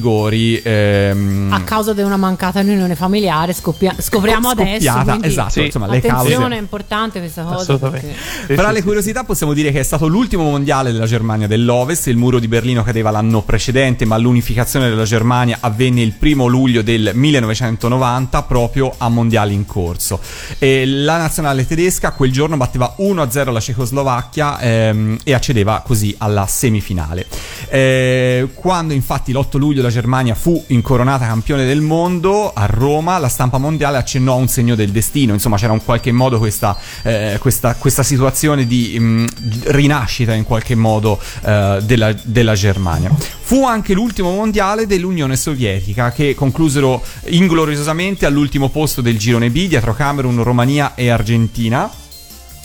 Ehm, 0.64 1.50
A 1.52 1.62
causa 1.64 1.94
di 1.94 2.02
una 2.02 2.18
mancata 2.18 2.62
riunione 2.62 2.96
familiare, 2.96 3.54
scoppia- 3.54 3.96
scopriamo 3.98 4.50
adesso. 4.50 4.70
scoppiata, 4.86 5.04
quindi 5.12 5.28
esatto, 5.28 5.50
Sì. 5.52 5.66
insomma, 5.66 5.88
le 5.88 5.98
Attenzione, 5.98 6.36
cause. 6.40 6.56
è 6.56 6.58
importante 6.60 7.20
questa 7.20 7.44
cosa. 7.44 7.56
Assolutamente. 7.62 8.08
perché- 8.08 8.22
Sì, 8.48 8.54
Fra 8.56 8.68
sì, 8.68 8.74
le 8.74 8.80
sì, 8.80 8.84
curiosità 8.86 9.24
possiamo 9.24 9.54
dire 9.54 9.72
che 9.72 9.80
è 9.80 9.84
stato 9.84 10.08
l'ultimo 10.08 10.44
mondiale 10.44 10.92
della 10.92 11.06
Germania 11.06 11.48
dell'Ovest, 11.48 12.08
il 12.08 12.18
muro 12.18 12.40
di 12.40 12.48
Berlino 12.48 12.84
cadeva 12.84 13.12
l'anno 13.12 13.42
precedente, 13.42 14.06
ma 14.06 14.18
l'unificazione 14.18 14.90
della 14.90 15.04
Germania 15.04 15.58
avvenne 15.62 16.02
il 16.02 16.14
primo 16.14 16.48
luglio 16.48 16.82
del 16.82 17.12
1990 17.14 18.44
proprio 18.44 18.94
a 18.98 19.10
mondiali 19.10 19.54
in 19.54 19.66
corso. 19.66 20.20
E 20.58 20.86
la 20.86 21.18
nazionale 21.18 21.66
tedesca 21.66 22.12
quel 22.12 22.32
giorno 22.32 22.58
batteva 22.58 22.96
1-0 22.98 23.52
la 23.52 23.60
Cecoslovacchia 23.60 24.60
ehm, 24.60 25.18
e 25.24 25.34
accedeva 25.34 25.82
così 25.86 26.16
alla 26.18 26.46
semifinale. 26.48 27.26
Eh, 27.70 28.50
quando 28.54 28.94
infatti 28.94 29.32
l'8 29.32 29.58
luglio 29.58 29.82
la 29.82 29.89
Germania 29.90 30.36
fu 30.36 30.64
incoronata 30.68 31.26
campione 31.28 31.66
del 31.66 31.82
mondo 31.82 32.52
a 32.54 32.66
Roma, 32.66 33.18
la 33.18 33.28
stampa 33.28 33.58
mondiale 33.58 33.98
accennò 33.98 34.34
a 34.34 34.38
un 34.38 34.48
segno 34.48 34.76
del 34.76 34.92
destino, 34.92 35.34
insomma 35.34 35.58
c'era 35.58 35.74
in 35.74 35.84
qualche 35.84 36.12
modo 36.12 36.38
questa, 36.38 36.78
eh, 37.04 37.38
questa, 37.40 37.76
questa 37.76 38.04
situazione 38.04 38.66
di 38.66 38.98
mh, 39.00 39.26
rinascita 39.66 40.34
in 40.34 40.44
qualche 40.44 40.76
modo 40.76 41.20
eh, 41.44 41.80
della, 41.84 42.14
della 42.24 42.54
Germania. 42.54 43.12
Fu 43.42 43.66
anche 43.66 43.94
l'ultimo 43.94 44.32
mondiale 44.32 44.86
dell'Unione 44.86 45.36
Sovietica 45.36 46.12
che 46.12 46.36
conclusero 46.36 47.04
ingloriosamente 47.30 48.26
all'ultimo 48.26 48.70
posto 48.70 49.02
del 49.02 49.18
girone 49.18 49.50
B 49.50 49.68
dietro 49.68 49.94
Camerun, 49.94 50.44
Romania 50.44 50.94
e 50.96 51.10
Argentina. 51.10 51.99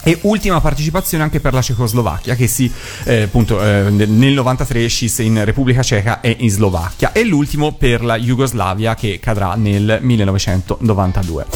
E 0.05 0.19
ultima 0.23 0.61
partecipazione 0.61 1.25
anche 1.25 1.41
per 1.41 1.55
la 1.55 1.63
Cecoslovacchia 1.63 2.35
che 2.35 2.47
si 2.47 2.71
eh, 3.05 3.23
appunto 3.23 3.63
eh, 3.63 3.89
nel 3.91 4.33
93 4.33 4.87
scisse 4.87 5.23
in 5.23 5.43
Repubblica 5.45 5.83
Ceca 5.83 6.21
e 6.21 6.37
in 6.41 6.51
Slovacchia 6.51 7.13
e 7.13 7.25
l'ultimo 7.25 7.73
per 7.73 8.05
la 8.05 8.19
Jugoslavia 8.19 8.95
che 8.95 9.19
cadrà 9.19 9.55
nel 9.55 9.99
1992. 10.03 11.47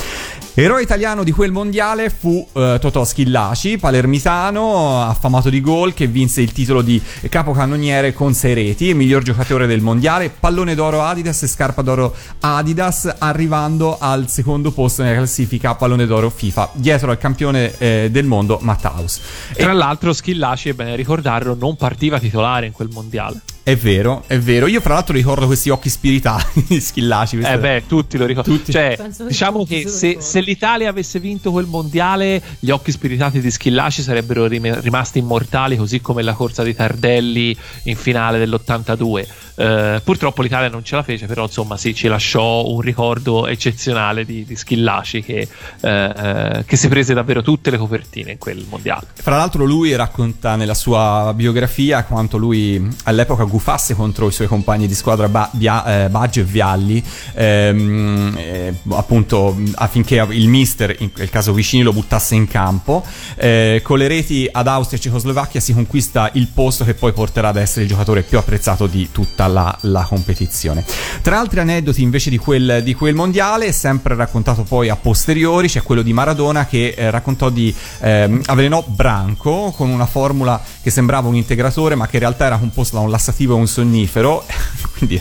Eroe 0.55 0.83
italiano 0.83 1.23
di 1.23 1.31
quel 1.31 1.53
mondiale 1.53 2.11
fu 2.11 2.47
eh, 2.53 2.79
Totò 2.81 3.05
Schillaci, 3.05 3.79
palermitano, 3.79 5.03
affamato 5.03 5.51
di 5.51 5.61
gol, 5.61 5.95
che 5.95 6.09
vinse 6.09 6.41
il 6.41 6.53
titolo 6.53 6.83
di 6.83 7.01
capocannoniere 7.29 8.13
con 8.13 8.35
6 8.35 8.55
reti, 8.55 8.93
miglior 8.95 9.23
giocatore 9.23 9.67
del 9.67 9.81
mondiale, 9.81 10.31
pallone 10.31 10.75
d'oro 10.75 11.03
Adidas 11.03 11.45
e 11.45 11.47
scarpa 11.47 11.83
d'oro 11.83 12.15
Adidas, 12.41 13.17
arrivando 13.19 13.99
al 14.01 14.29
secondo 14.29 14.73
posto 14.73 15.03
nella 15.03 15.19
classifica 15.19 15.75
pallone 15.77 16.07
d'oro 16.07 16.29
FIFA, 16.29 16.71
dietro 16.73 17.11
al 17.13 17.19
campione 17.19 17.73
eh, 17.79 18.09
del 18.11 18.27
mondo 18.27 18.59
Matthaus. 18.61 19.21
Tra 19.53 19.73
l'altro 19.73 20.13
Schillaci, 20.13 20.71
è 20.71 20.73
bene 20.73 20.97
ricordarlo, 20.97 21.55
non 21.55 21.77
partiva 21.77 22.19
titolare 22.19 22.67
in 22.67 22.73
quel 22.73 22.89
mondiale. 22.91 23.41
È 23.69 23.77
vero, 23.77 24.25
è 24.27 24.39
vero. 24.39 24.67
Io, 24.67 24.81
fra 24.81 24.95
l'altro, 24.95 25.15
ricordo 25.15 25.45
questi 25.45 25.69
occhi 25.69 25.91
spiritati 25.91 26.65
di 26.67 26.81
Schillaci. 26.81 27.37
queste- 27.37 27.55
Eh 27.55 27.59
beh, 27.59 27.83
tutti 27.87 28.17
lo 28.17 28.25
ricordano. 28.25 28.57
Tutti. 28.57 28.73
Cioè, 28.73 28.95
Penso 28.97 29.25
che 29.25 29.29
diciamo 29.29 29.59
tutti 29.59 29.83
che 29.83 29.89
se 29.89 30.17
se 30.21 30.41
l'Italia 30.41 30.89
avesse 30.89 31.21
vinto 31.21 31.51
quel 31.51 31.67
mondiale, 31.67 32.41
gli 32.61 32.71
occhi 32.71 32.91
spiritati 32.91 33.41
di 33.41 33.51
Schillaci 33.51 34.01
sarebbero 34.01 34.47
rim- 34.47 34.81
rimasti 34.81 35.19
immortali, 35.19 35.77
così 35.77 36.01
come 36.01 36.23
la 36.23 36.33
corsa 36.33 36.63
di 36.63 36.75
Tardelli 36.75 37.55
in 37.85 37.97
finale 37.97 38.39
dell'82. 38.39 39.27
Eh, 39.59 40.01
purtroppo 40.05 40.43
l'Italia 40.43 40.69
non 40.69 40.85
ce 40.85 40.95
la 40.95 41.03
fece, 41.03 41.27
però 41.27 41.43
insomma 41.43 41.77
sì, 41.77 41.93
ci 41.93 42.07
lasciò 42.07 42.65
un 42.69 42.81
ricordo 42.81 43.49
eccezionale 43.49 44.25
di, 44.25 44.45
di 44.45 44.55
Schillaci 44.55 45.23
che, 45.23 45.49
eh, 45.81 46.13
eh, 46.17 46.65
che 46.65 46.77
si 46.77 46.87
prese 46.87 47.13
davvero 47.13 47.43
tutte 47.43 47.71
le 47.71 47.77
copertine 47.77 48.33
in 48.33 48.39
quel 48.39 48.65
mondiale. 48.69 49.09
Fra 49.15 49.37
l'altro 49.37 49.65
lui 49.65 49.97
racconta 49.97 50.55
nella 50.55 50.75
sua 50.75 51.33
biografia 51.35 52.05
quanto 52.05 52.37
lui 52.37 52.89
all'epoca 53.05 53.43
gufasse 53.45 53.95
contro 53.95 54.29
i 54.29 54.33
suoi 54.33 54.47
compagni 54.47 54.87
di 54.87 54.95
squadra 54.95 55.29
ba- 55.29 55.51
Bia- 55.53 56.05
eh, 56.05 56.09
Baggio 56.09 56.41
e 56.41 56.45
Vialli 56.45 57.03
ehm, 57.35 58.35
eh, 58.37 58.75
appunto 58.91 59.57
affinché 59.75 60.25
il 60.31 60.49
mister, 60.49 60.95
in 61.01 61.13
quel 61.13 61.31
caso 61.31 61.53
Vicini, 61.53 61.83
lo 61.83 61.93
buttasse 61.93 62.37
in 62.37 62.47
campo. 62.47 63.05
Con 63.83 63.99
le 63.99 64.09
reti 64.09 64.49
ad 64.51 64.69
Austria 64.69 64.99
e 64.99 65.03
Cecoslovacchia 65.03 65.61
si 65.61 65.73
conquista 65.73 66.31
il 66.35 66.49
posto 66.49 66.85
che 66.85 66.95
poi 66.95 67.13
porterà 67.13 67.49
ad 67.49 67.57
essere 67.57 67.83
il 67.83 67.89
giocatore 67.89 68.23
più 68.23 68.39
apprezzato 68.39 68.87
di 68.87 69.11
tutta 69.11 69.48
la, 69.49 69.77
la 69.83 70.05
competizione. 70.05 70.85
Tra 71.23 71.41
altri 71.41 71.61
aneddoti 71.61 72.03
invece 72.03 72.31
di 72.31 72.39
quel, 72.39 72.83
di 72.83 72.95
quel 72.95 73.15
mondiale, 73.15 73.73
sempre 73.73 74.15
raccontato 74.15 74.63
poi 74.63 74.89
a 74.89 74.97
posteriori, 74.97 75.69
c'è 75.69 75.83
quello 75.83 76.03
di 76.03 76.13
Maradona 76.13 76.67
che 76.67 76.95
eh, 76.97 77.11
raccontò 77.11 77.51
di 77.51 77.75
ehm, 78.01 78.43
avvelenò 78.47 78.85
Branco 78.87 79.73
con 79.77 79.91
una 79.91 80.07
formula 80.07 80.61
che 80.83 80.91
sembrava 80.91 81.29
un 81.29 81.35
integratore 81.35 81.95
ma 81.95 82.07
che 82.07 82.17
in 82.17 82.23
realtà 82.23 82.47
era 82.47 82.59
composta 82.59 82.97
da 82.97 83.03
un 83.03 83.11
lassativo 83.11 83.57
e 83.57 83.59
un 83.59 83.67
sonnifero. 83.67 84.45
Quindi 84.97 85.21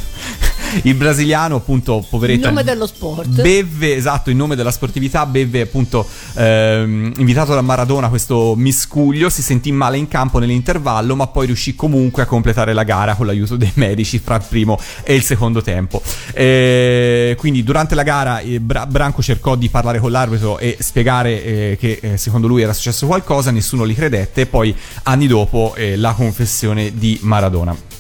il 0.84 0.94
brasiliano 0.96 1.56
appunto 1.56 2.06
poveretto. 2.10 2.48
Il 2.48 2.48
nome 2.48 2.64
dello 2.64 2.86
sport. 2.88 3.28
bevve 3.28 3.96
esatto 3.96 4.30
in 4.30 4.38
nome 4.38 4.56
della 4.56 4.72
sportività. 4.72 5.26
Bevve 5.26 5.62
appunto 5.62 6.08
ehm, 6.36 7.14
invitato 7.18 7.54
da 7.54 7.62
Maradona 7.62 8.10
questo 8.10 8.54
miscuglio. 8.56 9.30
Si 9.30 9.42
sentì 9.42 9.72
male 9.72 9.98
in 9.98 10.08
campo 10.08 10.40
nell'intervallo 10.40 11.16
ma 11.16 11.28
poi 11.28 11.48
riuscì 11.48 11.76
comunque 11.76 12.24
a 12.24 12.26
completare 12.26 12.74
la 12.74 12.84
gara 12.84 13.16
con 13.16 13.26
l'aiuto 13.26 13.56
dei 13.56 13.72
medici 13.76 14.20
fra 14.20 14.36
il 14.36 14.44
primo 14.48 14.80
e 15.04 15.16
il 15.16 15.24
secondo 15.24 15.62
tempo. 15.62 16.02
Eh, 16.34 17.36
quindi 17.38 17.64
durante 17.64 17.96
la 17.96 18.04
gara 18.04 18.40
eh, 18.40 18.60
Bra- 18.60 18.86
Branco 18.86 19.22
cercò 19.22 19.56
di 19.56 19.70
parlare 19.70 20.00
con 20.00 20.12
l'arbitro 20.12 20.58
e 20.60 20.78
spiegare 20.80 21.44
eh, 21.44 21.78
che 21.80 22.00
eh, 22.02 22.18
secondo 22.18 22.48
lui 22.48 22.62
era 22.62 22.74
successo 22.74 23.06
qualcosa. 23.08 23.52
Nessuno 23.52 23.84
li 23.84 23.94
credette. 23.94 24.42
E 24.42 24.46
poi 24.46 24.76
anni 25.04 25.28
dopo 25.28 25.74
eh, 25.76 25.96
la 25.96 26.14
confessione 26.14 26.92
di 26.96 27.18
Maradona 27.22 27.97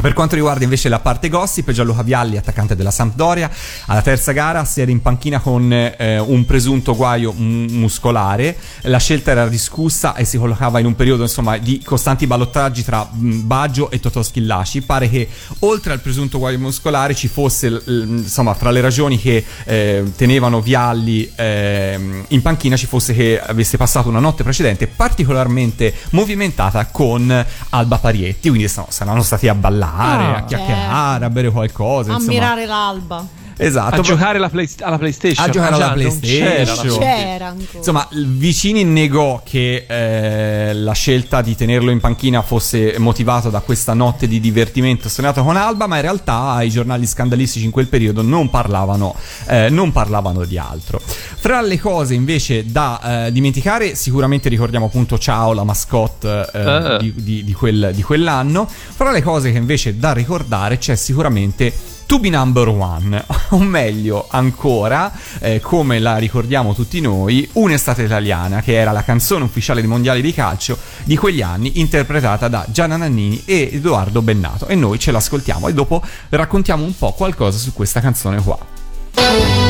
per 0.00 0.12
quanto 0.12 0.34
riguarda 0.34 0.64
invece 0.64 0.88
la 0.88 1.00
parte 1.00 1.28
gossip, 1.28 1.70
Gianluca 1.70 2.02
Vialli, 2.02 2.36
attaccante 2.36 2.76
della 2.76 2.90
Sampdoria, 2.90 3.50
alla 3.86 4.02
terza 4.02 4.32
gara 4.32 4.64
si 4.64 4.80
era 4.80 4.90
in 4.90 5.02
panchina 5.02 5.40
con 5.40 5.72
eh, 5.72 6.18
un 6.18 6.44
presunto 6.44 6.96
guaio 6.96 7.32
mu- 7.32 7.66
muscolare. 7.70 8.56
La 8.82 8.98
scelta 8.98 9.30
era 9.32 9.48
discussa 9.48 10.14
e 10.14 10.24
si 10.24 10.38
collocava 10.38 10.78
in 10.78 10.86
un 10.86 10.94
periodo 10.94 11.22
insomma, 11.22 11.58
di 11.58 11.82
costanti 11.84 12.26
ballottaggi 12.26 12.84
tra 12.84 13.08
mh, 13.10 13.46
Baggio 13.46 13.90
e 13.90 14.00
Totò 14.00 14.22
Schillaci. 14.22 14.82
Pare 14.82 15.08
che 15.10 15.28
oltre 15.60 15.92
al 15.92 16.00
presunto 16.00 16.38
guaio 16.38 16.58
muscolare 16.58 17.14
ci 17.14 17.28
fosse, 17.28 17.70
l- 17.70 17.82
insomma, 17.86 18.54
fra 18.54 18.70
le 18.70 18.80
ragioni 18.80 19.18
che 19.18 19.44
eh, 19.64 20.12
tenevano 20.16 20.60
Vialli 20.60 21.30
ehm, 21.34 22.24
in 22.28 22.42
panchina 22.42 22.76
ci 22.76 22.86
fosse 22.86 23.14
che 23.14 23.40
avesse 23.40 23.76
passato 23.76 24.08
una 24.08 24.20
notte 24.20 24.42
precedente 24.42 24.86
particolarmente 24.86 25.94
movimentata 26.10 26.86
con 26.86 27.46
Alba 27.70 27.98
Parietti. 27.98 28.48
Quindi 28.48 28.64
insomma, 28.64 28.90
saranno 28.90 29.22
stati 29.22 29.48
a 29.48 29.54
ballare, 29.90 30.24
Ah, 30.34 30.36
a 30.38 30.44
chiacchierare, 30.44 31.24
a 31.24 31.30
bere 31.30 31.50
qualcosa. 31.50 32.12
insomma. 32.12 32.30
Ammirare 32.32 32.66
l'alba. 32.66 33.24
Esatto. 33.62 34.00
A 34.00 34.02
giocare 34.02 34.38
alla, 34.38 34.48
play- 34.48 34.68
alla 34.80 34.98
PlayStation. 34.98 35.44
A 35.44 35.50
giocare 35.50 35.72
Ah, 35.72 35.76
alla 35.76 35.94
già, 35.96 36.02
non 36.08 36.20
c'era 36.20 36.52
PlayStation. 36.72 37.02
Ancora. 37.02 37.54
Insomma, 37.76 38.08
Vicini 38.12 38.84
negò 38.84 39.42
che 39.44 39.84
eh, 39.86 40.74
la 40.74 40.92
scelta 40.92 41.42
di 41.42 41.54
tenerlo 41.54 41.90
in 41.90 42.00
panchina 42.00 42.42
fosse 42.42 42.94
motivata 42.98 43.48
da 43.50 43.60
questa 43.60 43.92
notte 43.94 44.26
di 44.26 44.40
divertimento 44.40 45.08
sognata 45.08 45.42
con 45.42 45.56
Alba, 45.56 45.86
ma 45.86 45.96
in 45.96 46.02
realtà 46.02 46.62
i 46.62 46.70
giornali 46.70 47.06
scandalistici 47.06 47.64
in 47.64 47.70
quel 47.70 47.86
periodo 47.88 48.22
non 48.22 48.48
parlavano, 48.50 49.14
eh, 49.46 49.68
non 49.68 49.92
parlavano 49.92 50.44
di 50.44 50.56
altro. 50.58 51.00
Fra 51.04 51.60
le 51.60 51.78
cose 51.78 52.14
invece 52.14 52.64
da 52.70 53.26
eh, 53.26 53.32
dimenticare, 53.32 53.94
sicuramente 53.94 54.48
ricordiamo 54.48 54.86
appunto 54.86 55.18
Ciao, 55.18 55.52
la 55.52 55.64
mascotte 55.64 56.48
eh, 56.52 56.58
Ah. 56.60 56.96
di, 56.98 57.12
di- 57.16 57.44
di 57.44 57.52
quel- 57.52 57.90
di 57.94 58.02
quell'anno. 58.02 58.66
Fra 58.68 59.10
le 59.10 59.22
cose 59.22 59.50
che 59.52 59.58
invece 59.58 59.98
da 59.98 60.12
ricordare 60.12 60.78
c'è 60.78 60.94
sicuramente 60.96 61.72
To 62.10 62.18
Be 62.18 62.28
Number 62.28 62.66
One, 62.66 63.24
o 63.50 63.58
meglio 63.60 64.26
ancora, 64.28 65.12
eh, 65.38 65.60
come 65.60 66.00
la 66.00 66.16
ricordiamo 66.16 66.74
tutti 66.74 67.00
noi, 67.00 67.48
Un'estate 67.52 68.02
italiana, 68.02 68.62
che 68.62 68.74
era 68.74 68.90
la 68.90 69.04
canzone 69.04 69.44
ufficiale 69.44 69.80
dei 69.80 69.88
mondiali 69.88 70.20
di 70.20 70.34
calcio 70.34 70.76
di 71.04 71.16
quegli 71.16 71.40
anni, 71.40 71.78
interpretata 71.78 72.48
da 72.48 72.66
Gianna 72.68 72.96
Nannini 72.96 73.44
e 73.44 73.70
Edoardo 73.74 74.22
Bennato. 74.22 74.66
E 74.66 74.74
noi 74.74 74.98
ce 74.98 75.12
l'ascoltiamo 75.12 75.68
e 75.68 75.72
dopo 75.72 76.02
raccontiamo 76.30 76.82
un 76.82 76.96
po' 76.98 77.12
qualcosa 77.12 77.58
su 77.58 77.72
questa 77.72 78.00
canzone 78.00 78.42
qua. 78.42 79.69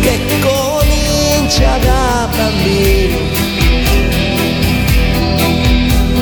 Che 0.00 0.18
comincia 0.40 1.76
da 1.78 2.28
bambino 2.34 3.18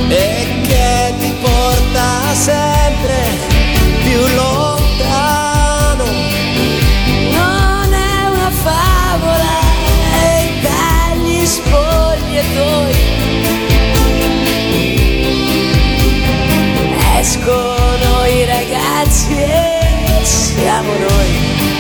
e 0.09 0.47
che 0.63 1.15
ti 1.19 1.33
porta 1.41 2.35
sempre 2.35 3.17
più 4.03 4.21
lontano. 4.35 6.05
Non 7.31 7.93
è 7.93 8.27
una 8.27 8.51
favola 8.51 9.61
e 10.23 10.51
dagli 10.63 11.47
spogliatoi 11.47 12.97
escono 17.21 18.27
i 18.27 18.45
ragazzi 18.45 19.35
e 19.35 20.21
siamo 20.23 20.93
noi. 20.93 21.78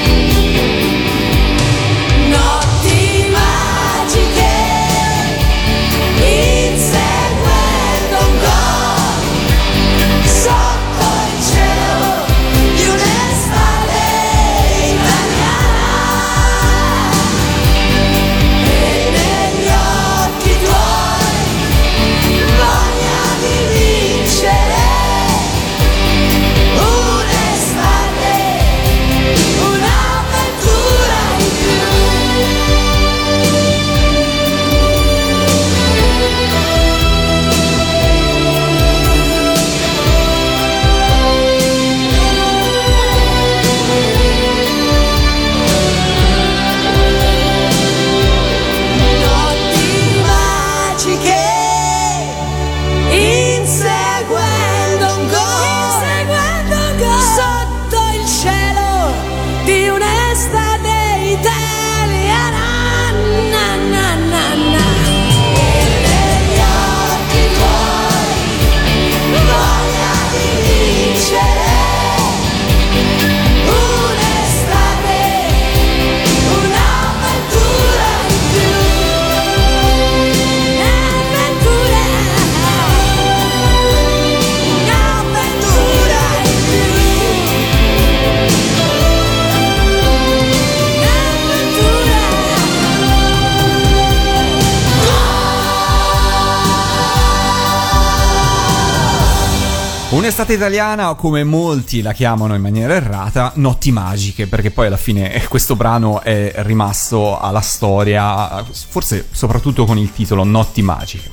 Un'estate 100.38 100.56
italiana, 100.56 101.10
o 101.10 101.16
come 101.16 101.42
molti 101.42 102.00
la 102.00 102.12
chiamano 102.12 102.54
in 102.54 102.60
maniera 102.60 102.94
errata, 102.94 103.50
notti 103.56 103.90
magiche, 103.90 104.46
perché 104.46 104.70
poi 104.70 104.86
alla 104.86 104.96
fine 104.96 105.42
questo 105.50 105.74
brano 105.74 106.22
è 106.22 106.52
rimasto 106.58 107.40
alla 107.40 107.60
storia, 107.60 108.64
forse 108.70 109.26
soprattutto 109.32 109.84
con 109.84 109.98
il 109.98 110.12
titolo 110.12 110.44
Notti 110.44 110.80
magiche. 110.80 111.28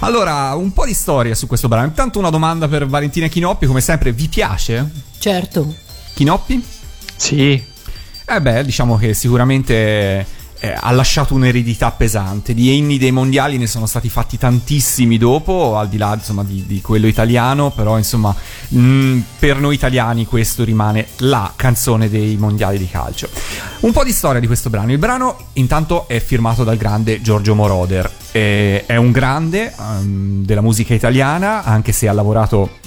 Allora, 0.00 0.54
un 0.54 0.70
po' 0.74 0.84
di 0.84 0.92
storia 0.92 1.34
su 1.34 1.46
questo 1.46 1.66
brano. 1.66 1.86
Intanto 1.86 2.18
una 2.18 2.28
domanda 2.28 2.68
per 2.68 2.86
Valentina 2.86 3.26
Chinoppi, 3.26 3.64
come 3.64 3.80
sempre, 3.80 4.12
vi 4.12 4.28
piace? 4.28 4.86
Certo. 5.18 5.74
Chinoppi? 6.12 6.62
Sì, 7.16 7.64
Eh 8.26 8.40
beh, 8.42 8.64
diciamo 8.64 8.98
che 8.98 9.14
sicuramente 9.14 10.26
eh, 10.62 10.76
ha 10.78 10.92
lasciato 10.92 11.34
un'eredità 11.34 11.90
pesante. 11.90 12.54
Di 12.54 12.76
inni 12.76 12.96
dei 12.96 13.10
mondiali 13.10 13.58
ne 13.58 13.66
sono 13.66 13.86
stati 13.86 14.08
fatti 14.08 14.38
tantissimi 14.38 15.18
dopo, 15.18 15.76
al 15.76 15.88
di 15.88 15.96
là 15.96 16.14
insomma, 16.14 16.44
di, 16.44 16.64
di 16.66 16.80
quello 16.80 17.08
italiano, 17.08 17.70
però 17.70 17.98
insomma 17.98 18.32
mh, 18.68 19.18
per 19.40 19.58
noi 19.58 19.74
italiani 19.74 20.24
questo 20.24 20.62
rimane 20.62 21.08
la 21.18 21.52
canzone 21.56 22.08
dei 22.08 22.36
mondiali 22.36 22.78
di 22.78 22.88
calcio. 22.88 23.28
Un 23.80 23.90
po' 23.90 24.04
di 24.04 24.12
storia 24.12 24.38
di 24.38 24.46
questo 24.46 24.70
brano. 24.70 24.92
Il 24.92 24.98
brano 24.98 25.36
intanto 25.54 26.06
è 26.06 26.20
firmato 26.20 26.62
dal 26.62 26.76
grande 26.76 27.20
Giorgio 27.20 27.56
Moroder. 27.56 28.08
Eh, 28.30 28.84
è 28.86 28.94
un 28.94 29.10
grande 29.10 29.74
ehm, 29.76 30.44
della 30.44 30.60
musica 30.60 30.94
italiana, 30.94 31.64
anche 31.64 31.90
se 31.90 32.06
ha 32.06 32.12
lavorato 32.12 32.78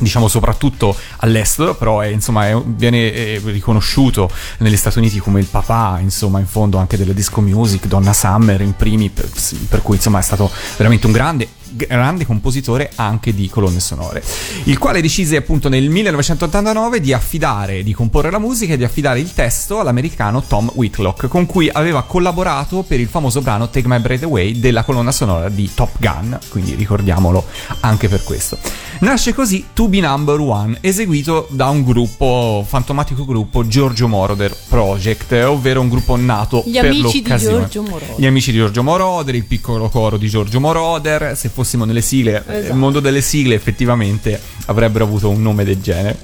diciamo 0.00 0.28
soprattutto 0.28 0.96
all'estero, 1.18 1.74
però 1.74 2.00
è, 2.00 2.08
insomma 2.08 2.48
è- 2.48 2.62
viene 2.64 3.12
eh, 3.12 3.40
riconosciuto 3.44 4.30
negli 4.58 4.76
Stati 4.76 4.98
Uniti 4.98 5.18
come 5.18 5.40
il 5.40 5.46
papà, 5.46 5.98
insomma 6.00 6.38
in 6.38 6.46
fondo 6.46 6.78
anche 6.78 6.96
della 6.96 7.12
disco 7.12 7.40
music, 7.40 7.86
Donna 7.86 8.12
Summer 8.12 8.60
in 8.60 8.74
primi, 8.74 9.10
per, 9.10 9.28
per 9.68 9.82
cui 9.82 9.96
insomma 9.96 10.18
è 10.18 10.22
stato 10.22 10.50
veramente 10.76 11.06
un 11.06 11.12
grande 11.12 11.48
grande 11.72 12.26
compositore 12.26 12.90
anche 12.96 13.34
di 13.34 13.48
colonne 13.48 13.80
sonore, 13.80 14.22
il 14.64 14.78
quale 14.78 15.00
decise 15.00 15.36
appunto 15.36 15.68
nel 15.68 15.88
1989 15.88 17.00
di 17.00 17.12
affidare, 17.12 17.82
di 17.82 17.92
comporre 17.92 18.30
la 18.30 18.38
musica 18.38 18.74
e 18.74 18.76
di 18.76 18.84
affidare 18.84 19.20
il 19.20 19.32
testo 19.32 19.80
all'americano 19.80 20.42
Tom 20.42 20.70
Whitlock, 20.74 21.28
con 21.28 21.46
cui 21.46 21.68
aveva 21.70 22.02
collaborato 22.02 22.82
per 22.82 23.00
il 23.00 23.08
famoso 23.08 23.40
brano 23.40 23.70
Take 23.70 23.88
My 23.88 24.00
Breath 24.00 24.22
Away 24.22 24.58
della 24.58 24.84
colonna 24.84 25.12
sonora 25.12 25.48
di 25.48 25.70
Top 25.74 25.96
Gun, 25.98 26.38
quindi 26.48 26.74
ricordiamolo 26.74 27.44
anche 27.80 28.08
per 28.08 28.22
questo. 28.22 28.58
Nasce 29.00 29.32
così 29.32 29.66
To 29.72 29.88
Be 29.88 30.00
Number 30.00 30.38
One, 30.38 30.76
eseguito 30.80 31.46
da 31.50 31.68
un 31.68 31.82
gruppo, 31.82 32.64
fantomatico 32.68 33.24
gruppo 33.24 33.66
Giorgio 33.66 34.08
Moroder 34.08 34.54
Project, 34.68 35.32
ovvero 35.32 35.80
un 35.80 35.88
gruppo 35.88 36.16
nato 36.16 36.62
Gli 36.66 36.72
per 36.72 36.86
amici 36.86 37.22
di 37.22 37.28
l'occasione. 37.28 37.58
Giorgio 37.60 37.82
Moroder. 37.82 38.14
Gli 38.18 38.26
amici 38.26 38.52
di 38.52 38.58
Giorgio 38.58 38.82
Moroder, 38.82 39.34
il 39.34 39.44
piccolo 39.44 39.88
coro 39.88 40.18
di 40.18 40.28
Giorgio 40.28 40.60
Moroder, 40.60 41.34
se 41.36 41.48
fossimo 41.60 41.84
nelle 41.84 42.00
sigle, 42.00 42.42
eh, 42.46 42.56
Esatto. 42.56 42.72
il 42.72 42.78
mondo 42.78 43.00
delle 43.00 43.20
sigle 43.20 43.54
effettivamente 43.54 44.40
avrebbero 44.66 45.04
avuto 45.04 45.28
un 45.28 45.42
nome 45.42 45.64
del 45.64 45.80
genere. 45.80 46.18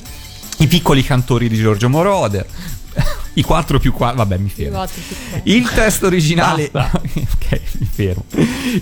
I 0.58 0.66
piccoli 0.66 1.02
cantori 1.04 1.48
di 1.48 1.56
Giorgio 1.56 1.90
Moroder, 1.90 2.46
i 3.36 3.42
4 3.42 3.78
più 3.78 3.92
4, 3.92 4.16
vabbè 4.16 4.38
mi 4.38 4.48
fermo. 4.48 4.84
Il 5.44 5.68
testo 5.70 6.06
originale. 6.06 6.70
Ok, 7.46 7.60
mi 7.78 7.88
fermo. 7.88 8.24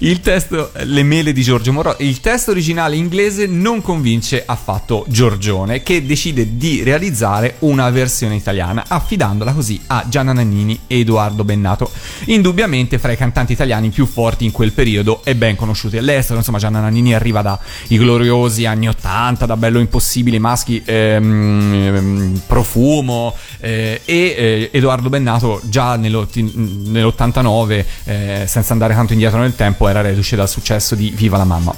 Il 0.00 0.20
testo, 0.20 0.70
le 0.84 1.02
mele 1.02 1.32
di 1.32 1.42
Giorgio 1.42 1.70
Moro. 1.72 1.96
Il 1.98 2.20
testo 2.20 2.50
originale 2.50 2.96
inglese 2.96 3.46
non 3.46 3.82
convince 3.82 4.42
affatto 4.44 5.04
Giorgione, 5.08 5.82
che 5.82 6.06
decide 6.06 6.56
di 6.56 6.82
realizzare 6.82 7.56
una 7.60 7.90
versione 7.90 8.36
italiana, 8.36 8.84
affidandola 8.88 9.52
così 9.52 9.78
a 9.88 10.06
Gianna 10.08 10.32
Nannini 10.32 10.80
e 10.86 11.00
Edoardo 11.00 11.44
Bennato. 11.44 11.90
Indubbiamente 12.26 12.98
fra 12.98 13.12
i 13.12 13.16
cantanti 13.18 13.52
italiani 13.52 13.90
più 13.90 14.06
forti 14.06 14.46
in 14.46 14.50
quel 14.50 14.72
periodo 14.72 15.22
e 15.24 15.34
ben 15.34 15.56
conosciuti 15.56 15.98
all'estero. 15.98 16.38
Insomma, 16.38 16.58
Gianna 16.58 16.80
Nannini 16.80 17.14
arriva 17.14 17.42
dai 17.42 17.58
gloriosi 17.88 18.64
anni 18.64 18.88
80, 18.88 19.44
da 19.44 19.56
Bello 19.58 19.78
Impossibile, 19.78 20.38
maschi 20.38 20.82
ehm, 20.84 21.72
ehm, 21.74 22.42
Profumo 22.46 23.36
eh, 23.60 24.00
e 24.04 24.34
eh, 24.44 24.70
Edoardo 24.72 25.08
Bennato 25.08 25.60
già 25.64 25.96
nell'otti- 25.96 26.52
nell'89, 26.86 27.84
eh, 28.04 28.44
senza 28.46 28.72
andare 28.72 28.94
tanto 28.94 29.12
indietro 29.12 29.38
nel 29.40 29.54
tempo, 29.56 29.88
era 29.88 30.00
reduce 30.00 30.36
dal 30.36 30.48
successo 30.48 30.94
di 30.94 31.10
Viva 31.10 31.36
la 31.36 31.44
mamma. 31.44 31.74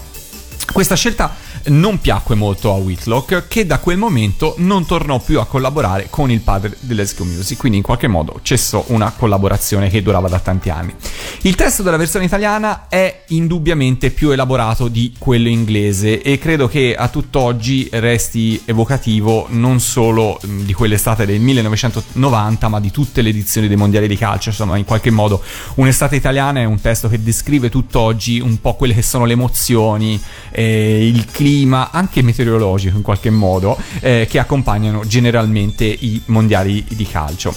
Questa 0.73 0.95
scelta 0.95 1.35
non 1.69 2.01
piacque 2.01 2.35
molto 2.35 2.73
a 2.73 2.77
Whitlock, 2.77 3.49
che 3.49 3.67
da 3.67 3.79
quel 3.79 3.99
momento 3.99 4.55
non 4.59 4.87
tornò 4.87 5.19
più 5.19 5.41
a 5.41 5.47
collaborare 5.47 6.07
con 6.11 6.31
il 6.31 6.41
padre 6.41 6.77
dell'Esco 6.81 7.25
Music, 7.25 7.59
quindi 7.59 7.79
in 7.79 7.85
qualche 7.85 8.09
modo 8.09 8.41
cessò 8.43 8.85
una 8.89 9.13
collaborazione 9.17 9.89
che 9.89 10.03
durava 10.03 10.29
da 10.29 10.39
tanti 10.39 10.71
anni. 10.71 10.95
Il 11.43 11.55
testo 11.55 11.83
della 11.83 11.97
versione 11.97 12.25
italiana 12.25 12.87
è 12.89 13.25
indubbiamente 13.29 14.11
più 14.11 14.31
elaborato 14.31 14.89
di 14.89 15.15
quello 15.19 15.49
inglese 15.49 16.23
e 16.23 16.39
credo 16.39 16.69
che 16.69 16.95
a 16.97 17.09
tutt'oggi 17.09 17.89
resti 17.93 18.63
evocativo 18.65 19.47
non 19.51 19.81
solo 19.81 20.39
mh, 20.43 20.63
di 20.63 20.73
quell'estate 20.73 21.27
del 21.27 21.41
1990, 21.41 22.69
ma 22.69 22.81
di 22.81 22.91
tutte 22.91 23.23
le 23.23 23.31
edizioni 23.31 23.69
dei 23.69 23.77
mondiali 23.77 24.09
di 24.09 24.17
calcio. 24.17 24.49
Insomma, 24.51 24.77
in 24.77 24.85
qualche 24.85 25.11
modo 25.11 25.43
un'estate 25.75 26.17
italiana 26.17 26.61
è 26.61 26.65
un 26.65 26.81
testo 26.81 27.09
che 27.09 27.23
descrive 27.23 27.69
tutt'oggi 27.69 28.41
un 28.41 28.61
po' 28.61 28.75
quelle 28.75 28.95
che 28.95 29.03
sono 29.03 29.25
le 29.25 29.33
emozioni, 29.33 30.21
eh, 30.51 31.07
il 31.07 31.25
clima, 31.27 31.55
anche 31.65 32.23
meteorologico 32.23 32.97
in 32.97 33.03
qualche 33.03 33.31
modo, 33.31 33.79
eh, 34.01 34.27
che 34.29 34.39
accompagnano 34.39 35.07
generalmente 35.07 35.85
i 35.85 36.21
mondiali 36.27 36.85
di 36.89 37.07
calcio. 37.07 37.55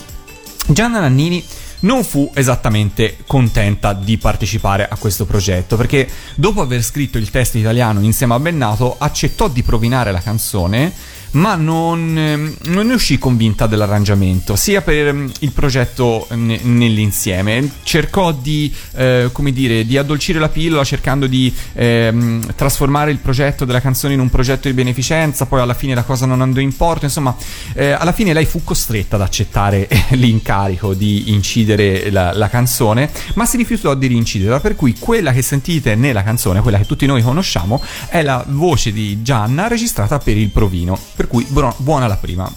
Gianna 0.68 1.00
Nannini 1.00 1.44
non 1.82 2.04
fu 2.04 2.30
esattamente 2.34 3.18
contenta 3.26 3.94
di 3.94 4.18
partecipare 4.18 4.88
a 4.88 4.98
questo 4.98 5.26
progetto 5.26 5.78
perché 5.78 6.08
dopo 6.36 6.62
aver 6.62 6.84
scritto 6.84 7.18
il 7.18 7.30
testo 7.30 7.58
italiano 7.58 8.02
insieme 8.02 8.34
a 8.34 8.40
Bennato 8.40 8.96
accettò 8.98 9.48
di 9.48 9.64
provinare 9.64 10.12
la 10.12 10.20
canzone 10.20 10.94
ma 11.32 11.56
non, 11.56 12.18
ehm, 12.18 12.56
non 12.66 12.88
ne 12.88 12.94
uscì 12.94 13.18
convinta 13.18 13.68
dell'arrangiamento 13.68 14.56
sia 14.56 14.82
per 14.82 15.08
ehm, 15.08 15.32
il 15.40 15.52
progetto 15.52 16.28
ne- 16.32 16.60
nell'insieme. 16.64 17.70
Cercò 17.84 18.32
di 18.32 18.74
eh, 18.96 19.30
dire 19.52 19.86
di 19.86 19.98
addolcire 19.98 20.40
la 20.40 20.50
pillola 20.50 20.84
cercando 20.84 21.28
di 21.28 21.54
ehm, 21.74 22.54
trasformare 22.56 23.12
il 23.12 23.18
progetto 23.18 23.66
della 23.66 23.82
canzone 23.82 24.14
in 24.14 24.20
un 24.20 24.30
progetto 24.30 24.68
di 24.68 24.74
beneficenza 24.74 25.46
poi 25.46 25.62
alla 25.62 25.74
fine 25.74 25.96
la 25.96 26.04
cosa 26.04 26.26
non 26.26 26.42
andò 26.42 26.60
in 26.60 26.76
porto. 26.76 27.06
Insomma 27.06 27.36
eh, 27.74 27.92
alla 27.92 28.12
fine 28.12 28.34
lei 28.34 28.46
fu 28.46 28.64
costretta 28.64 29.16
ad 29.16 29.22
accettare 29.22 29.88
l'incarico 30.12 30.94
di 30.94 31.32
incidere 31.32 32.10
la, 32.10 32.34
la 32.34 32.50
canzone 32.50 33.10
ma 33.36 33.46
si 33.46 33.58
rifiutò 33.58 33.94
di 33.96 34.08
rinciderla 34.08 34.60
per 34.60 34.76
cui 34.76 34.96
quella 34.98 35.32
che 35.32 35.42
sentite 35.42 35.96
nella 35.96 36.24
canzone 36.24 36.62
quella 36.62 36.78
che 36.78 36.86
tutti 36.86 37.06
noi 37.06 37.22
conosciamo 37.22 37.82
è 38.08 38.22
la 38.22 38.44
voce 38.48 38.92
di 38.92 39.22
Gianna 39.22 39.68
registrata 39.68 40.20
per 40.20 40.38
il 40.38 40.50
provino 40.50 40.98
per 41.20 41.28
cui 41.28 41.46
buona, 41.50 42.08
la 42.08 42.16
prima. 42.16 42.50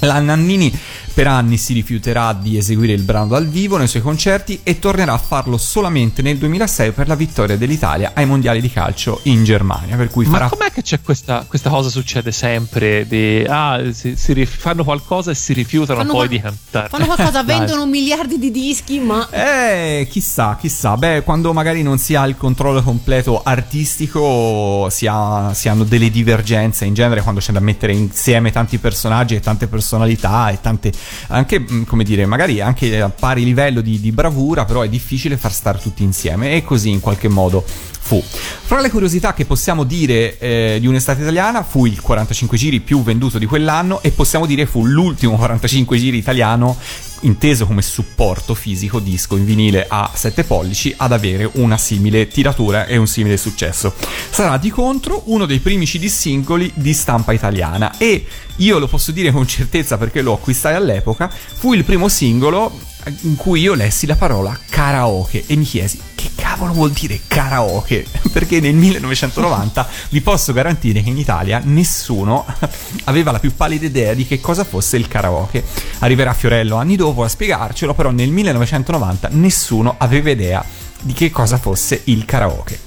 La 0.00 0.18
Nannini 0.18 0.70
per 1.16 1.28
anni 1.28 1.56
si 1.56 1.72
rifiuterà 1.72 2.34
di 2.34 2.58
eseguire 2.58 2.92
il 2.92 3.00
brano 3.00 3.28
dal 3.28 3.48
vivo 3.48 3.78
nei 3.78 3.88
suoi 3.88 4.02
concerti 4.02 4.60
e 4.62 4.78
tornerà 4.78 5.14
a 5.14 5.18
farlo 5.18 5.56
solamente 5.56 6.20
nel 6.20 6.36
2006 6.36 6.90
per 6.92 7.08
la 7.08 7.14
vittoria 7.14 7.56
dell'Italia 7.56 8.10
ai 8.12 8.26
mondiali 8.26 8.60
di 8.60 8.70
calcio 8.70 9.20
in 9.22 9.42
Germania. 9.42 9.96
Per 9.96 10.10
cui 10.10 10.26
Ma 10.26 10.32
farà 10.32 10.48
com'è 10.50 10.70
che 10.70 10.82
c'è 10.82 11.00
questa, 11.00 11.46
questa 11.48 11.70
cosa 11.70 11.88
succede 11.88 12.32
sempre? 12.32 13.06
Di, 13.06 13.42
ah, 13.48 13.80
si, 13.92 14.14
si 14.14 14.34
rif- 14.34 14.58
fanno 14.58 14.84
qualcosa 14.84 15.30
e 15.30 15.34
si 15.34 15.54
rifiutano 15.54 16.00
Fanno 16.00 16.12
poi 16.12 16.26
qual- 16.26 16.28
di 16.36 16.40
cantare. 16.42 16.88
Fanno 16.90 17.06
qualcosa, 17.06 17.42
vendono 17.44 17.86
miliardi 17.86 18.38
di 18.38 18.50
dischi, 18.50 18.98
ma 18.98 19.26
Eh, 19.30 20.06
chissà, 20.10 20.58
chissà. 20.60 20.98
Beh, 20.98 21.22
quando 21.22 21.54
magari 21.54 21.82
non 21.82 21.96
si 21.96 22.14
ha 22.14 22.26
il 22.26 22.36
controllo 22.36 22.82
completo 22.82 23.40
artistico, 23.42 24.88
si, 24.90 25.06
ha- 25.06 25.52
si 25.54 25.70
hanno 25.70 25.84
delle 25.84 26.10
divergenze. 26.10 26.84
In 26.84 26.92
genere, 26.92 27.22
quando 27.22 27.40
c'è 27.40 27.52
da 27.52 27.60
mettere 27.60 27.94
insieme 27.94 28.52
tanti 28.52 28.76
personaggi 28.76 29.34
e 29.34 29.40
tante 29.40 29.66
personalità 29.66 30.50
e 30.50 30.60
tante. 30.60 30.92
Anche, 31.28 31.58
mh, 31.58 31.84
come 31.84 32.04
dire, 32.04 32.26
magari 32.26 32.60
anche 32.60 33.00
a 33.00 33.08
pari 33.08 33.44
livello 33.44 33.80
di, 33.80 34.00
di 34.00 34.12
bravura, 34.12 34.64
però 34.64 34.82
è 34.82 34.88
difficile 34.88 35.36
far 35.36 35.52
stare 35.52 35.78
tutti 35.78 36.02
insieme. 36.02 36.52
E 36.52 36.64
così 36.64 36.90
in 36.90 37.00
qualche 37.00 37.28
modo 37.28 37.64
fu. 38.06 38.22
Fra 38.22 38.80
le 38.80 38.88
curiosità 38.88 39.34
che 39.34 39.44
possiamo 39.44 39.82
dire 39.82 40.38
eh, 40.38 40.78
di 40.80 40.86
un'estate 40.86 41.22
italiana, 41.22 41.64
fu 41.64 41.86
il 41.86 42.00
45 42.00 42.56
giri 42.56 42.80
più 42.80 43.02
venduto 43.02 43.38
di 43.38 43.46
quell'anno 43.46 44.00
e 44.00 44.12
possiamo 44.12 44.46
dire 44.46 44.64
fu 44.64 44.86
l'ultimo 44.86 45.34
45 45.34 45.98
giri 45.98 46.16
italiano 46.16 46.76
inteso 47.20 47.66
come 47.66 47.82
supporto 47.82 48.54
fisico 48.54 49.00
disco 49.00 49.36
in 49.36 49.44
vinile 49.44 49.86
a 49.88 50.10
7 50.12 50.44
pollici 50.44 50.92
ad 50.96 51.12
avere 51.12 51.48
una 51.54 51.78
simile 51.78 52.28
tiratura 52.28 52.86
e 52.86 52.96
un 52.96 53.08
simile 53.08 53.36
successo. 53.36 53.94
Sarà 54.30 54.56
di 54.58 54.70
contro 54.70 55.22
uno 55.26 55.46
dei 55.46 55.58
primi 55.58 55.86
CD 55.86 56.06
singoli 56.06 56.70
di 56.74 56.92
stampa 56.92 57.32
italiana 57.32 57.96
e 57.98 58.24
io 58.56 58.78
lo 58.78 58.86
posso 58.86 59.10
dire 59.10 59.32
con 59.32 59.46
certezza 59.46 59.98
perché 59.98 60.22
lo 60.22 60.34
acquistai 60.34 60.74
all'epoca, 60.74 61.28
fu 61.28 61.72
il 61.72 61.84
primo 61.84 62.08
singolo 62.08 62.94
in 63.22 63.36
cui 63.36 63.60
io 63.60 63.74
lessi 63.74 64.06
la 64.06 64.16
parola 64.16 64.58
karaoke 64.68 65.44
e 65.46 65.56
mi 65.56 65.64
chiesi 65.64 66.00
che 66.14 66.30
cavolo 66.34 66.72
vuol 66.72 66.90
dire 66.90 67.20
karaoke? 67.26 68.06
Perché 68.32 68.60
nel 68.60 68.74
1990 68.74 69.88
vi 70.10 70.20
posso 70.20 70.52
garantire 70.52 71.02
che 71.02 71.10
in 71.10 71.18
Italia 71.18 71.60
nessuno 71.64 72.44
aveva 73.04 73.32
la 73.32 73.38
più 73.38 73.54
pallida 73.54 73.86
idea 73.86 74.14
di 74.14 74.26
che 74.26 74.40
cosa 74.40 74.64
fosse 74.64 74.96
il 74.96 75.08
karaoke. 75.08 75.64
Arriverà 76.00 76.32
Fiorello 76.34 76.76
anni 76.76 76.96
dopo 76.96 77.22
a 77.22 77.28
spiegarcelo, 77.28 77.94
però 77.94 78.10
nel 78.10 78.30
1990 78.30 79.28
nessuno 79.32 79.94
aveva 79.98 80.30
idea 80.30 80.64
di 81.00 81.12
che 81.12 81.30
cosa 81.30 81.58
fosse 81.58 82.02
il 82.04 82.24
karaoke. 82.24 82.80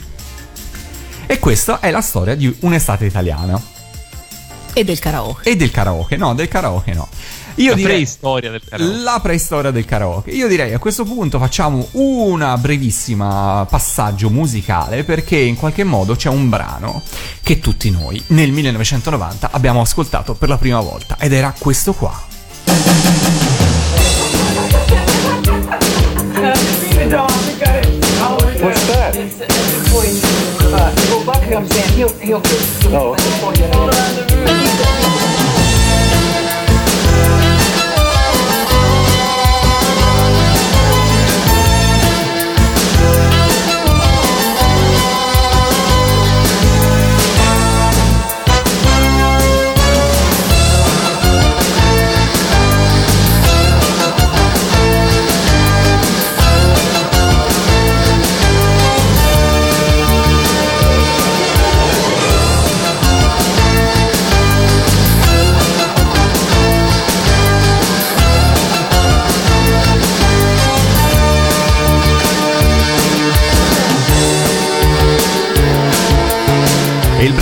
E 1.26 1.40
questa 1.40 1.80
è 1.80 1.92
la 1.92 2.02
storia 2.02 2.36
di 2.36 2.54
un'estate 2.62 3.06
italiana. 3.06 3.62
e 4.74 4.84
del 4.84 5.00
karaoke. 5.00 5.50
E 5.50 5.56
del 5.56 5.72
karaoke, 5.72 6.16
no, 6.16 6.34
del 6.34 6.48
karaoke 6.48 6.94
no. 6.94 7.08
Io 7.60 7.72
la 7.72 7.76
direi 7.76 7.96
preistoria 7.96 8.52
del 8.52 8.62
karaoke. 8.68 8.98
la 9.02 9.20
preistoria 9.22 9.72
del 9.72 9.86
karaoke. 9.86 10.32
Io 10.32 10.48
direi 10.48 10.74
a 10.74 10.80
questo 10.80 11.04
punto 11.04 11.40
facciamo 11.40 11.88
una 11.92 12.58
brevissima 12.58 13.66
passaggio 13.70 14.30
musicale 14.30 15.04
perché 15.04 15.38
in 15.38 15.56
qualche 15.56 15.84
modo 15.84 16.16
c'è 16.16 16.30
un 16.30 16.48
brano 16.50 17.02
che 17.42 17.60
tutti 17.60 17.90
noi 17.92 18.22
nel 18.28 18.52
1990 18.52 19.50
abbiamo 19.52 19.82
ascoltato 19.82 20.36
per 20.36 20.48
la 20.48 20.58
prima 20.58 20.80
volta 20.80 21.18
ed 21.20 21.34
era 21.34 21.54
questo 21.58 21.94
qua. 21.94 22.28
What's 28.62 28.86
that? 28.88 29.16
Well, 31.10 31.24
Buck 31.26 31.50
comes 31.50 31.76
in, 31.76 31.94
he'll, 31.98 32.14
he'll. 32.20 32.42
Oh. 32.94 33.16
Before 33.16 33.54
you 33.56 33.68
know. 33.72 33.90
E 33.90 34.89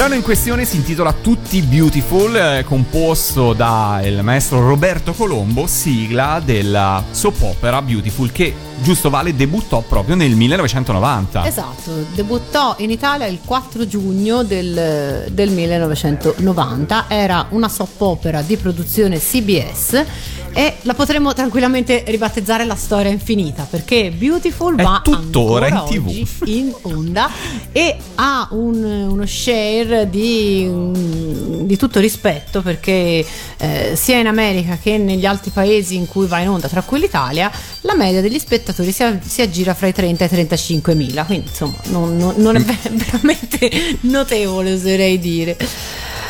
brano 0.07 0.15
in 0.21 0.21
questione 0.25 0.63
si 0.63 0.77
intitola 0.77 1.11
Tutti 1.11 1.61
Beautiful, 1.61 2.33
eh, 2.33 2.63
composto 2.63 3.51
dal 3.51 4.19
maestro 4.21 4.65
Roberto 4.65 5.11
Colombo, 5.11 5.67
sigla 5.67 6.41
della 6.43 7.03
soap 7.11 7.41
opera 7.41 7.81
Beautiful 7.81 8.31
che 8.31 8.53
giusto 8.81 9.09
vale 9.09 9.35
debuttò 9.35 9.81
proprio 9.81 10.15
nel 10.15 10.33
1990. 10.33 11.45
Esatto, 11.45 12.05
debuttò 12.13 12.75
in 12.77 12.91
Italia 12.91 13.25
il 13.25 13.39
4 13.43 13.85
giugno 13.85 14.43
del, 14.43 15.25
del 15.29 15.49
1990, 15.49 17.05
era 17.09 17.47
una 17.49 17.67
soap 17.67 17.99
opera 17.99 18.41
di 18.41 18.55
produzione 18.55 19.19
CBS 19.19 20.05
e 20.53 20.77
la 20.83 20.93
potremmo 20.95 21.33
tranquillamente 21.33 22.03
ribattezzare 22.07 22.65
la 22.65 22.75
storia 22.75 23.11
infinita 23.11 23.67
perché 23.69 24.11
Beautiful 24.11 24.75
È 24.75 24.81
va 24.81 25.01
tuttora 25.03 25.67
in 25.67 25.83
TV. 25.87 26.27
in 26.45 26.73
onda 26.83 27.29
e 27.71 27.95
ha 28.15 28.47
un- 28.51 29.07
uno 29.07 29.25
share 29.27 29.96
di, 30.05 30.69
di 31.65 31.77
tutto 31.77 31.99
rispetto 31.99 32.61
perché 32.61 33.25
eh, 33.57 33.93
sia 33.95 34.17
in 34.19 34.27
America 34.27 34.77
che 34.81 34.97
negli 34.97 35.25
altri 35.25 35.51
paesi 35.51 35.95
in 35.95 36.07
cui 36.07 36.27
va 36.27 36.39
in 36.39 36.49
onda, 36.49 36.67
tra 36.67 36.81
cui 36.81 36.99
l'Italia, 36.99 37.51
la 37.81 37.95
media 37.95 38.21
degli 38.21 38.39
spettatori 38.39 38.91
si, 38.91 39.03
si 39.25 39.41
aggira 39.41 39.73
fra 39.73 39.87
i 39.87 39.93
30 39.93 40.23
e 40.23 40.27
i 40.27 40.29
35 40.29 40.93
mila, 40.95 41.23
quindi 41.25 41.47
insomma 41.49 41.75
non, 41.85 42.15
non- 42.17 42.35
non 42.37 42.55
è 42.55 42.59
ve- 42.61 42.77
veramente 42.91 43.97
notevole 44.01 44.73
oserei 44.73 45.19
dire. 45.19 45.57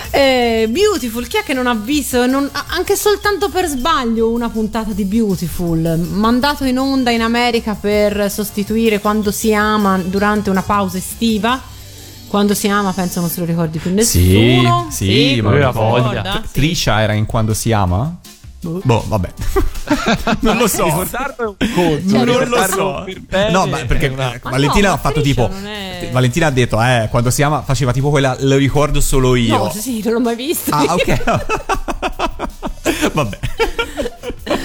Eh, 0.10 0.68
Beautiful, 0.70 1.28
chi 1.28 1.38
è 1.38 1.44
che 1.44 1.54
non 1.54 1.68
ha 1.68 1.76
visto 1.76 2.26
non- 2.26 2.50
anche 2.70 2.96
soltanto 2.96 3.50
per 3.50 3.68
sbaglio 3.68 4.30
una 4.30 4.50
puntata 4.50 4.92
di 4.94 5.04
Beautiful 5.04 6.00
mandato 6.12 6.64
in 6.64 6.80
onda 6.80 7.12
in 7.12 7.22
America 7.22 7.76
per 7.80 8.32
sostituire 8.32 9.00
quando 9.00 9.32
si 9.32 9.54
ama 9.54 9.98
durante 9.98 10.50
una 10.50 10.64
pausa 10.64 10.98
estiva? 10.98 11.62
Quando 12.28 12.54
si 12.54 12.68
ama, 12.68 12.92
penso 12.94 13.20
non 13.22 13.30
se 13.30 13.40
lo 13.40 13.46
ricordi 13.46 13.78
più 13.80 13.90
Sì, 14.04 14.26
nessuno. 14.60 14.88
sì, 14.92 15.40
ma 15.42 15.50
aveva 15.50 15.72
voglia. 15.72 16.42
Sì. 16.46 16.52
Trisha 16.54 17.02
era 17.02 17.14
in 17.14 17.26
Quando 17.26 17.54
si 17.54 17.72
ama? 17.72 18.16
Boh, 18.60 19.04
vabbè. 19.08 19.34
non 20.42 20.58
lo 20.58 20.68
so. 20.68 20.84
Ricordarlo 20.86 21.56
è 21.58 21.64
un 21.66 21.74
conto. 21.74 22.26
non 22.26 22.48
lo 22.50 22.66
so. 22.68 23.06
per 23.30 23.52
No, 23.52 23.66
ma 23.66 23.78
perché 23.86 24.08
una- 24.08 24.38
Ma 24.44 24.50
Valentina 24.52 24.90
no, 24.90 24.94
ha 24.96 24.98
fatto 24.98 25.22
tipo. 25.22 25.50
è- 25.50 26.10
Valentina 26.12 26.48
ha 26.48 26.52
detto, 26.52 26.82
eh, 26.82 27.08
quando 27.10 27.30
si 27.30 27.42
ama, 27.44 27.62
faceva 27.62 27.94
tipo 27.94 28.10
quella, 28.10 28.36
lo 28.42 28.58
ricordo 28.58 29.00
solo 29.00 29.36
io. 29.36 29.58
No, 29.58 29.70
sì, 29.72 30.02
non 30.04 30.14
l'ho 30.14 30.20
mai 30.20 30.36
visto. 30.36 30.72
Ah, 30.74 30.94
ok. 30.96 31.24
Vabbè. 33.14 33.40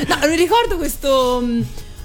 No, 0.09 0.17
ricordo 0.35 0.77
questo. 0.79 1.45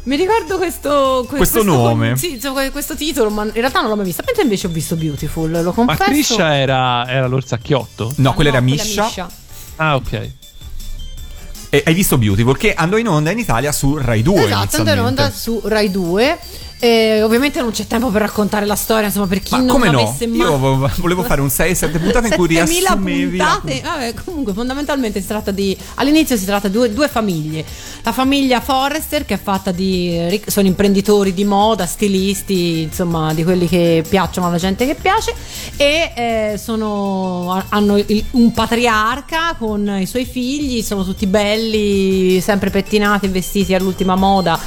Mi 0.08 0.16
ricordo 0.16 0.58
questo. 0.58 1.26
que- 1.28 1.36
Questo 1.38 1.64
nome. 1.64 2.16
Sì, 2.16 2.36
insomma, 2.36 2.62
que- 2.62 2.72
questo 2.72 2.95
titolo, 2.95 3.30
ma 3.30 3.43
in 3.43 3.51
realtà 3.51 3.82
non 3.82 3.89
l'ho 3.89 3.97
mai 3.97 4.05
visto. 4.05 4.24
Mentre 4.26 4.43
invece 4.43 4.68
ho 4.68 4.70
visto 4.70 4.95
Beautiful, 4.95 5.51
lo 5.51 5.62
Ma 5.64 5.72
confesso. 5.74 6.03
Trisha 6.10 6.55
era, 6.55 7.05
era 7.10 7.28
l'orsacchiotto? 7.28 8.14
No, 8.18 8.30
Ah, 8.30 8.34
quella 8.34 8.49
era 8.51 8.62
quella 8.62 8.84
Misha. 8.84 9.30
Ah, 9.76 9.95
ok. 9.95 10.30
E 11.70 11.84
hai 11.86 11.93
visto 11.93 12.18
Beautiful 12.18 12.55
che 12.58 12.74
andò 12.74 12.95
in 12.95 13.10
onda 13.10 13.32
in 13.32 13.39
Italia 13.39 13.74
su 13.74 13.97
Rai 13.97 14.22
2 14.24 14.45
Esatto, 14.45 14.78
andò 14.78 14.93
in 14.93 14.99
onda 14.99 15.30
su 15.30 15.60
Rai 15.66 15.91
2. 15.91 16.39
Eh, 16.80 17.23
ovviamente 17.23 17.59
non 17.59 17.71
c'è 17.71 17.88
tempo 17.88 18.09
per 18.09 18.21
raccontare 18.21 18.65
la 18.67 18.75
storia, 18.75 19.07
insomma, 19.07 19.25
per 19.25 19.39
chi 19.41 19.55
Ma 19.55 19.57
non 19.61 19.67
come 19.67 19.89
no? 19.89 20.15
mai. 20.28 20.36
Io 20.38 20.57
vo- 20.59 20.89
volevo 20.97 21.23
fare 21.23 21.41
un 21.41 21.47
6-7 21.47 21.99
puntate 21.99 22.28
in 22.28 22.34
cui 22.36 22.47
7000 22.53 22.65
riassumevi 22.89 23.38
la- 23.38 23.59
puntate. 23.61 23.82
Vabbè, 23.84 24.13
comunque, 24.23 24.53
fondamentalmente 24.53 25.19
si 25.19 25.25
tratta 25.28 25.49
di. 25.51 25.75
All'inizio 25.95 26.38
si 26.38 26.45
tratta 26.45 26.67
di 26.67 26.73
due, 26.75 26.93
due 26.93 27.07
famiglie. 27.07 27.65
La 28.03 28.11
famiglia 28.11 28.61
Forrester, 28.61 29.25
che 29.25 29.34
è 29.34 29.39
fatta 29.41 29.71
di. 29.71 30.39
sono 30.45 30.67
imprenditori 30.67 31.34
di 31.34 31.45
moda, 31.45 31.86
stilisti, 31.88 32.82
insomma, 32.84 33.34
di 33.34 33.43
quelli 33.43 33.67
che 33.67 34.03
piacciono 34.07 34.45
alla 34.47 34.57
gente 34.57 34.86
che 34.86 34.93
piace. 34.93 35.34
E 35.78 36.11
eh, 36.15 36.59
sono, 36.61 37.63
hanno 37.69 37.97
il- 37.97 38.23
un 38.32 38.51
patriarca 38.51 39.55
con 39.57 39.97
i 39.99 40.05
suoi 40.05 40.25
figli, 40.25 40.84
sono 40.84 41.03
tutti 41.03 41.25
belli, 41.25 42.39
sempre 42.39 42.69
pettinati, 42.69 43.28
vestiti 43.30 43.73
all'ultima 43.73 44.15
moda 44.15 44.59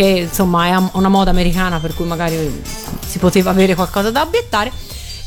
che 0.00 0.20
insomma 0.20 0.66
è 0.66 0.88
una 0.92 1.10
moda 1.10 1.28
americana 1.28 1.78
per 1.78 1.94
cui 1.94 2.06
magari 2.06 2.62
si 3.06 3.18
poteva 3.18 3.50
avere 3.50 3.74
qualcosa 3.74 4.10
da 4.10 4.22
obiettare. 4.22 4.72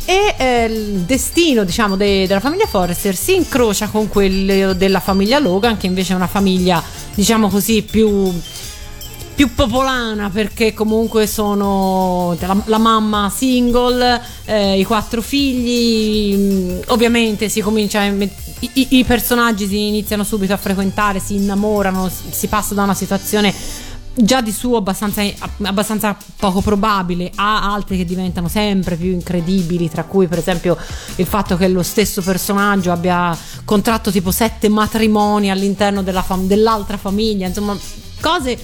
E 0.05 0.35
eh, 0.35 0.63
il 0.65 0.99
destino 1.01 1.63
diciamo 1.63 1.95
de- 1.95 2.25
della 2.25 2.39
famiglia 2.39 2.65
Forrester 2.65 3.15
si 3.15 3.35
incrocia 3.35 3.87
con 3.87 4.09
quello 4.09 4.73
della 4.73 4.99
famiglia 4.99 5.37
Logan 5.39 5.77
che 5.77 5.85
invece 5.85 6.11
è 6.11 6.15
una 6.15 6.27
famiglia 6.27 6.83
diciamo 7.13 7.47
così 7.47 7.83
più 7.83 8.33
più 9.35 9.53
popolana 9.55 10.29
perché 10.29 10.73
comunque 10.73 11.25
sono 11.25 12.35
la, 12.39 12.55
la 12.65 12.77
mamma 12.77 13.31
single, 13.33 14.21
eh, 14.45 14.77
i 14.79 14.83
quattro 14.83 15.21
figli, 15.21 16.35
mh, 16.35 16.81
ovviamente 16.87 17.47
si 17.47 17.61
comincia 17.61 18.03
i, 18.03 18.29
i- 18.89 19.03
personaggi 19.03 19.67
si 19.67 19.87
iniziano 19.87 20.23
subito 20.23 20.53
a 20.53 20.57
frequentare, 20.57 21.19
si 21.19 21.35
innamorano, 21.35 22.09
si 22.29 22.47
passa 22.47 22.73
da 22.73 22.83
una 22.83 22.93
situazione 22.93 23.53
già 24.15 24.41
di 24.41 24.51
suo 24.51 24.77
abbastanza, 24.77 25.21
abbastanza 25.63 26.15
poco 26.37 26.61
probabile 26.61 27.31
a 27.35 27.71
altre 27.73 27.97
che 27.97 28.05
diventano 28.05 28.47
sempre 28.47 28.95
più 28.95 29.11
incredibili, 29.11 29.89
tra 29.89 30.03
cui 30.03 30.27
per 30.27 30.37
esempio 30.37 30.77
il 31.15 31.25
fatto 31.25 31.57
che 31.57 31.67
lo 31.67 31.83
stesso 31.83 32.21
personaggio 32.21 32.91
abbia 32.91 33.37
contratto 33.65 34.11
tipo 34.11 34.31
sette 34.31 34.69
matrimoni 34.69 35.49
all'interno 35.49 36.03
fam- 36.21 36.47
dell'altra 36.47 36.97
famiglia, 36.97 37.47
insomma 37.47 37.77
cose 38.19 38.57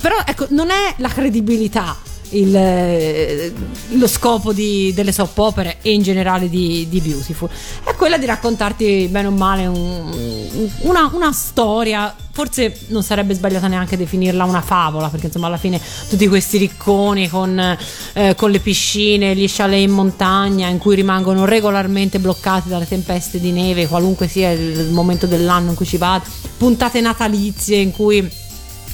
però 0.00 0.16
ecco, 0.24 0.46
non 0.50 0.70
è 0.70 0.94
la 0.98 1.08
credibilità 1.08 1.96
il, 2.30 2.54
eh, 2.54 3.52
lo 3.90 4.06
scopo 4.06 4.52
di- 4.52 4.92
delle 4.94 5.12
soap 5.12 5.36
opere 5.38 5.78
e 5.82 5.92
in 5.92 6.02
generale 6.02 6.48
di, 6.48 6.86
di 6.88 7.00
Beautiful. 7.00 7.48
È 7.84 7.94
quella 7.94 8.18
di 8.18 8.26
raccontarti 8.26 9.08
bene 9.10 9.28
o 9.28 9.30
male 9.30 9.66
un- 9.66 10.70
una, 10.80 11.10
una 11.12 11.32
storia. 11.32 12.14
Forse 12.32 12.86
non 12.88 13.02
sarebbe 13.02 13.34
sbagliata 13.34 13.66
neanche 13.66 13.96
definirla 13.96 14.44
una 14.44 14.60
favola 14.62 15.08
perché 15.08 15.26
insomma 15.26 15.48
alla 15.48 15.56
fine 15.56 15.80
tutti 16.08 16.26
questi 16.28 16.58
ricconi 16.58 17.28
con, 17.28 17.76
eh, 18.12 18.34
con 18.36 18.50
le 18.50 18.60
piscine 18.60 19.34
gli 19.34 19.46
chalet 19.48 19.82
in 19.82 19.90
montagna 19.90 20.68
in 20.68 20.78
cui 20.78 20.94
rimangono 20.94 21.44
regolarmente 21.44 22.18
bloccati 22.20 22.68
dalle 22.68 22.86
tempeste 22.86 23.40
di 23.40 23.50
neve 23.50 23.88
qualunque 23.88 24.28
sia 24.28 24.52
il 24.52 24.90
momento 24.90 25.26
dell'anno 25.26 25.70
in 25.70 25.76
cui 25.76 25.84
ci 25.86 25.96
vada 25.98 26.24
puntate 26.56 27.00
natalizie 27.00 27.78
in 27.78 27.90
cui 27.90 28.26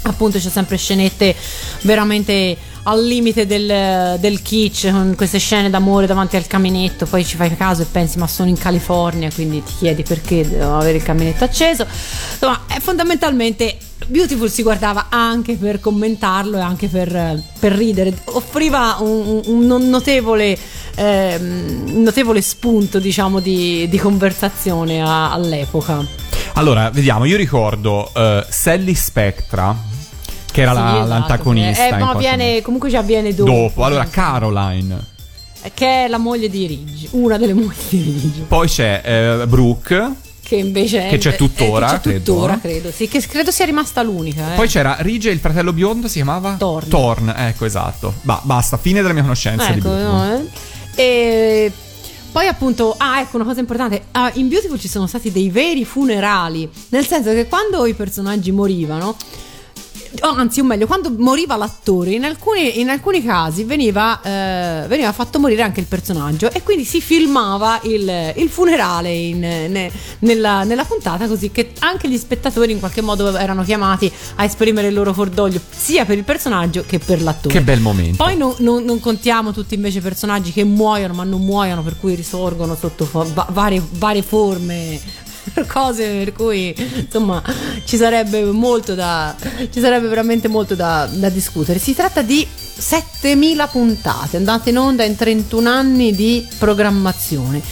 appunto 0.02 0.38
c'è 0.38 0.48
sempre 0.50 0.76
scenette 0.76 1.34
veramente 1.82 2.56
al 2.88 3.04
limite 3.04 3.46
del, 3.46 4.16
del 4.20 4.42
kitsch 4.42 4.90
con 4.90 5.14
queste 5.16 5.38
scene 5.38 5.70
d'amore 5.70 6.06
davanti 6.06 6.36
al 6.36 6.46
caminetto 6.46 7.06
poi 7.06 7.24
ci 7.24 7.36
fai 7.36 7.54
caso 7.56 7.82
e 7.82 7.86
pensi 7.86 8.18
ma 8.18 8.26
sono 8.26 8.48
in 8.48 8.56
California 8.56 9.28
quindi 9.32 9.62
ti 9.62 9.72
chiedi 9.78 10.02
perché 10.02 10.48
devo 10.48 10.76
avere 10.76 10.98
il 10.98 11.02
caminetto 11.02 11.44
acceso. 11.44 11.86
Insomma 12.32 12.62
è 12.66 12.78
fondamentalmente 12.80 13.78
Beautiful 14.08 14.50
si 14.50 14.62
guardava 14.62 15.06
anche 15.08 15.56
per 15.56 15.80
commentarlo 15.80 16.58
e 16.58 16.60
anche 16.60 16.86
per, 16.86 17.42
per 17.58 17.72
ridere. 17.72 18.16
Offriva 18.24 18.98
un, 19.00 19.42
un 19.46 19.88
notevole 19.88 20.56
un 20.98 22.02
notevole 22.02 22.40
spunto 22.40 22.98
diciamo 22.98 23.40
di, 23.40 23.86
di 23.88 23.98
conversazione 23.98 25.02
a- 25.02 25.32
all'epoca. 25.32 26.04
Allora, 26.54 26.88
vediamo, 26.90 27.24
io 27.26 27.36
ricordo 27.36 28.10
eh, 28.14 28.46
Sally 28.48 28.94
Spectra, 28.94 29.76
che 30.56 30.62
era 30.62 30.70
Sì, 30.72 30.78
la- 30.78 30.90
esatto, 30.94 31.06
l'antagonista. 31.08 31.86
eh, 31.86 31.98
ma 31.98 32.10
avviene, 32.10 32.62
comunque 32.62 32.88
ci 32.88 32.96
avviene 32.96 33.34
dopo. 33.34 33.50
Dopo, 33.50 33.84
allora 33.84 34.06
Caroline. 34.06 35.14
che 35.74 36.04
è 36.04 36.08
la 36.08 36.16
moglie 36.18 36.48
di 36.48 36.66
Ridge, 36.66 37.08
una 37.10 37.36
delle 37.36 37.52
mogli 37.52 37.74
di 37.90 38.02
Ridge, 38.02 38.40
Poi 38.48 38.66
c'è 38.68 39.02
eh, 39.04 39.46
Brooke. 39.46 40.10
che 40.42 40.56
invece 40.56 41.06
è, 41.06 41.10
Che 41.10 41.18
c'è 41.18 41.36
tuttora, 41.36 41.86
eh, 41.86 41.90
che 41.90 41.96
c'è 41.96 42.00
credo, 42.02 42.18
tuttora, 42.32 42.52
no? 42.54 42.60
credo, 42.60 42.90
sì, 42.90 43.06
che 43.08 43.20
credo 43.26 43.50
sia 43.50 43.64
rimasta 43.66 44.00
l'unica. 44.02 44.52
eh. 44.52 44.56
Poi 44.56 44.68
c'era 44.68 44.96
Ridge 45.00 45.28
e 45.28 45.32
il 45.32 45.40
fratello 45.40 45.72
biondo, 45.74 46.06
si 46.08 46.14
chiamava? 46.14 46.54
Thorne. 46.56 46.88
Thorne, 46.88 47.34
ecco, 47.48 47.64
esatto. 47.66 48.14
Ba- 48.22 48.40
basta, 48.44 48.76
fine 48.78 49.02
della 49.02 49.12
mia 49.12 49.22
conoscenza 49.22 49.66
di 49.72 49.78
ecco, 49.78 49.88
Beautiful. 49.88 50.14
no, 50.14 50.34
eh. 50.94 51.02
E 51.02 51.72
poi 52.32 52.46
appunto, 52.46 52.94
ah 52.96 53.20
ecco 53.20 53.36
una 53.36 53.44
cosa 53.44 53.60
importante, 53.60 54.04
ah, 54.12 54.30
in 54.34 54.48
Beautiful 54.48 54.78
ci 54.78 54.88
sono 54.88 55.06
stati 55.06 55.30
dei 55.32 55.50
veri 55.50 55.84
funerali, 55.84 56.66
nel 56.90 57.06
senso 57.06 57.32
che 57.32 57.46
quando 57.48 57.84
i 57.86 57.94
personaggi 57.94 58.52
morivano, 58.52 59.16
anzi 60.20 60.60
o 60.60 60.64
meglio, 60.64 60.86
quando 60.86 61.12
moriva 61.16 61.56
l'attore, 61.56 62.12
in 62.12 62.24
alcuni, 62.24 62.80
in 62.80 62.88
alcuni 62.88 63.22
casi 63.22 63.64
veniva, 63.64 64.20
eh, 64.22 64.86
veniva 64.88 65.12
fatto 65.12 65.38
morire 65.38 65.62
anche 65.62 65.80
il 65.80 65.86
personaggio 65.86 66.50
e 66.50 66.62
quindi 66.62 66.84
si 66.84 67.00
filmava 67.00 67.80
il, 67.84 68.32
il 68.36 68.48
funerale 68.48 69.12
in- 69.12 69.38
ne- 69.40 69.90
nella, 70.20 70.64
nella 70.64 70.84
puntata 70.84 71.26
così 71.26 71.50
che 71.50 71.72
anche 71.80 72.08
gli 72.08 72.16
spettatori 72.18 72.72
in 72.72 72.78
qualche 72.78 73.00
modo 73.00 73.36
erano 73.36 73.62
chiamati 73.64 74.10
a 74.36 74.44
esprimere 74.44 74.88
il 74.88 74.94
loro 74.94 75.12
cordoglio 75.12 75.60
sia 75.70 76.04
per 76.04 76.16
il 76.18 76.24
personaggio 76.24 76.84
che 76.86 76.98
per 76.98 77.22
l'attore. 77.22 77.54
Che 77.54 77.62
bel 77.62 77.80
momento. 77.80 78.22
Poi 78.22 78.36
non, 78.36 78.54
non- 78.58 78.84
non 78.84 79.00
contiamo 79.00 79.52
tutti 79.52 79.74
invece 79.74 80.00
personaggi 80.00 80.52
che 80.52 80.64
muoiono, 80.64 81.14
ma 81.14 81.24
non 81.24 81.42
muoiono, 81.42 81.82
per 81.82 81.96
cui 81.98 82.14
risorgono 82.14 82.76
sotto 82.76 83.08
va- 83.12 83.46
varie, 83.50 83.82
varie 83.92 84.22
forme. 84.22 85.24
Cose 85.66 86.06
per 86.24 86.32
cui 86.32 86.74
insomma 86.94 87.42
ci 87.84 87.96
sarebbe 87.96 88.42
molto 88.44 88.94
da. 88.94 89.34
ci 89.70 89.80
sarebbe 89.80 90.08
veramente 90.08 90.48
molto 90.48 90.74
da, 90.74 91.08
da 91.10 91.28
discutere. 91.28 91.78
Si 91.78 91.94
tratta 91.94 92.22
di 92.22 92.46
7000 92.78 93.66
puntate 93.68 94.36
andate 94.36 94.70
in 94.70 94.78
onda 94.78 95.04
in 95.04 95.16
31 95.16 95.68
anni 95.68 96.14
di 96.14 96.46
programmazione. 96.58 97.62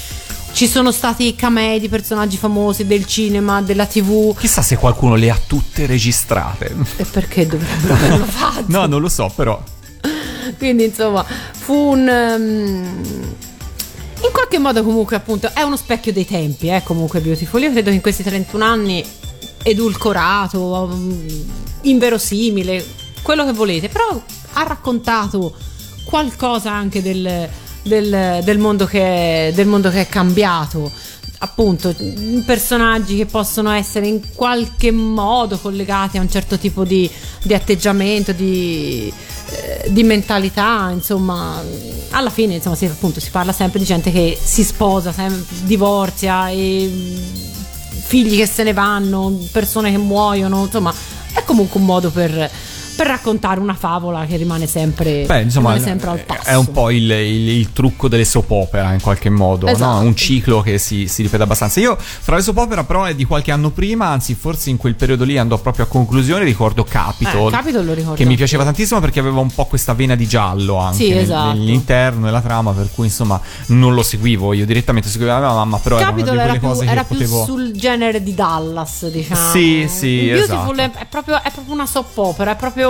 Ci 0.52 0.68
sono 0.68 0.92
stati 0.92 1.34
camei 1.34 1.80
di 1.80 1.88
personaggi 1.88 2.36
famosi 2.36 2.86
del 2.86 3.06
cinema, 3.06 3.60
della 3.60 3.86
tv. 3.86 4.36
Chissà 4.38 4.62
se 4.62 4.76
qualcuno 4.76 5.16
le 5.16 5.28
ha 5.30 5.38
tutte 5.44 5.84
registrate. 5.84 6.72
E 6.96 7.04
perché 7.04 7.44
dovrebbero 7.44 7.94
averlo 7.94 8.24
fatto? 8.24 8.64
no, 8.68 8.86
non 8.86 9.00
lo 9.00 9.08
so, 9.08 9.32
però. 9.34 9.60
Quindi 10.56 10.84
insomma 10.84 11.24
fu 11.24 11.74
un... 11.74 12.08
ehm, 12.08 13.34
in 14.26 14.32
qualche 14.32 14.58
modo 14.58 14.82
comunque 14.82 15.16
appunto 15.16 15.50
è 15.52 15.62
uno 15.62 15.76
specchio 15.76 16.12
dei 16.12 16.24
tempi, 16.26 16.68
eh, 16.68 16.82
comunque 16.82 17.20
Beautiful. 17.20 17.60
Io 17.62 17.70
credo 17.70 17.90
che 17.90 17.96
in 17.96 18.00
questi 18.02 18.22
31 18.22 18.64
anni 18.64 19.04
edulcorato, 19.62 20.60
um, 20.60 21.44
inverosimile, 21.82 22.84
quello 23.22 23.44
che 23.44 23.52
volete, 23.52 23.88
però 23.88 24.20
ha 24.54 24.62
raccontato 24.62 25.54
qualcosa 26.04 26.70
anche 26.70 27.02
del, 27.02 27.48
del- 27.82 28.40
del 28.44 28.58
mondo 28.58 28.86
che 28.86 29.52
del 29.54 29.66
mondo 29.66 29.90
che 29.90 30.02
è 30.02 30.08
cambiato. 30.08 30.90
Appunto, 31.44 31.94
personaggi 32.46 33.18
che 33.18 33.26
possono 33.26 33.70
essere 33.70 34.06
in 34.06 34.32
qualche 34.34 34.90
modo 34.90 35.58
collegati 35.58 36.16
a 36.16 36.22
un 36.22 36.30
certo 36.30 36.56
tipo 36.56 36.84
di, 36.84 37.08
di 37.42 37.52
atteggiamento, 37.52 38.32
di, 38.32 39.12
eh, 39.50 39.90
di 39.90 40.02
mentalità, 40.04 40.88
insomma, 40.90 41.62
alla 42.12 42.30
fine 42.30 42.54
insomma, 42.54 42.76
si, 42.76 42.86
appunto, 42.86 43.20
si 43.20 43.28
parla 43.28 43.52
sempre 43.52 43.78
di 43.78 43.84
gente 43.84 44.10
che 44.10 44.38
si 44.42 44.64
sposa, 44.64 45.12
sem- 45.12 45.44
divorzia, 45.64 46.46
mm, 46.46 47.16
figli 47.90 48.38
che 48.38 48.46
se 48.46 48.62
ne 48.62 48.72
vanno, 48.72 49.38
persone 49.52 49.90
che 49.90 49.98
muoiono, 49.98 50.64
insomma, 50.64 50.94
è 51.34 51.44
comunque 51.44 51.78
un 51.78 51.84
modo 51.84 52.10
per, 52.10 52.50
per 52.94 53.06
raccontare 53.06 53.60
una 53.60 53.74
favola 53.74 54.24
che 54.24 54.36
rimane 54.36 54.66
sempre, 54.66 55.24
Beh, 55.26 55.42
insomma, 55.42 55.72
rimane 55.74 55.90
sempre 55.90 56.10
al 56.10 56.18
passo. 56.20 56.48
è 56.48 56.54
un 56.56 56.70
po' 56.70 56.90
il, 56.90 57.10
il- 57.10 57.48
il 57.48 57.72
trucco 57.72 58.08
delle 58.08 58.24
soap 58.24 58.50
opera 58.50 58.92
in 58.92 59.00
qualche 59.00 59.30
modo, 59.30 59.66
Esatto. 59.66 60.00
no? 60.00 60.06
un 60.06 60.14
ciclo 60.16 60.60
che 60.60 60.78
si, 60.78 61.08
si 61.08 61.22
ripete 61.22 61.42
abbastanza. 61.42 61.80
Io 61.80 61.96
fra 61.98 62.36
le 62.36 62.42
soap 62.42 62.56
opera 62.58 62.84
però 62.84 63.04
è 63.04 63.14
di 63.14 63.24
qualche 63.24 63.50
anno 63.50 63.70
prima, 63.70 64.06
anzi 64.06 64.34
forse 64.34 64.70
in 64.70 64.76
quel 64.76 64.94
periodo 64.94 65.24
lì 65.24 65.38
andò 65.38 65.58
proprio 65.58 65.84
a 65.84 65.88
conclusione, 65.88 66.44
ricordo 66.44 66.84
Capitol, 66.84 67.48
Eh, 67.48 67.56
Capitol 67.56 67.84
lo 67.84 67.94
ricordo 67.94 68.16
che 68.16 68.24
mi 68.24 68.36
piaceva 68.36 68.64
tantissimo 68.64 69.00
perché 69.00 69.18
aveva 69.20 69.40
un 69.40 69.50
po' 69.52 69.64
questa 69.66 69.92
vena 69.94 70.14
di 70.14 70.26
giallo 70.26 70.76
anche 70.76 70.96
Sì, 71.04 71.12
esatto. 71.12 71.52
nell'interno 71.54 72.26
della 72.26 72.40
trama, 72.40 72.72
per 72.72 72.90
cui 72.94 73.06
insomma 73.06 73.40
non 73.66 73.94
lo 73.94 74.02
seguivo 74.02 74.52
io 74.52 74.64
direttamente, 74.66 75.08
seguivo 75.08 75.32
la 75.32 75.38
mia 75.40 75.52
mamma, 75.52 75.78
però 75.78 75.96
Capitol 75.98 76.34
era 76.38 76.50
una 76.52 76.58
più, 76.58 76.68
cose 76.68 76.84
era 76.86 77.04
più 77.04 77.16
potevo... 77.16 77.44
sul 77.44 77.72
genere 77.72 78.22
di 78.22 78.34
Dallas, 78.34 79.08
diciamo. 79.10 79.50
Sì, 79.50 79.86
sì, 79.88 80.28
esatto. 80.30 80.72
è, 80.74 80.90
è 80.90 81.06
proprio, 81.08 81.42
è 81.42 81.50
proprio 81.50 81.74
una 81.74 81.86
soap 81.86 82.16
opera, 82.18 82.52
è 82.52 82.56
proprio 82.56 82.83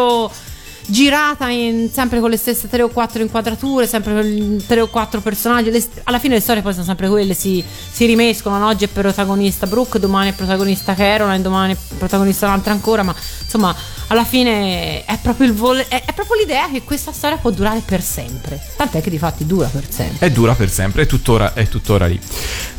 girata 0.86 1.48
in- 1.48 1.90
sempre 1.90 2.20
con 2.20 2.30
le 2.30 2.36
stesse 2.36 2.68
tre 2.68 2.82
o 2.82 2.88
quattro 2.88 3.22
inquadrature, 3.22 3.86
sempre 3.86 4.12
con 4.14 4.64
tre 4.66 4.80
o 4.80 4.88
quattro 4.88 5.20
personaggi. 5.20 5.70
Le- 5.70 5.88
alla 6.04 6.18
fine 6.18 6.34
le 6.34 6.40
storie 6.40 6.62
poi 6.62 6.72
sono 6.72 6.84
sempre 6.84 7.08
quelle, 7.08 7.34
si, 7.34 7.64
si 7.90 8.04
rimescolano. 8.06 8.66
Oggi 8.66 8.84
è 8.84 8.88
protagonista 8.88 9.66
Brooke, 9.66 9.98
domani 9.98 10.30
è 10.30 10.34
protagonista 10.34 10.94
Caroline, 10.94 11.40
domani 11.42 11.74
è 11.74 11.76
protagonista 11.96 12.46
un'altra 12.46 12.72
ancora, 12.72 13.02
ma 13.02 13.14
insomma, 13.42 13.74
alla 14.08 14.24
fine 14.24 15.04
è 15.04 15.18
proprio, 15.20 15.52
vol- 15.54 15.86
è, 15.88 16.02
è 16.04 16.12
proprio 16.12 16.36
l'idea 16.40 16.68
che 16.70 16.82
questa 16.82 17.12
storia 17.12 17.36
può 17.36 17.50
durare 17.50 17.82
per 17.84 18.02
sempre. 18.02 18.60
Tant'è 18.76 19.00
che 19.00 19.10
di 19.10 19.18
fatti 19.18 19.46
dura 19.46 19.68
per 19.68 19.84
sempre. 19.88 20.26
È 20.26 20.30
dura 20.30 20.54
per 20.54 20.70
sempre, 20.70 21.02
è 21.02 21.06
tuttora, 21.06 21.54
è 21.54 21.66
tuttora 21.68 22.06
lì. 22.06 22.18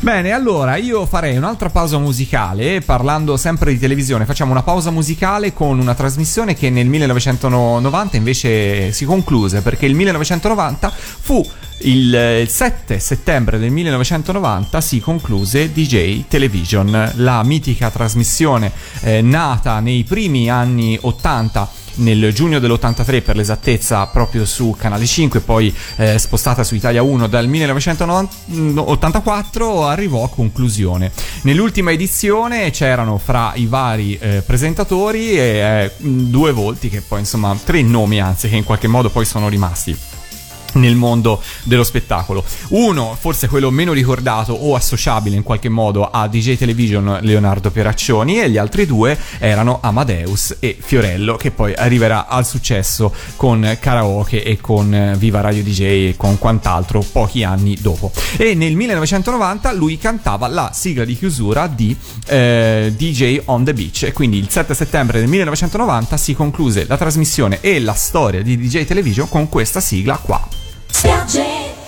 Bene, 0.00 0.32
allora 0.32 0.76
io 0.76 1.06
farei 1.06 1.36
un'altra 1.36 1.70
pausa 1.70 1.98
musicale, 1.98 2.80
parlando 2.80 3.36
sempre 3.36 3.72
di 3.72 3.78
televisione. 3.78 4.24
Facciamo 4.24 4.52
una 4.52 4.62
pausa 4.62 4.90
musicale 4.90 5.52
con 5.52 5.78
una 5.78 5.94
trasmissione 5.94 6.54
che 6.54 6.70
nel 6.70 6.86
1990 6.86 8.16
invece 8.16 8.92
si 8.92 9.04
concluse, 9.04 9.60
perché 9.62 9.86
il 9.86 9.94
1990 9.94 10.92
fu 11.20 11.44
il, 11.78 12.14
eh, 12.14 12.40
il 12.40 12.48
7 12.48 12.98
settembre 12.98 13.58
del 13.58 13.70
1990 13.70 14.80
si 14.80 15.00
concluse 15.00 15.72
DJ 15.72 16.24
Television, 16.28 17.12
la 17.16 17.42
mitica 17.42 17.90
trasmissione 17.90 18.72
eh, 19.00 19.20
nata 19.20 19.80
nei 19.80 20.04
primi 20.04 20.50
anni 20.50 20.98
80 21.00 21.84
nel 21.96 22.32
giugno 22.32 22.58
dell'83 22.58 23.22
per 23.22 23.36
l'esattezza 23.36 24.04
proprio 24.06 24.44
su 24.44 24.74
Canale 24.76 25.06
5 25.06 25.38
poi 25.40 25.72
eh, 25.96 26.18
spostata 26.18 26.64
su 26.64 26.74
Italia 26.74 27.00
1 27.02 27.26
dal 27.26 27.48
1984 27.48 29.86
arrivò 29.86 30.24
a 30.24 30.28
conclusione. 30.28 31.10
Nell'ultima 31.42 31.92
edizione 31.92 32.70
c'erano 32.70 33.18
fra 33.18 33.52
i 33.54 33.66
vari 33.66 34.18
eh, 34.18 34.42
presentatori 34.44 35.38
eh, 35.38 35.92
due 35.98 36.50
volti 36.52 36.88
che 36.88 37.00
poi 37.00 37.20
insomma 37.20 37.56
tre 37.64 37.82
nomi 37.82 38.20
anzi 38.20 38.48
che 38.48 38.56
in 38.56 38.64
qualche 38.64 38.88
modo 38.88 39.10
poi 39.10 39.24
sono 39.24 39.48
rimasti 39.48 39.96
nel 40.76 40.94
mondo 40.94 41.42
dello 41.64 41.84
spettacolo. 41.84 42.44
Uno, 42.68 43.16
forse 43.18 43.48
quello 43.48 43.70
meno 43.70 43.92
ricordato 43.92 44.52
o 44.52 44.74
associabile 44.74 45.36
in 45.36 45.42
qualche 45.42 45.68
modo 45.68 46.08
a 46.08 46.28
DJ 46.28 46.56
Television 46.56 47.18
Leonardo 47.22 47.70
Pieraccioni 47.70 48.40
e 48.40 48.50
gli 48.50 48.56
altri 48.56 48.86
due 48.86 49.18
erano 49.38 49.78
Amadeus 49.82 50.56
e 50.60 50.76
Fiorello 50.78 51.36
che 51.36 51.50
poi 51.50 51.74
arriverà 51.74 52.26
al 52.26 52.46
successo 52.46 53.12
con 53.36 53.76
karaoke 53.80 54.42
e 54.42 54.58
con 54.60 54.92
eh, 54.94 55.14
Viva 55.16 55.40
Radio 55.40 55.62
DJ 55.62 55.80
e 55.80 56.14
con 56.16 56.38
quant'altro 56.38 57.04
pochi 57.12 57.42
anni 57.42 57.76
dopo. 57.80 58.12
E 58.36 58.54
nel 58.54 58.74
1990 58.74 59.72
lui 59.72 59.98
cantava 59.98 60.46
la 60.48 60.70
sigla 60.72 61.04
di 61.04 61.16
chiusura 61.16 61.66
di 61.66 61.96
eh, 62.26 62.92
DJ 62.96 63.42
on 63.46 63.64
the 63.64 63.72
Beach 63.72 64.04
e 64.04 64.12
quindi 64.12 64.38
il 64.38 64.48
7 64.48 64.74
settembre 64.74 65.18
del 65.18 65.28
1990 65.28 66.16
si 66.16 66.34
concluse 66.34 66.86
la 66.86 66.96
trasmissione 66.96 67.58
e 67.60 67.80
la 67.80 67.94
storia 67.94 68.42
di 68.42 68.56
DJ 68.56 68.84
Television 68.84 69.28
con 69.28 69.48
questa 69.48 69.80
sigla 69.80 70.16
qua. 70.16 70.65
Scout 70.96 71.85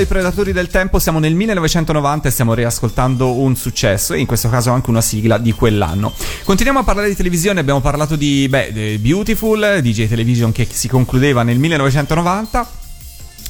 I 0.00 0.06
Predatori 0.06 0.52
del 0.52 0.68
Tempo, 0.68 0.98
siamo 0.98 1.18
nel 1.18 1.34
1990 1.34 2.28
e 2.28 2.30
stiamo 2.30 2.54
riascoltando 2.54 3.34
un 3.34 3.54
successo 3.54 4.14
e 4.14 4.18
in 4.18 4.26
questo 4.26 4.48
caso 4.48 4.70
anche 4.70 4.88
una 4.88 5.02
sigla 5.02 5.36
di 5.36 5.52
quell'anno. 5.52 6.12
Continuiamo 6.44 6.80
a 6.80 6.84
parlare 6.84 7.08
di 7.08 7.16
televisione, 7.16 7.60
abbiamo 7.60 7.80
parlato 7.80 8.16
di, 8.16 8.48
beh, 8.48 8.98
Beautiful, 8.98 9.80
DJ 9.82 10.08
Television 10.08 10.52
che 10.52 10.66
si 10.70 10.88
concludeva 10.88 11.42
nel 11.42 11.58
1990. 11.58 12.70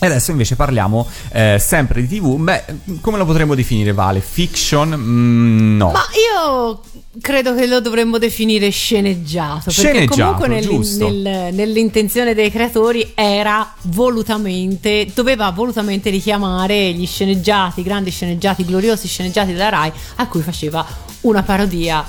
E 0.01 0.07
adesso 0.07 0.31
invece 0.31 0.57
parliamo 0.57 1.07
eh, 1.33 1.59
sempre 1.61 2.05
di 2.05 2.19
TV. 2.19 2.37
Beh, 2.37 2.65
come 3.01 3.19
lo 3.19 3.27
potremmo 3.27 3.55
definire, 3.55 3.93
Vale? 3.93 4.21
Fiction? 4.21 4.95
Mm, 4.97 5.77
no. 5.77 5.93
Ma 5.93 6.03
io 6.35 6.81
credo 7.21 7.55
che 7.55 7.67
lo 7.67 7.81
dovremmo 7.81 8.19
definire 8.19 8.69
sceneggiato. 8.71 9.63
Perché 9.65 9.81
Sceneggiato, 9.81 10.21
comunque 10.23 10.49
nel- 10.49 10.67
nel- 11.13 11.55
nell'intenzione 11.55 12.35
dei 12.35 12.51
creatori 12.51 13.13
era 13.15 13.75
volutamente, 13.83 15.09
doveva 15.13 15.51
volutamente 15.51 16.11
richiamare 16.11 16.93
gli 16.93 17.07
sceneggiati, 17.07 17.81
i 17.81 17.83
grandi 17.83 18.11
sceneggiati, 18.11 18.65
gloriosi 18.65 19.09
sceneggiati 19.09 19.53
della 19.53 19.69
Rai, 19.71 19.91
a 20.17 20.27
cui 20.29 20.43
faceva 20.43 20.87
una 21.23 21.43
parodia 21.43 22.05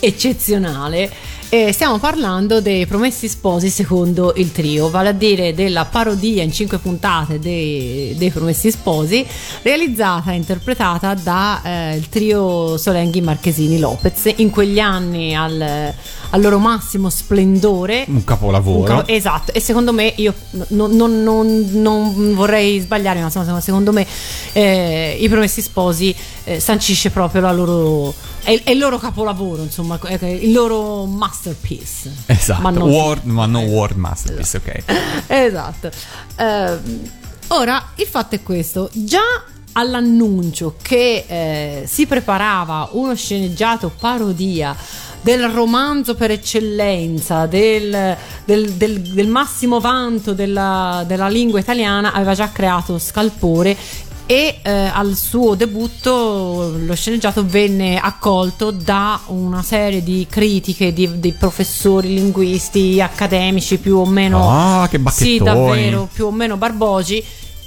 eccezionale. 0.00 1.10
E 1.54 1.70
stiamo 1.72 2.00
parlando 2.00 2.60
dei 2.60 2.84
Promessi 2.84 3.28
Sposi 3.28 3.70
secondo 3.70 4.32
il 4.38 4.50
trio, 4.50 4.90
vale 4.90 5.10
a 5.10 5.12
dire 5.12 5.54
della 5.54 5.84
parodia 5.84 6.42
in 6.42 6.52
cinque 6.52 6.78
puntate 6.78 7.38
dei, 7.38 8.12
dei 8.18 8.30
Promessi 8.30 8.72
Sposi, 8.72 9.24
realizzata 9.62 10.32
e 10.32 10.34
interpretata 10.34 11.14
dal 11.14 12.04
trio 12.08 12.76
Solenghi 12.76 13.20
Marchesini 13.20 13.78
Lopez 13.78 14.32
in 14.38 14.50
quegli 14.50 14.80
anni 14.80 15.36
al, 15.36 15.60
al 16.30 16.40
loro 16.40 16.58
massimo 16.58 17.08
splendore. 17.08 18.04
Un 18.08 18.24
capolavoro. 18.24 18.78
Un 18.80 18.84
capo- 18.84 19.12
esatto, 19.12 19.52
e 19.52 19.60
secondo 19.60 19.92
me 19.92 20.12
io 20.16 20.34
non, 20.70 20.90
non- 20.90 21.22
non- 21.22 21.68
non 21.70 22.34
vorrei 22.34 22.80
sbagliare, 22.80 23.20
ma 23.20 23.26
insomma, 23.26 23.60
secondo 23.60 23.92
me 23.92 24.04
eh, 24.54 25.16
i 25.20 25.28
Promessi 25.28 25.62
Sposi 25.62 26.12
eh, 26.42 26.58
sancisce 26.58 27.10
proprio 27.10 27.42
la 27.42 27.52
loro. 27.52 28.12
È, 28.44 28.60
è 28.62 28.72
il 28.72 28.78
loro 28.78 28.98
capolavoro, 28.98 29.62
insomma, 29.62 29.98
il 30.20 30.52
loro 30.52 31.06
masterpiece. 31.48 32.12
Esatto, 32.26 32.62
Ma 32.62 32.70
non- 32.70 32.88
World, 32.90 33.24
ma 33.24 33.46
non 33.46 33.64
World 33.64 33.96
Masterpiece, 33.96 34.56
ok. 34.56 34.82
esatto. 35.26 35.90
Ehm, 36.36 37.10
ora, 37.48 37.90
il 37.96 38.06
fatto 38.06 38.34
è 38.34 38.42
questo: 38.42 38.88
già 38.92 39.20
all'annuncio 39.72 40.76
che 40.80 41.24
eh, 41.26 41.84
si 41.86 42.06
preparava 42.06 42.88
uno 42.92 43.14
sceneggiato 43.14 43.90
parodia 43.98 44.74
del 45.20 45.48
romanzo 45.48 46.14
per 46.14 46.30
eccellenza, 46.30 47.46
del, 47.46 48.14
del- 48.44 48.72
del- 48.72 49.00
del 49.00 49.26
massimo 49.26 49.80
vanto 49.80 50.34
della, 50.34 51.02
della 51.06 51.28
lingua 51.28 51.58
italiana, 51.58 52.12
aveva 52.12 52.34
già 52.34 52.50
creato 52.52 52.98
scalpore 52.98 53.74
e 54.26 54.58
eh, 54.62 54.70
al 54.70 55.16
suo 55.16 55.54
debutto 55.54 56.74
lo 56.78 56.94
sceneggiato 56.94 57.44
venne 57.44 57.98
accolto 57.98 58.70
da 58.70 59.20
una 59.26 59.62
serie 59.62 60.02
di 60.02 60.26
critiche 60.30 60.92
di, 60.94 61.20
di 61.20 61.32
professori 61.32 62.14
linguisti 62.14 63.00
accademici 63.02 63.78
più 63.78 63.98
o 63.98 64.06
meno 64.06 64.48
Ah, 64.50 64.88
che 64.88 64.98
sì 65.10 65.38
davvero 65.44 66.08
più 66.12 66.26
o 66.26 66.30
meno 66.32 66.56
barbogi 66.56 67.22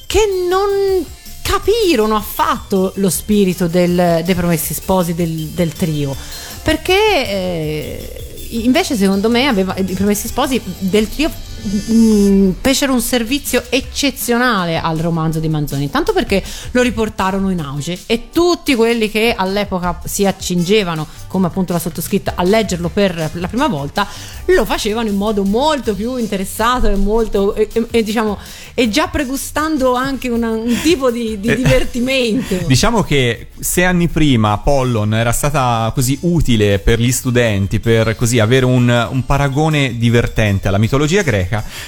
che 0.08 0.20
non 0.50 1.06
capirono 1.44 2.16
affatto 2.16 2.92
lo 2.96 3.10
spirito 3.10 3.68
del- 3.68 4.22
dei 4.26 4.36
promessi 4.36 4.74
sposi 4.74 5.14
del, 5.14 5.48
del 5.50 5.72
trio. 5.74 6.16
Perché 6.64 6.94
eh, 7.30 8.48
invece 8.50 8.96
secondo 8.98 9.30
me 9.30 9.48
aveva, 9.48 9.76
i 9.78 9.84
promessi 9.84 10.28
sposi 10.28 10.60
del 10.80 11.08
trio 11.08 11.30
mh, 11.62 12.52
fecero 12.62 12.94
un 12.94 13.02
servizio 13.02 13.64
eccezionale 13.70 14.80
al 14.80 14.98
romanzo 14.98 15.40
di 15.40 15.48
Manzoni 15.50 15.90
tanto 15.90 16.14
perché 16.14 16.44
lo 16.72 16.82
riportarono 16.82 17.50
in 17.50 17.60
auge 17.60 17.98
e 18.06 18.30
tutti 18.32 18.76
quelli 18.76 19.10
che 19.10 19.34
all'epoca 19.36 20.02
si 20.06 20.26
accingevano 20.26 21.06
come 21.28 21.48
appunto 21.48 21.74
la 21.74 21.80
sottoscritta 21.80 22.34
a 22.36 22.44
leggerlo 22.44 22.90
per 22.90 23.30
la 23.34 23.48
prima 23.48 23.68
volta 23.68 24.08
lo 24.46 24.66
facevano 24.66 25.10
in 25.10 25.16
modo 25.16 25.44
molto 25.44 25.94
più 25.94 26.16
interessato 26.18 26.88
e 26.88 26.96
molto 26.96 27.54
e, 27.56 27.68
e- 27.72 27.88
e 27.92 28.04
diciamo 28.04 28.38
e 28.74 28.90
già 28.90 29.08
pregustando 29.08 29.96
anche 29.96 30.30
una- 30.30 30.52
un 30.52 30.78
tipo 30.82 31.10
di, 31.12 31.40
di 31.40 31.48
Eh, 31.50 31.56
divertimento. 31.56 32.56
Diciamo 32.68 33.02
che 33.04 33.48
sei 33.60 33.86
anni 33.86 34.08
prima 34.08 34.58
Pollon 34.60 35.14
era 35.16 35.32
stata 35.32 35.92
così 35.94 36.18
utile 36.22 36.78
per 36.80 37.00
gli 37.00 37.12
studenti 37.12 37.80
per 37.80 38.16
così 38.16 38.40
avere 38.40 38.66
un, 38.66 39.08
un 39.12 39.26
paragone 39.26 39.98
divertente 39.98 40.68
alla 40.68 40.78
mitologia 40.78 41.22
greca, 41.24 41.47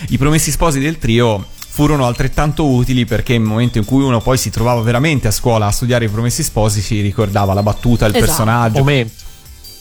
i 0.10 0.18
promessi 0.18 0.52
sposi 0.52 0.80
del 0.80 0.98
trio 0.98 1.46
furono 1.72 2.06
altrettanto 2.06 2.66
utili 2.66 3.06
perché 3.06 3.38
nel 3.38 3.48
momento 3.48 3.78
in 3.78 3.86
cui 3.86 4.04
uno 4.04 4.20
poi 4.20 4.38
si 4.38 4.50
trovava 4.50 4.82
veramente 4.82 5.28
a 5.28 5.32
scuola 5.32 5.68
a 5.68 5.72
studiare 5.72 6.06
i 6.06 6.10
promessi 6.10 6.44
sposi 6.44 6.82
si 6.82 7.00
ricordava 7.00 7.54
la 7.54 7.64
battuta, 7.64 8.06
il 8.06 8.16
Esatto. 8.16 8.26
personaggio. 8.26 8.80
Momento, 8.80 9.24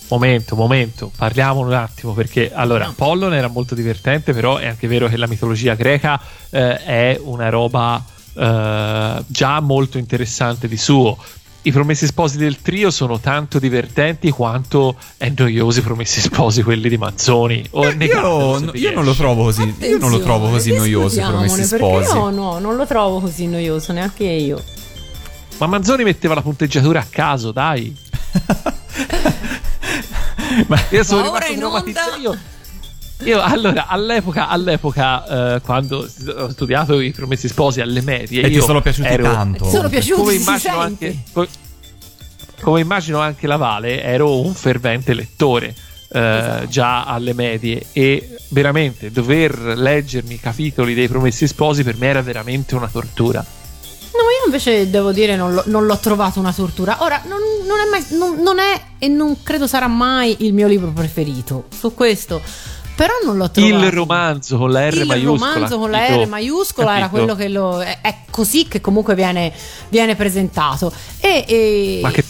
momento, 0.09 0.57
momento, 0.57 1.13
parliamo 1.17 1.61
un 1.61 1.73
attimo 1.73 2.13
perché 2.13 2.53
allora 2.53 2.87
No. 2.87 2.93
Pollon 2.95 3.35
era 3.35 3.49
molto 3.49 3.75
divertente, 3.75 4.33
però 4.33 4.59
è 4.59 4.67
anche 4.67 4.87
vero 4.87 5.09
che 5.09 5.17
la 5.17 5.27
mitologia 5.27 5.75
greca 5.75 6.21
eh, 6.51 6.77
è 6.85 7.21
una 7.23 7.49
roba 7.49 8.05
eh, 8.35 9.25
già 9.27 9.61
molto 9.61 9.99
interessante 9.99 10.69
di 10.69 10.77
suo. 10.77 11.17
I 11.63 11.73
promessi 11.73 12.07
sposi 12.07 12.39
del 12.39 12.61
trio 12.63 12.91
sono 12.91 13.19
tanto 13.19 13.59
divertenti 13.59 14.31
quanto 14.31 14.97
è 15.17 15.31
noiosi 15.37 15.81
i 15.81 15.83
promessi 15.83 16.21
sposi 16.21 16.63
quelli 16.63 16.89
di 16.89 16.97
Manzoni. 16.97 17.63
O 17.73 17.87
Eh, 17.87 17.95
negatelo, 17.95 18.59
io, 18.59 18.73
io 18.75 18.93
non 18.95 19.05
lo 19.05 19.13
trovo 19.13 19.43
così, 19.43 19.75
io 19.81 19.99
non 19.99 20.11
lo 20.11 20.21
trovo 20.21 20.49
così 20.51 20.73
noioso 20.75 21.21
i 21.21 21.25
promessi 21.25 21.65
sposi. 21.65 21.77
perché 21.77 22.17
io 22.17 22.31
no, 22.31 22.59
non 22.59 22.77
lo 22.77 22.87
trovo 22.87 23.21
così 23.21 23.47
noioso 23.49 23.93
neanche 23.93 24.25
io 24.25 24.63
Ma 25.59 25.67
Manzoni 25.67 26.05
metteva 26.05 26.35
la 26.35 26.43
punteggiatura 26.43 27.01
a 27.01 27.07
caso, 27.11 27.51
dai. 27.53 27.95
Ma- 30.69 30.81
Io 30.91 31.05
sono 31.05 31.31
Ma 31.33 31.39
rimasto 31.39 31.55
traumatizzato. 31.59 32.39
Io, 33.25 33.41
allora, 33.43 33.87
all'epoca, 33.89 34.49
all'epoca 34.49 35.57
eh, 35.57 35.61
quando 35.61 36.09
ho 36.37 36.49
studiato 36.51 37.01
i 37.01 37.11
promessi 37.13 37.49
sposi 37.49 37.81
alle 37.81 38.01
medie, 38.01 38.43
E 38.43 38.47
ti 38.49 38.53
io 38.55 38.63
sono 38.63 38.81
piaciuti 38.81 39.09
ero- 39.09 39.25
tanto. 39.25 39.65
Ti 39.65 39.71
sono 39.71 39.89
piaciuti, 39.89 40.21
Come 40.21 40.35
immagino, 40.35 40.79
anche, 40.79 41.19
co- 41.33 41.47
come 42.61 42.81
immagino 42.81 43.19
anche 43.19 43.47
la 43.49 43.57
Vale, 43.57 44.03
ero 44.03 44.41
un 44.41 44.55
fervente 44.55 45.15
lettore. 45.15 45.75
eh, 46.11 46.19
Esatto. 46.39 46.67
già 46.69 47.05
alle 47.05 47.35
medie 47.35 47.85
e 47.93 48.37
veramente 48.49 49.11
dover 49.11 49.59
leggermi 49.59 50.35
i 50.35 50.41
capitoli 50.41 50.95
dei 50.95 51.07
promessi 51.07 51.47
sposi 51.47 51.83
per 51.85 51.97
me 51.99 52.07
era 52.07 52.23
veramente 52.23 52.75
una 52.77 52.89
tortura 52.89 53.45
No, 53.45 54.21
io 54.41 54.47
invece 54.47 54.89
devo 54.89 55.13
dire 55.13 55.37
non, 55.37 55.53
l'ho- 55.53 55.65
non 55.67 55.85
l'ho 55.85 55.99
trovato 55.99 56.41
una 56.41 56.53
tortura. 56.53 56.97
Ora, 57.03 57.21
non, 57.27 57.39
non 57.67 57.79
è 57.79 57.89
mai, 57.91 58.05
non, 58.19 58.41
non 58.43 58.59
è 58.59 58.81
e 58.99 59.07
non 59.09 59.43
credo 59.45 59.67
sarà 59.69 59.87
mai 59.87 60.35
il 60.41 60.55
mio 60.55 60.67
libro 60.67 60.91
preferito 60.93 61.67
su 61.79 61.93
questo. 61.95 62.41
Però 62.99 63.13
non 63.25 63.37
l'ho 63.37 63.49
trovato. 63.49 63.85
il 63.85 63.93
romanzo 63.93 64.59
con 64.59 64.73
la 64.73 64.91
R 64.91 64.95
il 64.95 65.07
maiuscola 65.07 65.53
romanzo 65.53 65.79
con 65.79 65.91
la? 65.93 66.07
R 66.09 66.27
maiuscola 66.27 66.97
era 66.97 67.09
Capito? 67.09 67.11
quello 67.11 67.35
che 67.37 67.49
lo. 67.49 67.81
È, 67.81 67.99
è 68.01 68.17
così 68.29 68.67
che 68.67 68.81
comunque 68.81 69.15
viene, 69.15 69.53
viene 69.89 70.17
presentato. 70.17 70.93
E, 71.21 71.45
e 71.47 72.01
ma 72.03 72.11
che 72.11 72.25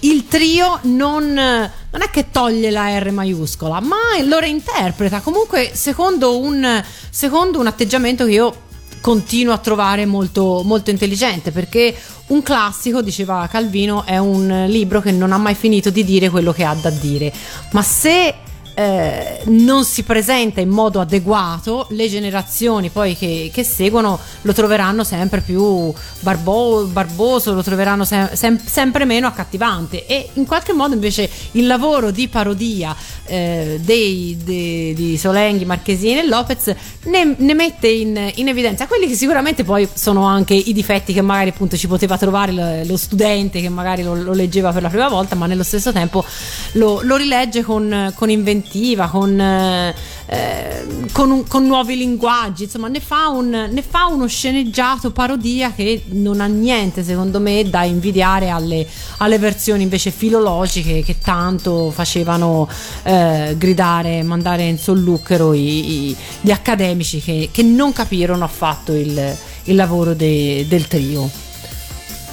il 0.00 0.26
trio 0.26 0.80
non, 0.82 1.26
non 1.26 2.02
è 2.02 2.10
che 2.10 2.32
toglie 2.32 2.72
la 2.72 2.98
R 2.98 3.12
maiuscola, 3.12 3.78
ma 3.78 3.96
lo 4.24 4.40
reinterpreta 4.40 5.20
comunque 5.20 5.70
secondo 5.74 6.40
un, 6.40 6.82
secondo 7.08 7.60
un 7.60 7.68
atteggiamento 7.68 8.24
che 8.24 8.32
io 8.32 8.54
continuo 9.00 9.52
a 9.52 9.58
trovare 9.58 10.06
molto, 10.06 10.62
molto 10.64 10.90
intelligente 10.90 11.52
perché 11.52 11.96
un 12.26 12.42
classico, 12.42 13.00
diceva 13.00 13.46
Calvino, 13.48 14.04
è 14.04 14.18
un 14.18 14.64
libro 14.66 15.00
che 15.00 15.12
non 15.12 15.30
ha 15.30 15.38
mai 15.38 15.54
finito 15.54 15.90
di 15.90 16.02
dire 16.02 16.30
quello 16.30 16.52
che 16.52 16.64
ha 16.64 16.74
da 16.74 16.90
dire, 16.90 17.32
ma 17.70 17.82
se 17.82 18.34
eh, 18.74 19.42
non 19.46 19.84
si 19.84 20.02
presenta 20.02 20.60
in 20.60 20.68
modo 20.68 21.00
adeguato, 21.00 21.86
le 21.90 22.08
generazioni 22.08 22.88
poi 22.88 23.16
che, 23.16 23.50
che 23.52 23.62
seguono 23.62 24.18
lo 24.42 24.52
troveranno 24.52 25.04
sempre 25.04 25.40
più 25.40 25.92
barbo- 26.20 26.86
barboso, 26.86 27.52
lo 27.52 27.62
troveranno 27.62 28.04
sem- 28.04 28.32
sem- 28.32 28.60
sempre 28.64 29.04
meno 29.04 29.26
accattivante. 29.26 30.06
E 30.06 30.30
in 30.34 30.46
qualche 30.46 30.72
modo 30.72 30.94
invece 30.94 31.28
il 31.52 31.66
lavoro 31.66 32.10
di 32.10 32.28
parodia 32.28 32.94
eh, 33.26 33.78
dei, 33.82 34.36
dei- 34.42 34.94
di 34.94 35.18
Solenghi, 35.18 35.64
Marchesini 35.64 36.20
e 36.20 36.26
Lopez 36.26 36.74
ne, 37.04 37.34
ne 37.36 37.54
mette 37.54 37.88
in, 37.88 38.32
in 38.36 38.48
evidenza. 38.48 38.86
Quelli 38.86 39.06
che 39.06 39.14
sicuramente 39.14 39.64
poi 39.64 39.88
sono 39.92 40.24
anche 40.24 40.54
i 40.54 40.72
difetti 40.72 41.12
che 41.12 41.22
magari 41.22 41.50
appunto 41.50 41.76
ci 41.76 41.86
poteva 41.86 42.16
trovare 42.16 42.52
lo, 42.52 42.84
lo 42.84 42.96
studente 42.96 43.60
che 43.60 43.68
magari 43.68 44.02
lo, 44.02 44.14
lo 44.14 44.32
leggeva 44.32 44.72
per 44.72 44.82
la 44.82 44.88
prima 44.88 45.08
volta 45.08 45.34
ma 45.34 45.46
nello 45.46 45.62
stesso 45.62 45.92
tempo 45.92 46.24
lo, 46.72 47.00
lo 47.02 47.16
rilegge 47.16 47.62
con, 47.62 48.12
con 48.14 48.30
inventiva, 48.64 49.08
con, 49.08 49.40
eh, 49.40 49.94
eh, 50.26 50.84
con, 51.12 51.30
un- 51.30 51.46
con 51.46 51.66
nuovi 51.66 51.96
linguaggi, 51.96 52.64
insomma 52.64 52.88
ne 52.88 53.00
fa, 53.00 53.28
un, 53.28 53.48
ne 53.48 53.82
fa 53.82 54.06
uno 54.06 54.26
sceneggiato 54.26 55.10
parodia 55.10 55.72
che 55.72 56.04
non 56.10 56.40
ha 56.40 56.46
niente 56.46 57.02
secondo 57.02 57.40
me 57.40 57.68
da 57.68 57.84
invidiare 57.84 58.50
alle, 58.50 58.86
alle 59.18 59.38
versioni 59.38 59.82
invece 59.82 60.10
filologiche 60.10 61.02
che 61.02 61.18
tanto 61.18 61.90
facevano 61.90 62.68
eh, 63.02 63.54
gridare, 63.56 64.22
mandare 64.22 64.64
in 64.64 64.78
solluchero 64.78 65.52
i- 65.54 66.08
i- 66.10 66.16
gli 66.42 66.50
accademici 66.50 67.20
che, 67.20 67.48
che 67.50 67.62
non 67.62 67.92
capirono 67.92 68.44
affatto 68.44 68.92
il, 68.92 69.36
il 69.64 69.74
lavoro 69.74 70.14
de- 70.14 70.66
del 70.68 70.86
trio. 70.86 71.48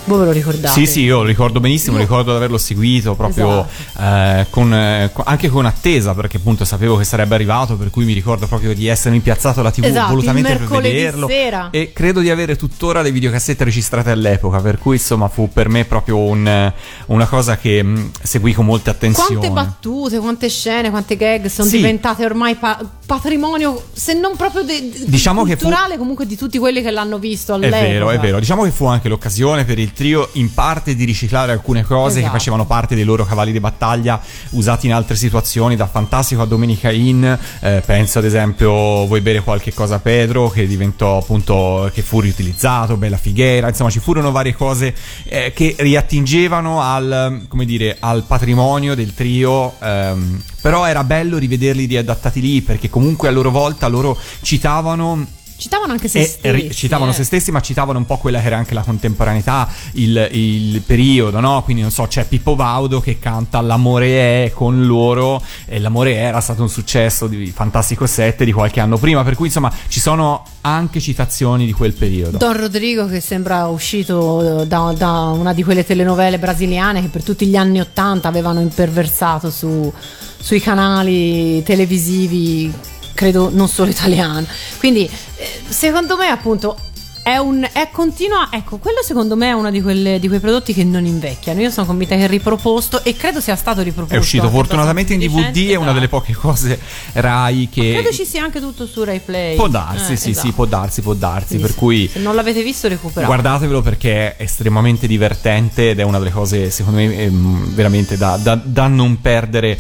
Voi 0.08 0.20
ve 0.20 0.26
lo 0.26 0.32
ricordate? 0.32 0.74
Sì, 0.74 0.86
sì, 0.86 1.02
io 1.02 1.18
lo 1.18 1.24
ricordo 1.26 1.60
benissimo, 1.60 1.98
Io- 1.98 2.04
ricordo 2.04 2.32
di 2.32 2.38
averlo 2.38 2.58
seguito 2.58 3.14
proprio 3.16 3.68
Esatto. 3.94 4.40
eh, 4.40 4.48
con, 4.50 4.74
eh, 4.74 5.12
anche 5.26 5.50
con 5.50 5.66
attesa 5.66 6.14
perché 6.14 6.38
appunto 6.38 6.64
sapevo 6.66 6.96
che 6.96 7.04
sarebbe 7.04 7.36
arrivato, 7.36 7.76
per 7.76 7.90
cui 7.90 8.06
mi 8.06 8.14
ricordo 8.14 8.48
proprio 8.48 8.74
di 8.74 8.88
essermi 8.88 9.20
piazzato 9.20 9.60
alla 9.60 9.72
TV 9.72 9.84
Esatto, 9.84 10.10
volutamente 10.10 10.56
per 10.56 10.68
vederlo 10.82 11.28
sera. 11.28 11.70
e 11.72 11.92
credo 11.94 12.22
di 12.22 12.30
avere 12.30 12.56
tuttora 12.56 13.02
le 13.02 13.12
videocassette 13.12 13.64
registrate 13.66 14.10
all'epoca, 14.12 14.60
per 14.60 14.78
cui 14.78 14.96
insomma 14.96 15.28
fu 15.28 15.50
per 15.52 15.68
me 15.70 15.84
proprio 15.86 16.18
un, 16.20 16.72
una 17.08 17.26
cosa 17.28 17.58
che 17.58 17.84
mh, 17.84 18.12
seguì 18.24 18.54
con 18.54 18.66
molta 18.66 18.92
attenzione. 18.92 19.36
Quante 19.36 19.50
battute, 19.52 20.20
quante 20.20 20.48
scene, 20.50 20.90
quante 20.90 21.18
gag 21.18 21.48
sono 21.48 21.68
Sì. 21.68 21.78
diventate 21.78 22.24
ormai 22.24 22.56
pa- 22.56 22.80
patrimonio, 23.06 23.84
se 23.92 24.14
non 24.14 24.36
proprio 24.38 24.64
de- 24.64 24.92
Diciamo 25.06 25.44
che 25.44 25.56
fu- 25.58 25.64
culturale, 25.66 25.98
comunque 25.98 26.26
di 26.26 26.38
tutti 26.38 26.58
quelli 26.58 26.82
che 26.82 26.92
l'hanno 26.92 27.18
visto 27.20 27.52
È 27.54 27.56
all'epoca. 27.56 27.82
vero, 27.82 28.10
è 28.12 28.20
vero. 28.20 28.40
Diciamo 28.40 28.64
che 28.64 28.72
fu 28.72 28.86
anche 28.86 29.10
l'occasione 29.10 29.66
per 29.66 29.80
il 29.80 29.92
trio 29.98 30.30
in 30.34 30.54
parte 30.54 30.96
di 30.96 31.04
riciclare 31.04 31.52
alcune 31.52 31.84
cose 31.84 32.14
che 32.16 32.20
Esatto. 32.20 32.38
facevano 32.38 32.66
parte 32.66 32.96
dei 32.96 33.04
loro 33.04 33.26
cavalli 33.26 33.52
di 33.52 33.60
battaglia 33.60 34.22
usati 34.52 34.86
in 34.86 34.94
altre 34.94 35.16
situazioni, 35.16 35.76
da 35.76 35.88
Fantastico 35.88 36.44
a 36.44 36.46
Domenica 36.46 36.92
In. 36.92 37.38
Eh, 37.60 37.82
penso 37.86 38.20
ad 38.20 38.26
esempio 38.26 39.06
Vuoi 39.08 39.22
bere 39.22 39.42
qualche 39.42 39.74
cosa 39.74 40.00
Pedro 40.00 40.50
che 40.50 40.68
diventò 40.68 41.18
appunto 41.18 41.90
che 41.94 42.02
fu 42.04 42.20
riutilizzato, 42.22 42.96
Bella 42.96 43.18
Figuera, 43.18 43.68
insomma 43.68 43.90
ci 43.90 44.00
furono 44.00 44.32
varie 44.32 44.56
cose 44.56 44.94
eh, 45.26 45.52
che 45.54 45.76
riattingevano 45.78 46.82
al, 46.82 47.46
come 47.48 47.66
dire, 47.66 47.98
al 48.00 48.24
patrimonio 48.24 48.96
del 48.96 49.14
trio. 49.14 49.74
ehm, 49.82 50.42
però 50.62 50.86
era 50.86 51.04
bello 51.04 51.38
rivederli 51.38 51.86
riadattati 51.86 52.42
lì 52.42 52.62
perché 52.62 52.90
comunque 52.90 53.28
a 53.30 53.32
loro 53.32 53.52
volta 53.52 53.88
loro 53.88 54.18
citavano 54.42 55.26
Citavano 55.58 55.92
anche 55.92 56.08
se 56.08 56.20
e 56.20 56.26
stessi. 56.26 56.52
ri- 56.52 56.72
citavano 56.72 57.12
eh. 57.12 57.14
se 57.16 57.24
stessi, 57.24 57.52
ma 57.52 57.62
citavano 57.62 57.98
un 57.98 58.06
po' 58.06 58.18
quella 58.18 58.40
che 58.40 58.46
era 58.46 58.58
anche 58.58 58.74
la 58.76 58.82
contemporaneità, 58.84 59.68
il, 59.94 60.30
il 60.32 60.82
periodo, 60.82 61.40
no? 61.40 61.64
Quindi 61.64 61.82
non 61.82 61.92
so, 61.92 62.04
c'è 62.06 62.26
Pippo 62.26 62.56
Baudo 62.56 63.00
che 63.00 63.18
canta 63.20 63.60
L'amore 63.62 64.46
è 64.46 64.52
con 64.54 64.86
loro, 64.86 65.42
e 65.66 65.80
L'amore 65.80 66.14
è 66.14 66.26
era 66.28 66.42
stato 66.42 66.62
un 66.62 66.70
successo 66.70 67.28
di 67.28 67.52
Fantastico 67.52 68.06
7 68.06 68.46
di 68.46 68.52
qualche 68.52 68.80
anno 68.80 68.98
prima, 68.98 69.24
per 69.24 69.36
cui 69.36 69.48
insomma 69.48 69.72
ci 69.88 70.00
sono 70.00 70.44
anche 70.62 71.00
citazioni 71.00 71.66
di 71.66 71.72
quel 71.74 71.94
periodo. 71.94 72.38
Don 72.38 72.56
Rodrigo 72.56 73.08
che 73.08 73.20
sembra 73.20 73.66
uscito 73.68 74.62
eh, 74.62 74.68
da, 74.68 74.94
da 74.96 75.12
una 75.34 75.54
di 75.54 75.64
quelle 75.64 75.86
telenovele 75.86 76.38
brasiliane 76.38 77.02
che 77.02 77.08
per 77.08 77.24
tutti 77.24 77.48
gli 77.48 77.56
anni 77.56 77.80
Ottanta 77.80 78.28
avevano 78.28 78.60
imperversato 78.60 79.50
su- 79.50 79.92
sui 80.40 80.60
canali 80.60 81.64
televisivi, 81.64 82.72
credo 83.18 83.50
non 83.52 83.68
solo 83.68 83.90
italiani. 83.90 84.46
Quindi 84.78 85.10
eh, 85.38 85.62
secondo 85.68 86.16
me 86.16 86.28
appunto 86.28 86.78
è 87.24 87.36
un 87.36 87.68
è 87.74 87.90
continua, 87.92 88.48
ecco, 88.52 88.78
quello 88.78 89.02
secondo 89.04 89.36
me 89.36 89.50
è 89.50 89.52
uno 89.52 89.70
di, 89.70 89.82
quelle- 89.82 90.18
di 90.18 90.30
quei 90.30 90.40
prodotti 90.40 90.72
che 90.74 90.86
non 90.86 91.06
invecchiano. 91.06 91.60
Io 91.60 91.70
sono 91.72 91.86
convinta 91.86 92.16
che 92.16 92.24
è 92.24 92.28
riproposto 92.30 93.04
e 93.04 93.18
credo 93.18 93.42
sia 93.42 93.56
stato 93.58 93.82
riproposto. 93.82 94.16
È 94.16 94.20
uscito 94.20 94.48
fortunatamente 94.50 95.14
in 95.14 95.20
DVD, 95.20 95.72
è 95.72 95.76
una 95.76 95.92
delle 95.92 96.08
poche 96.08 96.32
cose 96.34 96.80
Rai 97.14 97.68
che... 97.70 97.82
esatto. 97.90 98.02
Credo 98.02 98.16
ci 98.16 98.24
sia 98.26 98.44
anche 98.44 98.62
tutto 98.62 98.86
su 98.86 99.04
Rai 99.04 99.20
Play. 99.20 99.56
Può 99.58 99.68
darsi, 99.68 100.14
Eh, 100.14 100.16
sì, 100.16 100.30
esatto. 100.30 100.48
sì, 100.48 100.54
può 100.54 100.66
darsi, 100.66 101.02
può 101.02 101.14
darsi, 101.16 101.48
Quindi 101.48 101.66
per 101.66 101.76
cui... 101.76 102.08
se 102.08 102.20
non 102.20 102.34
l'avete 102.34 102.64
visto 102.64 102.88
recuperate. 102.88 103.26
Guardatevelo 103.26 103.82
perché 103.82 104.38
è 104.38 104.42
estremamente 104.44 105.06
divertente 105.06 105.90
ed 105.90 106.00
è 106.00 106.04
una 106.04 106.20
delle 106.20 106.32
cose, 106.32 106.70
secondo 106.72 107.00
me, 107.00 107.14
ehm, 107.14 107.74
veramente 107.74 108.16
da, 108.16 108.38
da- 108.38 108.56
da 108.64 108.88
non 108.88 109.20
perdere, 109.20 109.78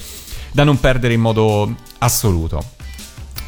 da 0.52 0.66
non 0.66 0.78
perdere 0.82 1.14
in 1.14 1.22
modo 1.22 1.74
assoluto. 2.00 2.62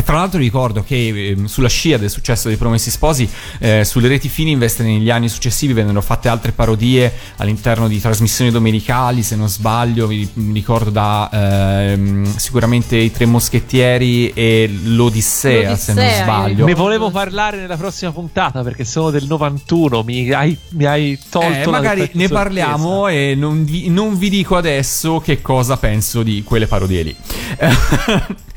Tra 0.03 0.17
l'altro 0.17 0.39
ricordo 0.39 0.83
che 0.83 1.33
ehm, 1.35 1.45
sulla 1.45 1.67
scia 1.67 1.97
del 1.97 2.09
successo 2.09 2.47
dei 2.47 2.57
Promessi 2.57 2.89
Sposi, 2.89 3.29
eh, 3.59 3.83
sulle 3.85 4.07
reti 4.07 4.27
Fininvest 4.27 4.81
negli 4.81 5.09
anni 5.09 5.29
successivi 5.29 5.73
vennero 5.73 6.01
fatte 6.01 6.29
altre 6.29 6.51
parodie 6.51 7.11
all'interno 7.37 7.87
di 7.87 7.99
trasmissioni 7.99 8.49
domenicali, 8.51 9.21
se 9.21 9.35
non 9.35 9.49
sbaglio, 9.49 10.07
vi 10.07 10.27
mi 10.33 10.53
ricordo 10.53 10.89
da 10.89 11.29
ehm, 11.31 12.35
sicuramente 12.37 12.95
i 12.95 13.11
Tre 13.11 13.25
Moschettieri 13.25 14.31
e 14.33 14.69
l'Odissea, 14.83 15.75
se 15.75 15.93
non 15.93 16.03
L'Odissea, 16.03 16.23
sbaglio. 16.23 16.65
Ne 16.65 16.73
volevo 16.73 17.11
parlare 17.11 17.57
nella 17.57 17.77
prossima 17.77 18.11
puntata 18.11 18.63
perché 18.63 18.85
sono 18.85 19.11
del 19.11 19.25
91. 19.25 20.03
Mi 20.03 20.31
hai, 20.31 20.57
mi 20.69 20.85
hai 20.85 21.19
tolto 21.29 21.47
Eh, 21.47 21.65
la 21.65 21.71
magari 21.71 22.09
ne 22.13 22.27
parliamo 22.27 23.07
e 23.07 23.35
non 23.35 23.63
vi, 23.63 23.89
non 23.89 24.17
vi 24.17 24.29
dico 24.29 24.55
adesso 24.55 25.19
che 25.19 25.41
cosa 25.41 25.77
penso 25.77 26.23
di 26.23 26.43
quelle 26.43 26.67
parodie 26.67 27.03
lì. 27.03 27.15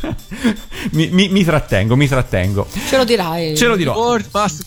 mi, 0.93 1.09
mi- 1.10 1.28
mi 1.32 1.44
trattengo, 1.44 1.96
mi 1.96 2.06
trattengo. 2.06 2.66
Ce 2.88 2.96
lo 2.96 3.04
dirai. 3.04 3.56
Ce 3.56 3.66
lo 3.66 3.76
dirò. 3.76 3.94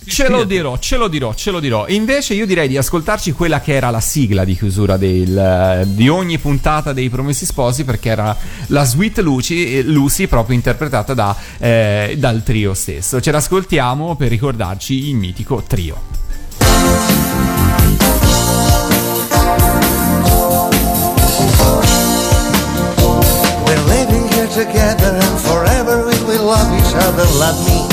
Ce 0.06 0.28
lo 0.28 0.44
dirò, 0.44 0.78
ce 0.80 0.98
lo 0.98 1.08
dirò, 1.08 1.34
ce 1.34 1.52
lo 1.52 1.60
dirò. 1.60 1.88
Invece 1.88 2.34
io 2.34 2.46
direi 2.46 2.68
di 2.68 2.76
ascoltarci 2.76 3.32
quella 3.32 3.62
che 3.62 3.74
era 3.74 3.90
la 3.92 4.02
sigla 4.02 4.44
di 4.44 4.58
chiusura 4.58 4.98
del, 4.98 5.38
eh, 5.38 5.84
di 5.88 6.10
ogni 6.10 6.38
puntata 6.40 6.92
dei 6.92 7.10
Promessi 7.10 7.46
Sposi, 7.46 7.86
perché 7.86 8.10
era 8.10 8.36
la 8.68 8.84
Sweet 8.84 9.20
Lucy, 9.20 9.78
eh, 9.78 9.84
Lucy 9.84 10.28
proprio 10.28 10.56
interpretata 10.56 11.14
da, 11.14 11.36
eh, 11.60 12.16
dal 12.18 12.44
trio 12.44 12.74
stesso. 12.74 13.22
Ce 13.22 13.32
l'ascoltiamo 13.32 14.16
per 14.16 14.30
ricordarci 14.30 15.10
il 15.10 15.16
mitico 15.16 15.64
trio. 15.66 16.25
Each 26.96 27.04
other. 27.04 27.26
Love 27.40 27.60
me. 27.66 27.88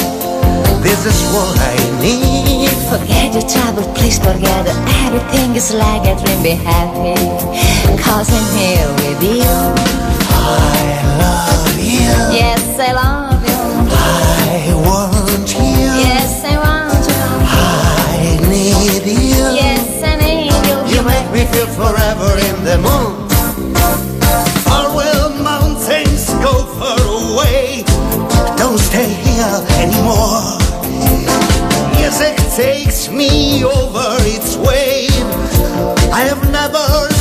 This 0.82 1.06
is 1.06 1.22
what 1.32 1.58
I 1.58 1.76
need. 2.00 2.70
Forget 2.90 3.32
your 3.34 3.48
trouble, 3.48 3.84
please 3.94 4.18
forget 4.18 4.66
it. 4.66 4.76
Everything 5.06 5.54
is 5.56 5.72
like 5.72 6.02
a 6.02 6.14
dream, 6.20 6.42
be 6.42 6.50
happy. 6.50 7.14
Cause 8.02 8.28
I'm 8.30 8.58
here 8.58 8.88
with 9.00 9.22
you. 9.22 9.54
I 10.30 10.98
love 11.18 11.78
you. 11.78 12.12
Yes, 12.34 12.78
I 12.78 12.92
love 12.92 13.42
you. 13.46 13.60
I 13.90 14.74
want 14.86 15.48
you. 15.54 15.88
Yes, 16.04 16.44
I 16.44 16.58
want 16.58 17.06
you. 17.08 17.24
I 17.48 18.38
need 18.48 19.06
you. 19.06 19.44
Yes, 19.54 20.02
I 20.02 20.16
need 20.16 20.52
you. 20.68 20.96
You 20.96 21.02
make 21.06 21.30
me 21.32 21.46
feel 21.52 21.66
forever 21.66 22.38
in 22.38 22.64
the 22.64 22.78
moon. 22.78 23.21
Stay 29.52 29.82
anymore. 29.82 30.58
Music 31.96 32.36
takes 32.56 33.08
me 33.08 33.64
over 33.64 34.16
its 34.20 34.56
wave. 34.56 35.10
I 36.12 36.20
have 36.28 36.42
never 36.50 37.11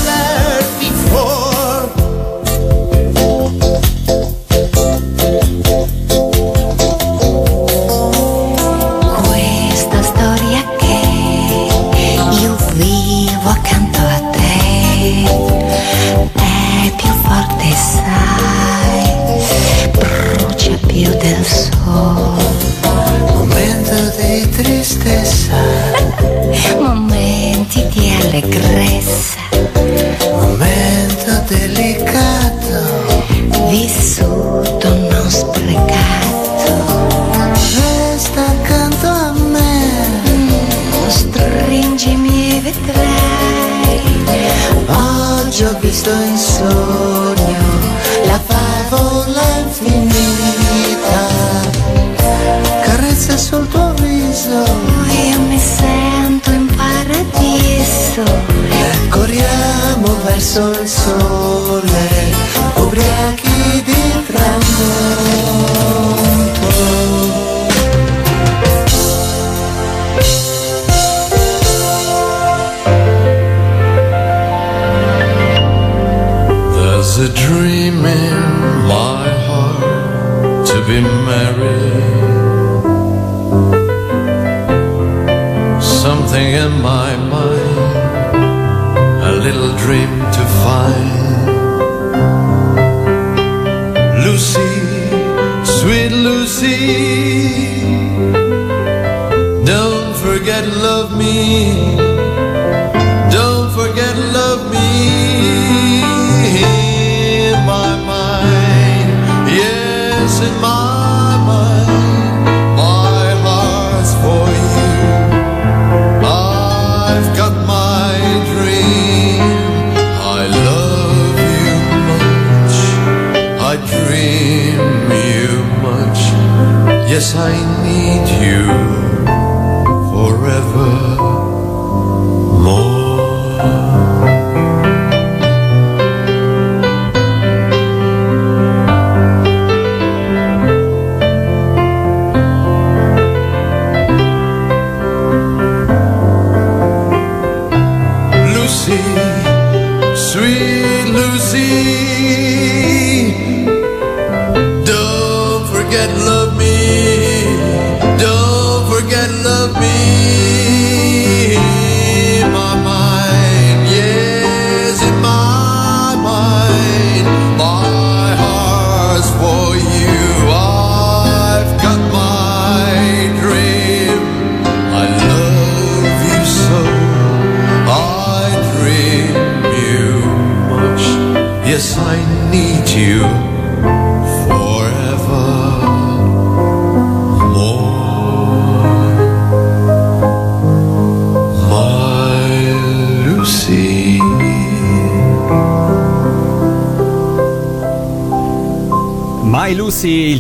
di 28.52 29.41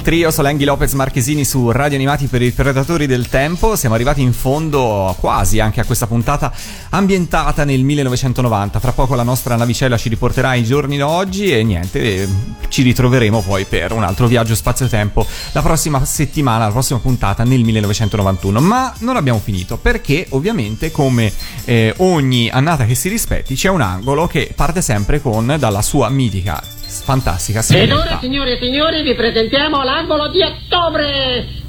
trio 0.01 0.31
Solenghi 0.31 0.63
Lopez 0.63 0.93
Marchesini 0.93 1.45
su 1.45 1.69
Radio 1.69 1.95
Animati 1.95 2.25
per 2.25 2.41
i 2.41 2.51
Predatori 2.51 3.05
del 3.05 3.29
Tempo. 3.29 3.75
Siamo 3.75 3.93
arrivati 3.93 4.21
in 4.21 4.33
fondo 4.33 5.15
quasi 5.19 5.59
anche 5.59 5.79
a 5.79 5.85
questa 5.85 6.07
puntata 6.07 6.51
ambientata 6.89 7.63
nel 7.63 7.83
1990. 7.83 8.79
Fra 8.79 8.93
poco 8.93 9.13
la 9.13 9.23
nostra 9.23 9.55
navicella 9.55 9.97
ci 9.97 10.09
riporterà 10.09 10.49
ai 10.49 10.63
giorni 10.63 10.97
d'oggi 10.97 11.51
e 11.51 11.63
niente, 11.63 12.27
ci 12.69 12.81
ritroveremo 12.81 13.41
poi 13.41 13.65
per 13.65 13.91
un 13.91 14.03
altro 14.03 14.27
viaggio 14.27 14.55
spazio-tempo 14.55 15.25
la 15.51 15.61
prossima 15.61 16.03
settimana, 16.03 16.65
la 16.65 16.71
prossima 16.71 16.99
puntata 16.99 17.43
nel 17.43 17.63
1991. 17.63 18.59
Ma 18.59 18.93
non 18.99 19.17
abbiamo 19.17 19.39
finito 19.39 19.77
perché 19.77 20.25
ovviamente 20.29 20.89
come 20.89 21.31
eh, 21.65 21.93
ogni 21.97 22.49
annata 22.49 22.85
che 22.85 22.95
si 22.95 23.07
rispetti 23.07 23.53
c'è 23.55 23.69
un 23.69 23.81
angolo 23.81 24.25
che 24.25 24.51
parte 24.55 24.81
sempre 24.81 25.21
con 25.21 25.55
dalla 25.59 25.81
sua 25.81 26.09
mitica, 26.09 26.61
fantastica 27.03 27.59
Ed 27.59 27.65
signorina. 27.65 27.95
ora, 27.95 28.19
signore 28.19 28.57
e 28.57 28.59
signori, 28.61 29.01
vi 29.03 29.15
presentiamo 29.15 29.84
l'angolo 29.84 30.27
di 30.30 30.41
ottobre! 30.41 31.59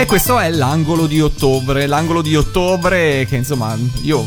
E 0.00 0.06
questo 0.06 0.38
è 0.38 0.48
l'angolo 0.48 1.06
di 1.06 1.20
ottobre, 1.20 1.86
l'angolo 1.86 2.22
di 2.22 2.34
ottobre 2.34 3.26
che 3.28 3.36
insomma 3.36 3.76
io 4.02 4.24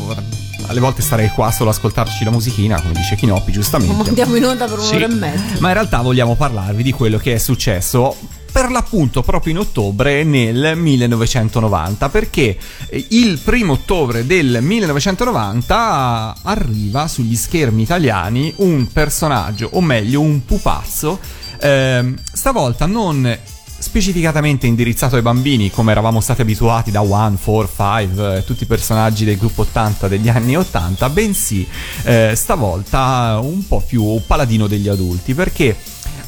alle 0.68 0.80
volte 0.80 1.02
starei 1.02 1.28
qua 1.30 1.50
solo 1.50 1.70
a 1.70 1.72
ascoltarci 1.72 2.22
la 2.22 2.30
musichina, 2.30 2.80
come 2.80 2.94
dice 2.94 3.16
Chinoppi 3.16 3.50
giustamente. 3.50 4.08
Andiamo 4.08 4.36
in 4.36 4.44
onda 4.44 4.66
per 4.66 4.78
un'ora 4.78 5.04
e 5.04 5.08
mezza. 5.08 5.60
Ma 5.60 5.68
in 5.68 5.74
realtà 5.74 6.00
vogliamo 6.00 6.36
parlarvi 6.36 6.82
di 6.82 6.92
quello 6.92 7.18
che 7.18 7.34
è 7.34 7.38
successo 7.38 8.16
per 8.54 8.70
l'appunto 8.70 9.22
proprio 9.22 9.52
in 9.52 9.58
ottobre 9.58 10.22
nel 10.22 10.74
1990 10.76 12.08
perché 12.08 12.56
eh, 12.88 13.06
il 13.10 13.40
primo 13.42 13.72
ottobre 13.72 14.24
del 14.26 14.58
1990 14.60 16.36
arriva 16.40 17.08
sugli 17.08 17.34
schermi 17.34 17.82
italiani 17.82 18.52
un 18.58 18.86
personaggio 18.92 19.70
o 19.72 19.80
meglio 19.80 20.20
un 20.20 20.44
pupazzo 20.44 21.18
ehm, 21.58 22.16
stavolta 22.32 22.86
non 22.86 23.36
specificatamente 23.76 24.68
indirizzato 24.68 25.16
ai 25.16 25.22
bambini 25.22 25.72
come 25.72 25.90
eravamo 25.90 26.20
stati 26.20 26.42
abituati 26.42 26.92
da 26.92 27.02
One, 27.02 27.36
Four, 27.36 27.68
Five, 27.68 28.36
eh, 28.36 28.44
tutti 28.44 28.62
i 28.62 28.66
personaggi 28.66 29.24
del 29.24 29.36
gruppo 29.36 29.62
80 29.62 30.06
degli 30.06 30.28
anni 30.28 30.56
80, 30.56 31.10
bensì 31.10 31.66
eh, 32.04 32.34
stavolta 32.36 33.40
un 33.42 33.66
po' 33.66 33.82
più 33.84 34.22
paladino 34.24 34.68
degli 34.68 34.88
adulti 34.88 35.34
perché 35.34 35.76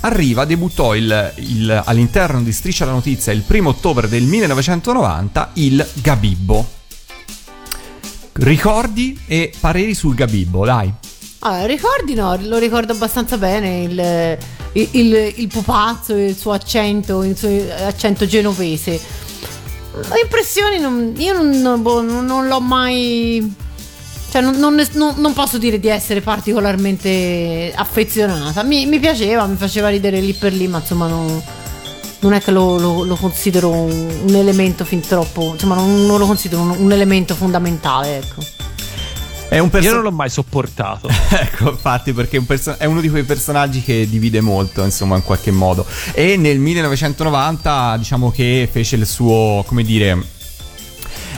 arriva, 0.06 0.44
debuttò 0.44 0.94
il, 0.94 1.32
il- 1.36 1.82
all'interno 1.84 2.40
di 2.42 2.52
Striscia 2.52 2.84
la 2.84 2.92
Notizia 2.92 3.32
il 3.32 3.42
primo 3.42 3.70
ottobre 3.70 4.08
del 4.08 4.22
1990 4.24 5.50
il 5.54 5.86
Gabibbo. 5.94 6.68
Ricordi 8.32 9.18
e 9.26 9.52
pareri 9.58 9.94
sul 9.94 10.14
Gabibbo, 10.14 10.64
dai. 10.64 10.92
Ah, 11.40 11.64
ricordi 11.64 12.14
no, 12.14 12.36
lo 12.40 12.58
ricordo 12.58 12.92
abbastanza 12.92 13.38
bene 13.38 13.82
il, 13.82 14.38
il, 14.72 14.88
il- 14.92 15.34
il 15.36 15.46
pupazzo, 15.48 16.14
il 16.14 16.36
suo 16.36 16.52
accento, 16.52 17.22
il 17.22 17.36
suo 17.36 17.48
accento 17.86 18.26
genovese. 18.26 19.00
Impressioni, 20.22 20.78
non- 20.78 21.14
io 21.16 21.32
non, 21.32 21.48
non- 21.60 21.82
boh, 21.82 22.02
non 22.02 22.46
l'ho 22.46 22.60
mai... 22.60 23.54
Cioè, 24.30 24.42
non, 24.42 24.56
non 24.56 24.74
non- 24.92 25.14
non 25.18 25.32
posso 25.32 25.56
dire 25.58 25.78
di 25.80 25.88
essere 25.88 26.20
particolarmente 26.20 27.72
affezionata. 27.74 28.62
Mi, 28.62 28.86
mi 28.86 28.98
piaceva, 28.98 29.46
mi 29.46 29.56
faceva 29.56 29.88
ridere 29.88 30.20
lì 30.20 30.32
per 30.34 30.52
lì, 30.52 30.66
ma 30.68 30.78
insomma 30.78 31.06
non, 31.06 31.42
non 32.20 32.32
è 32.32 32.40
che 32.42 32.50
lo, 32.50 32.78
lo- 32.78 33.04
lo 33.04 33.16
considero 33.16 33.70
un, 33.70 34.08
un 34.28 34.34
elemento 34.34 34.84
fin 34.84 35.00
troppo... 35.00 35.50
Insomma, 35.52 35.74
non, 35.76 36.06
non 36.06 36.18
lo 36.18 36.26
considero 36.26 36.62
un, 36.62 36.74
un 36.78 36.92
elemento 36.92 37.34
fondamentale, 37.34 38.16
ecco. 38.18 38.42
È 39.48 39.60
un 39.60 39.70
perso- 39.70 39.88
Io 39.88 39.94
non 39.94 40.02
l'ho 40.02 40.10
mai 40.10 40.28
sopportato. 40.28 41.08
ecco, 41.30 41.70
infatti, 41.70 42.12
perché 42.12 42.36
è, 42.36 42.40
un 42.40 42.46
perso- 42.46 42.76
è 42.78 42.84
uno 42.84 43.00
di 43.00 43.08
quei 43.08 43.22
personaggi 43.22 43.80
che 43.80 44.08
divide 44.08 44.40
molto, 44.40 44.82
insomma, 44.82 45.14
in 45.16 45.22
qualche 45.22 45.52
modo. 45.52 45.86
E 46.12 46.36
nel 46.36 46.58
1990, 46.58 47.96
diciamo 47.96 48.30
che 48.32 48.68
fece 48.70 48.96
il 48.96 49.06
suo, 49.06 49.62
come 49.66 49.82
dire. 49.84 50.34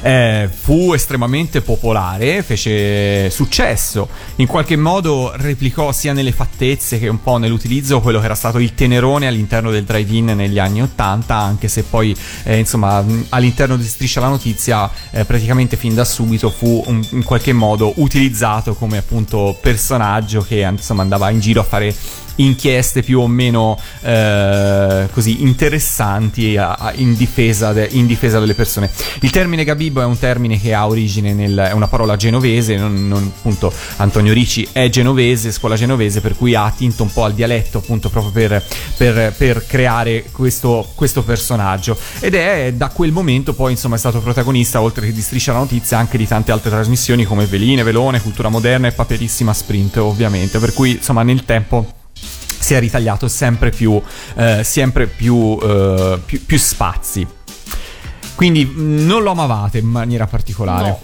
Eh, 0.09 0.49
fu 0.51 0.95
estremamente 0.95 1.61
popolare, 1.61 2.43
fece 2.43 3.29
successo, 3.29 4.09
in 4.37 4.47
qualche 4.47 4.75
modo 4.75 5.33
replicò 5.37 5.93
sia 5.93 6.15
nelle 6.15 6.33
fattezze 6.33 6.99
che 6.99 7.09
un 7.09 7.21
po' 7.21 7.37
nell'utilizzo 7.37 8.01
quello 8.01 8.19
che 8.19 8.25
era 8.25 8.35
stato 8.35 8.59
il 8.59 8.73
tenerone 8.73 9.27
all'interno 9.27 9.71
del 9.71 9.85
drive-in 9.85 10.33
negli 10.35 10.59
anni 10.59 10.81
80, 10.81 11.35
anche 11.35 11.69
se 11.69 11.83
poi 11.83 12.17
eh, 12.45 12.57
insomma 12.57 13.05
all'interno 13.29 13.77
di 13.77 13.85
Striscia 13.85 14.21
la 14.21 14.29
Notizia 14.29 14.91
eh, 15.11 15.27
praticamente 15.27 15.77
fin 15.77 15.95
da 15.95 16.07
subito 16.07 16.49
fu 16.49 16.83
un- 16.87 17.07
in 17.11 17.23
qualche 17.23 17.53
modo 17.53 17.93
utilizzato 17.97 18.73
come 18.75 18.97
appunto 18.97 19.59
personaggio 19.61 20.41
che 20.41 20.61
insomma 20.61 21.03
andava 21.03 21.29
in 21.29 21.41
giro 21.41 21.61
a 21.61 21.65
fare 21.65 21.95
inchieste 22.39 23.03
più 23.03 23.21
o 23.21 23.27
meno 23.29 23.79
eh, 24.03 25.09
così 25.13 25.43
interessanti 25.43 26.57
a- 26.57 26.73
a- 26.75 26.93
in, 26.97 27.15
difesa 27.15 27.73
de- 27.73 27.89
in 27.93 28.07
difesa 28.07 28.39
delle 28.41 28.55
persone. 28.55 28.91
Il 29.21 29.31
termine 29.31 29.65
Gabibbo 29.65 30.01
è 30.01 30.05
un 30.05 30.19
termine 30.19 30.61
che 30.61 30.75
ha 30.75 30.87
origine 30.87 31.33
nel, 31.35 31.57
è 31.57 31.73
una 31.73 31.89
parola 31.89 32.17
genovese, 32.17 32.77
non, 32.77 33.07
non- 33.09 33.33
appunto 33.37 33.73
Antonio 33.97 34.33
Ricci 34.33 34.69
è 34.73 34.89
genovese, 34.89 35.53
scuola 35.53 35.77
genovese, 35.77 36.21
per 36.21 36.37
cui 36.37 36.55
ha 36.55 36.65
attinto 36.65 37.03
un 37.03 37.13
po' 37.13 37.25
al 37.25 37.35
dialetto 37.35 37.79
appunto 37.79 38.09
proprio 38.09 38.33
per, 38.33 38.65
per- 38.97 39.33
per 39.37 39.65
creare 39.67 40.25
questo, 40.33 40.89
questo 40.95 41.23
personaggio. 41.23 41.97
Ed 42.21 42.35
è 42.35 42.73
da 42.75 42.89
quel 42.89 43.13
momento 43.13 43.53
poi 43.55 43.73
insomma 43.73 43.97
è 43.97 43.99
stato 43.99 44.21
protagonista, 44.21 44.81
oltre 44.81 45.07
che 45.07 45.13
di 45.13 45.21
Striscia 45.21 45.53
la 45.53 45.59
Notizia, 45.59 45.99
anche 45.99 46.17
di 46.19 46.27
tante 46.27 46.53
altre 46.53 46.71
trasmissioni 46.71 47.25
come 47.25 47.47
Veline, 47.47 47.83
Velone, 47.83 48.21
Cultura 48.23 48.49
Moderna 48.49 48.89
e 48.89 48.93
Paperissima 48.93 49.53
Sprint 49.53 49.97
ovviamente, 49.99 50.59
per 50.59 50.73
cui 50.73 50.93
insomma 50.93 51.23
nel 51.23 51.45
tempo 51.45 51.93
si 52.59 52.75
è 52.75 52.81
ritagliato 52.81 53.29
sempre 53.29 53.71
più, 53.71 54.01
eh, 54.37 54.63
sempre 54.65 55.07
più, 55.07 55.59
eh, 55.63 56.21
più, 56.25 56.45
più 56.45 56.59
spazi. 56.59 57.27
Quindi 58.35 58.65
mh, 58.65 59.07
non 59.07 59.23
lo 59.23 59.31
amavate 59.31 59.79
in 59.79 59.87
maniera 59.87 60.27
particolare. 60.27 60.89
No. 60.89 61.01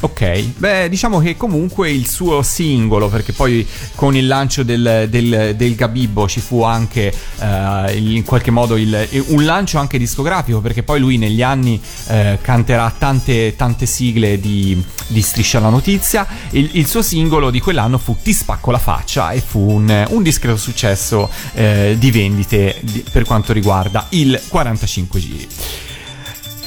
Ok, 0.00 0.54
beh, 0.58 0.88
diciamo 0.88 1.18
che 1.18 1.36
comunque 1.36 1.90
il 1.90 2.08
suo 2.08 2.40
singolo, 2.42 3.08
perché 3.08 3.32
poi 3.32 3.66
con 3.96 4.14
il 4.14 4.28
lancio 4.28 4.62
del, 4.62 5.08
del, 5.10 5.54
del 5.56 5.74
Gabibbo 5.74 6.28
ci 6.28 6.38
fu 6.38 6.62
anche 6.62 7.12
eh, 7.40 7.96
in 7.96 8.22
qualche 8.24 8.52
modo 8.52 8.76
il- 8.76 9.24
un 9.30 9.44
lancio 9.44 9.78
anche 9.78 9.98
discografico, 9.98 10.60
perché 10.60 10.84
poi 10.84 11.00
lui 11.00 11.16
negli 11.18 11.42
anni 11.42 11.80
eh, 12.06 12.38
canterà 12.40 12.94
tante, 12.96 13.56
tante 13.56 13.86
sigle 13.86 14.38
di, 14.38 14.80
di 15.08 15.20
Striscia 15.20 15.58
la 15.58 15.68
Notizia. 15.68 16.24
Il, 16.50 16.70
il 16.74 16.86
suo 16.86 17.02
singolo 17.02 17.50
di 17.50 17.58
quell'anno 17.58 17.98
fu 17.98 18.16
Ti 18.22 18.32
spacco 18.32 18.70
la 18.70 18.78
faccia 18.78 19.32
e 19.32 19.40
fu 19.40 19.58
un, 19.68 20.06
un 20.10 20.22
discreto 20.22 20.56
successo 20.58 21.28
eh, 21.54 21.96
di 21.98 22.10
vendite 22.12 22.78
di- 22.82 23.02
per 23.10 23.24
quanto 23.24 23.52
riguarda 23.52 24.06
il 24.10 24.40
45 24.46 25.18
giri. 25.20 25.48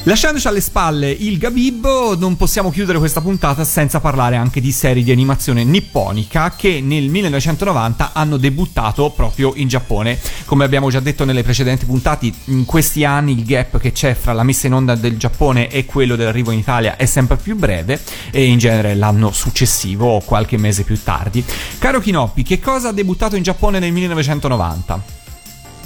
Lasciandoci 0.06 0.48
alle 0.48 0.62
spalle 0.62 1.12
il 1.12 1.38
Gabibbo, 1.38 2.18
non 2.18 2.36
possiamo 2.36 2.72
chiudere 2.72 2.98
questa 2.98 3.22
puntata 3.22 3.64
senza 3.64 4.00
parlare 4.00 4.36
anche 4.36 4.60
di 4.60 4.72
serie 4.72 5.04
di 5.04 5.12
animazione 5.12 5.64
nipponica 5.64 6.56
che 6.58 6.82
nel 6.82 7.08
1990 7.08 8.10
hanno 8.12 8.38
debuttato 8.38 9.12
proprio 9.12 9.54
in 9.58 9.68
Giappone. 9.68 10.20
Come 10.46 10.64
abbiamo 10.64 10.90
già 10.90 11.00
detto 11.00 11.24
nelle 11.24 11.44
precedenti 11.44 11.86
puntate, 11.86 12.32
in 12.46 12.66
questi 12.66 13.06
anni 13.06 13.34
il 13.34 13.46
gap 13.46 13.78
che 13.78 13.92
c'è 13.92 14.16
fra 14.16 14.34
la 14.34 14.42
messa 14.42 14.66
in 14.66 14.74
onda 14.74 14.96
del 14.96 15.18
Giappone 15.18 15.70
e 15.70 15.86
quello 15.86 16.16
dell'arrivo 16.16 16.50
in 16.50 16.58
Italia 16.58 16.96
è 16.96 17.06
sempre 17.06 17.38
più 17.38 17.56
breve 17.56 18.02
e 18.32 18.44
in 18.44 18.58
genere 18.58 18.96
l'anno 18.96 19.32
successivo 19.32 20.16
o 20.16 20.22
qualche 20.22 20.58
mese 20.58 20.82
più 20.82 21.00
tardi. 21.00 21.46
Caro 21.78 22.00
Kinoppi, 22.00 22.42
che 22.42 22.60
cosa 22.60 22.90
ha 22.90 22.92
debuttato 22.92 23.36
in 23.36 23.44
Giappone 23.44 23.78
nel 23.78 23.92
1990? 23.92 25.20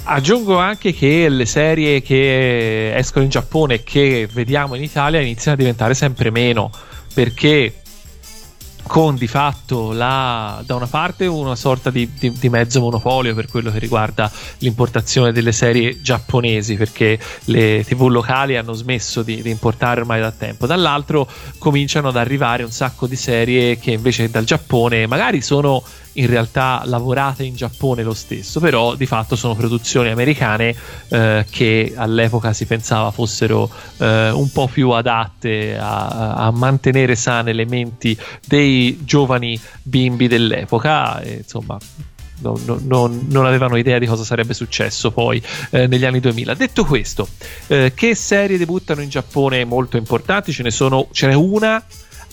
Aggiungo 0.08 0.56
anche 0.56 0.92
che 0.92 1.28
le 1.28 1.46
serie 1.46 2.00
che 2.00 2.94
escono 2.94 3.24
in 3.24 3.30
Giappone 3.30 3.74
e 3.74 3.82
che 3.82 4.28
vediamo 4.32 4.76
in 4.76 4.82
Italia 4.84 5.20
iniziano 5.20 5.54
a 5.54 5.58
diventare 5.58 5.94
sempre 5.94 6.30
meno 6.30 6.70
perché 7.12 7.82
con 8.86 9.16
di 9.16 9.26
fatto 9.26 9.90
la, 9.90 10.62
da 10.64 10.76
una 10.76 10.86
parte 10.86 11.26
una 11.26 11.56
sorta 11.56 11.90
di, 11.90 12.08
di- 12.16 12.30
di 12.30 12.48
mezzo 12.48 12.80
monopolio 12.80 13.34
per 13.34 13.48
quello 13.48 13.72
che 13.72 13.80
riguarda 13.80 14.30
l'importazione 14.58 15.32
delle 15.32 15.50
serie 15.50 16.00
giapponesi 16.00 16.76
perché 16.76 17.18
le 17.46 17.82
tv 17.84 18.06
locali 18.06 18.56
hanno 18.56 18.74
smesso 18.74 19.22
di, 19.22 19.42
di 19.42 19.50
importare 19.50 20.02
ormai 20.02 20.20
da 20.20 20.30
tempo. 20.30 20.66
Dall'altro 20.66 21.28
cominciano 21.58 22.08
ad 22.08 22.16
arrivare 22.16 22.62
un 22.62 22.70
sacco 22.70 23.08
di 23.08 23.16
serie 23.16 23.76
che 23.76 23.90
invece 23.90 24.30
dal 24.30 24.44
Giappone 24.44 25.08
magari 25.08 25.42
sono 25.42 25.82
in 26.16 26.26
realtà 26.26 26.82
lavorate 26.84 27.44
in 27.44 27.54
Giappone 27.56 28.02
lo 28.02 28.14
stesso, 28.14 28.60
però 28.60 28.94
di 28.94 29.06
fatto 29.06 29.36
sono 29.36 29.54
produzioni 29.54 30.10
americane 30.10 30.74
eh, 31.08 31.44
che 31.48 31.92
all'epoca 31.96 32.52
si 32.52 32.66
pensava 32.66 33.10
fossero 33.10 33.70
eh, 33.98 34.30
un 34.30 34.50
po' 34.50 34.68
più 34.68 34.90
adatte 34.90 35.76
a, 35.78 36.34
a 36.34 36.50
mantenere 36.50 37.16
sane 37.16 37.52
le 37.52 37.66
menti 37.66 38.16
dei 38.46 39.00
giovani 39.04 39.58
bimbi 39.82 40.28
dell'epoca. 40.28 41.20
E, 41.20 41.34
insomma, 41.42 41.78
non, 42.40 42.60
non- 42.64 42.82
non- 42.86 43.26
non 43.28 43.46
avevano 43.46 43.76
idea 43.76 43.98
di 43.98 44.06
cosa 44.06 44.24
sarebbe 44.24 44.54
successo 44.54 45.10
poi 45.10 45.42
eh, 45.70 45.86
negli 45.86 46.04
anni 46.04 46.20
2000. 46.20 46.54
Detto 46.54 46.84
questo, 46.84 47.28
eh, 47.68 47.92
che 47.94 48.14
serie 48.14 48.58
debuttano 48.58 49.00
in 49.00 49.08
Giappone 49.08 49.64
molto 49.64 49.96
importanti? 49.96 50.52
Ce 50.52 50.62
ne 50.62 50.70
sono, 50.70 51.08
ce 51.12 51.28
n'è 51.28 51.34
una 51.34 51.82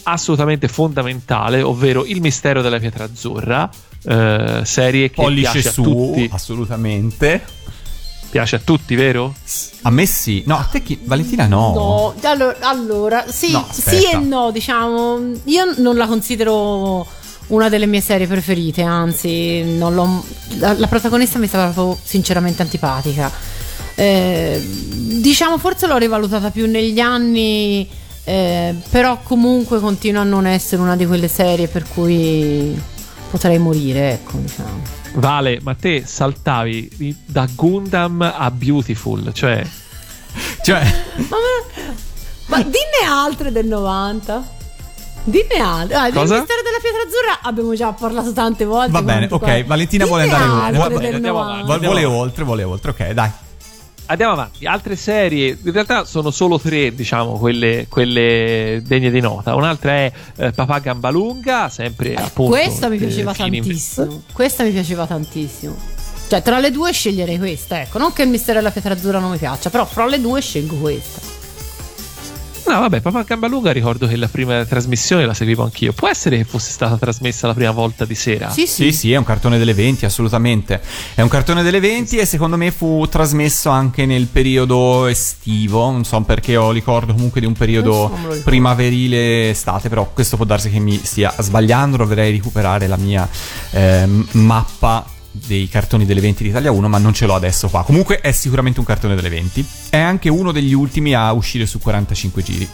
assolutamente 0.04 0.68
fondamentale, 0.68 1.62
ovvero 1.62 2.06
Il 2.06 2.22
mistero 2.22 2.62
della 2.62 2.80
pietra 2.80 3.06
azzurra, 3.06 3.70
eh, 4.06 4.62
serie 4.64 5.10
che 5.10 5.22
Pollice 5.22 5.52
piace 5.52 5.68
a 5.68 5.72
su, 5.72 5.84
tutti. 5.84 6.30
assolutamente. 6.32 7.44
Piace 8.30 8.56
a 8.56 8.60
tutti, 8.64 8.96
vero? 8.96 9.32
A 9.84 9.92
me 9.92 10.06
sì. 10.08 10.42
No, 10.48 10.58
a 10.58 10.64
te 10.64 10.82
chi? 10.82 11.00
Valentina 11.04 11.46
no. 11.46 11.74
No, 11.74 12.14
allora, 12.28 12.58
allora, 12.62 13.26
sì, 13.28 13.52
No, 13.52 13.68
sì 13.72 14.04
e 14.12 14.18
no, 14.18 14.50
diciamo. 14.50 15.20
Io 15.44 15.74
non 15.78 15.96
la 15.98 16.08
considero 16.08 17.06
una 17.48 17.70
delle 17.70 17.86
mie 17.86 18.02
serie 18.02 18.26
preferite, 18.26 18.82
anzi, 18.82 19.62
non 19.64 19.94
l'ho- 19.94 20.24
la, 20.58 20.74
la 20.80 20.88
protagonista 20.88 21.38
mi 21.38 21.46
stava 21.46 21.70
proprio 21.72 21.96
sinceramente 22.04 22.64
antipatica. 22.64 23.32
Eh, 23.96 24.60
diciamo, 25.22 25.60
forse 25.60 25.86
l'ho 25.86 25.98
rivalutata 25.98 26.50
più 26.50 26.66
negli 26.66 27.00
anni, 27.00 27.88
eh, 28.24 28.76
però 28.90 29.20
comunque 29.22 29.80
continua 29.80 30.22
a 30.22 30.26
non 30.26 30.46
essere 30.46 30.82
una 30.82 30.96
di 30.96 31.06
quelle 31.06 31.28
serie 31.28 31.68
per 31.68 31.88
cui 31.88 32.80
potrei 33.30 33.58
morire, 33.60 34.14
ecco, 34.14 34.38
diciamo. 34.38 34.82
Vale, 35.16 35.60
ma 35.62 35.76
te 35.76 36.04
saltavi 36.06 37.18
da 37.26 37.48
Gundam 37.54 38.22
a 38.22 38.50
Beautiful, 38.52 39.32
cioè 39.34 39.64
Cioè, 40.64 40.82
Ma, 41.30 41.38
ma 42.48 42.58
dinne 42.64 43.08
altre 43.08 43.52
del 43.52 43.68
90. 43.68 44.62
Dinne 45.26 45.60
altre. 45.62 45.96
Ah, 45.96 46.12
Cosa? 46.12 46.38
mistero 46.38 46.62
della 46.64 46.80
pietra 46.82 47.02
azzurra 47.02 47.40
abbiamo 47.42 47.74
già 47.76 47.94
parlato 47.94 48.34
tante 48.34 48.66
volte. 48.66 48.92
va 48.92 49.02
bene, 49.02 49.28
ok. 49.30 49.40
qua. 49.40 49.64
Valentina 49.66 50.06
vuole 50.06 50.24
Dinne 50.24 50.36
andare 50.36 50.52
oltre. 50.52 50.78
Va 50.78 50.88
bene, 50.88 51.02
del 51.02 51.16
andiamo 51.16 51.38
90. 51.40 51.64
avanti. 51.64 51.86
Vuole 51.86 52.06
oltre, 52.06 52.44
vuole 52.44 52.64
oltre. 52.64 52.92
Ok, 52.92 53.10
dai. 53.12 53.32
Andiamo 54.06 54.34
avanti, 54.34 54.66
altre 54.66 54.98
serie, 54.98 55.58
in 55.64 55.72
realtà 55.72 56.04
sono 56.04 56.30
solo 56.30 56.60
tre, 56.60 56.94
diciamo, 56.94 57.38
quelle, 57.38 57.88
quelle 57.88 58.82
degne 58.86 59.10
di 59.10 59.22
nota. 59.22 59.56
Un'altra 59.56 59.92
è 59.94 60.12
eh, 60.38 60.52
Papà 60.52 60.80
Gambalunga, 60.80 61.70
sempre 61.70 62.14
appunto. 62.16 62.52
Questa 62.52 62.90
mi 62.90 62.98
eh, 62.98 63.00
piaceva 63.00 63.34
fine- 63.34 63.62
tantissimo. 63.62 64.24
Questa 64.34 64.64
mi 64.64 64.72
piaceva 64.72 65.08
tantissimo. 65.08 65.76
Cioè, 66.28 66.42
tra 66.42 66.60
le 66.60 66.72
due 66.72 66.92
sceglierei 66.92 67.38
questa, 67.38 67.82
ecco. 67.82 67.98
Non 67.98 68.12
che 68.12 68.24
il 68.24 68.30
mistero 68.30 68.58
della 68.58 68.72
pietra 68.72 68.94
azzurra 68.94 69.20
non 69.20 69.32
mi 69.32 69.38
piaccia, 69.38 69.70
però 69.70 69.86
fra 69.86 70.06
le 70.06 70.20
due 70.20 70.42
scelgo 70.42 70.76
questa. 70.76 71.23
No, 72.74 72.80
vabbè, 72.80 73.02
Papà 73.02 73.22
Gambalunga 73.22 73.72
ricordo 73.72 74.08
che 74.08 74.16
la 74.16 74.28
prima 74.28 74.66
trasmissione 74.66 75.28
la 75.28 75.36
seguivo 75.36 75.62
anch'io. 75.62 75.94
Può 75.94 76.08
essere 76.08 76.38
che 76.38 76.44
fosse 76.44 76.72
stata 76.72 76.98
trasmessa 76.98 77.46
la 77.46 77.54
prima 77.54 77.70
volta 77.70 78.04
di 78.04 78.16
sera? 78.16 78.50
Sì, 78.50 78.66
sì. 78.66 78.86
Sì, 78.86 78.92
sì, 78.92 79.12
è 79.12 79.16
un 79.16 79.24
cartone 79.24 79.60
delle 79.60 79.76
20, 79.76 80.06
assolutamente. 80.06 80.82
È 81.14 81.22
un 81.22 81.28
cartone 81.28 81.62
delle 81.62 81.80
20 81.80 82.18
e 82.18 82.26
secondo 82.26 82.58
me 82.58 82.72
fu 82.72 83.06
trasmesso 83.08 83.70
anche 83.70 84.08
nel 84.08 84.26
periodo 84.26 85.06
estivo. 85.06 85.92
Non 85.92 86.04
so 86.04 86.20
perché 86.22 86.58
ho 86.58 86.72
ricordo 86.72 87.14
comunque 87.14 87.42
di 87.42 87.46
un 87.46 87.54
periodo 87.54 88.12
primaverile 88.44 89.52
estate, 89.52 89.88
però 89.88 90.10
questo 90.12 90.36
può 90.36 90.46
darsi 90.46 90.72
che 90.72 90.80
mi 90.80 91.00
stia 91.04 91.32
sbagliando. 91.38 91.98
Dovrei 91.98 92.32
recuperare 92.32 92.88
la 92.88 92.98
mia 92.98 93.30
ehm, 93.70 94.30
mappa 94.32 95.06
dei 95.36 95.68
cartoni 95.68 96.06
delle 96.06 96.22
20 96.22 96.44
di 96.44 96.50
Italia 96.50 96.72
1, 96.72 96.88
ma 96.88 97.00
non 97.00 97.14
ce 97.14 97.26
l'ho 97.26 97.34
adesso 97.34 97.68
qua. 97.68 97.84
Comunque 97.84 98.20
è 98.22 98.32
sicuramente 98.32 98.80
un 98.80 98.86
cartone 98.86 99.16
delle 99.16 99.30
20. 99.30 99.66
È 99.90 99.98
anche 99.98 100.30
uno 100.30 100.52
degli 100.52 100.74
ultimi 100.74 101.14
a 101.16 101.32
uscire 101.34 101.66
su 101.66 101.80
45 101.80 102.44
giri. 102.44 102.70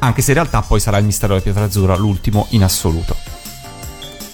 Anche 0.00 0.20
se 0.22 0.32
in 0.32 0.36
realtà 0.38 0.60
poi 0.62 0.80
sarà 0.80 0.98
il 0.98 1.04
mistero 1.04 1.32
della 1.34 1.44
pietra 1.44 1.64
azzurra 1.64 1.96
l'ultimo 1.96 2.46
in 2.50 2.64
assoluto. 2.64 3.14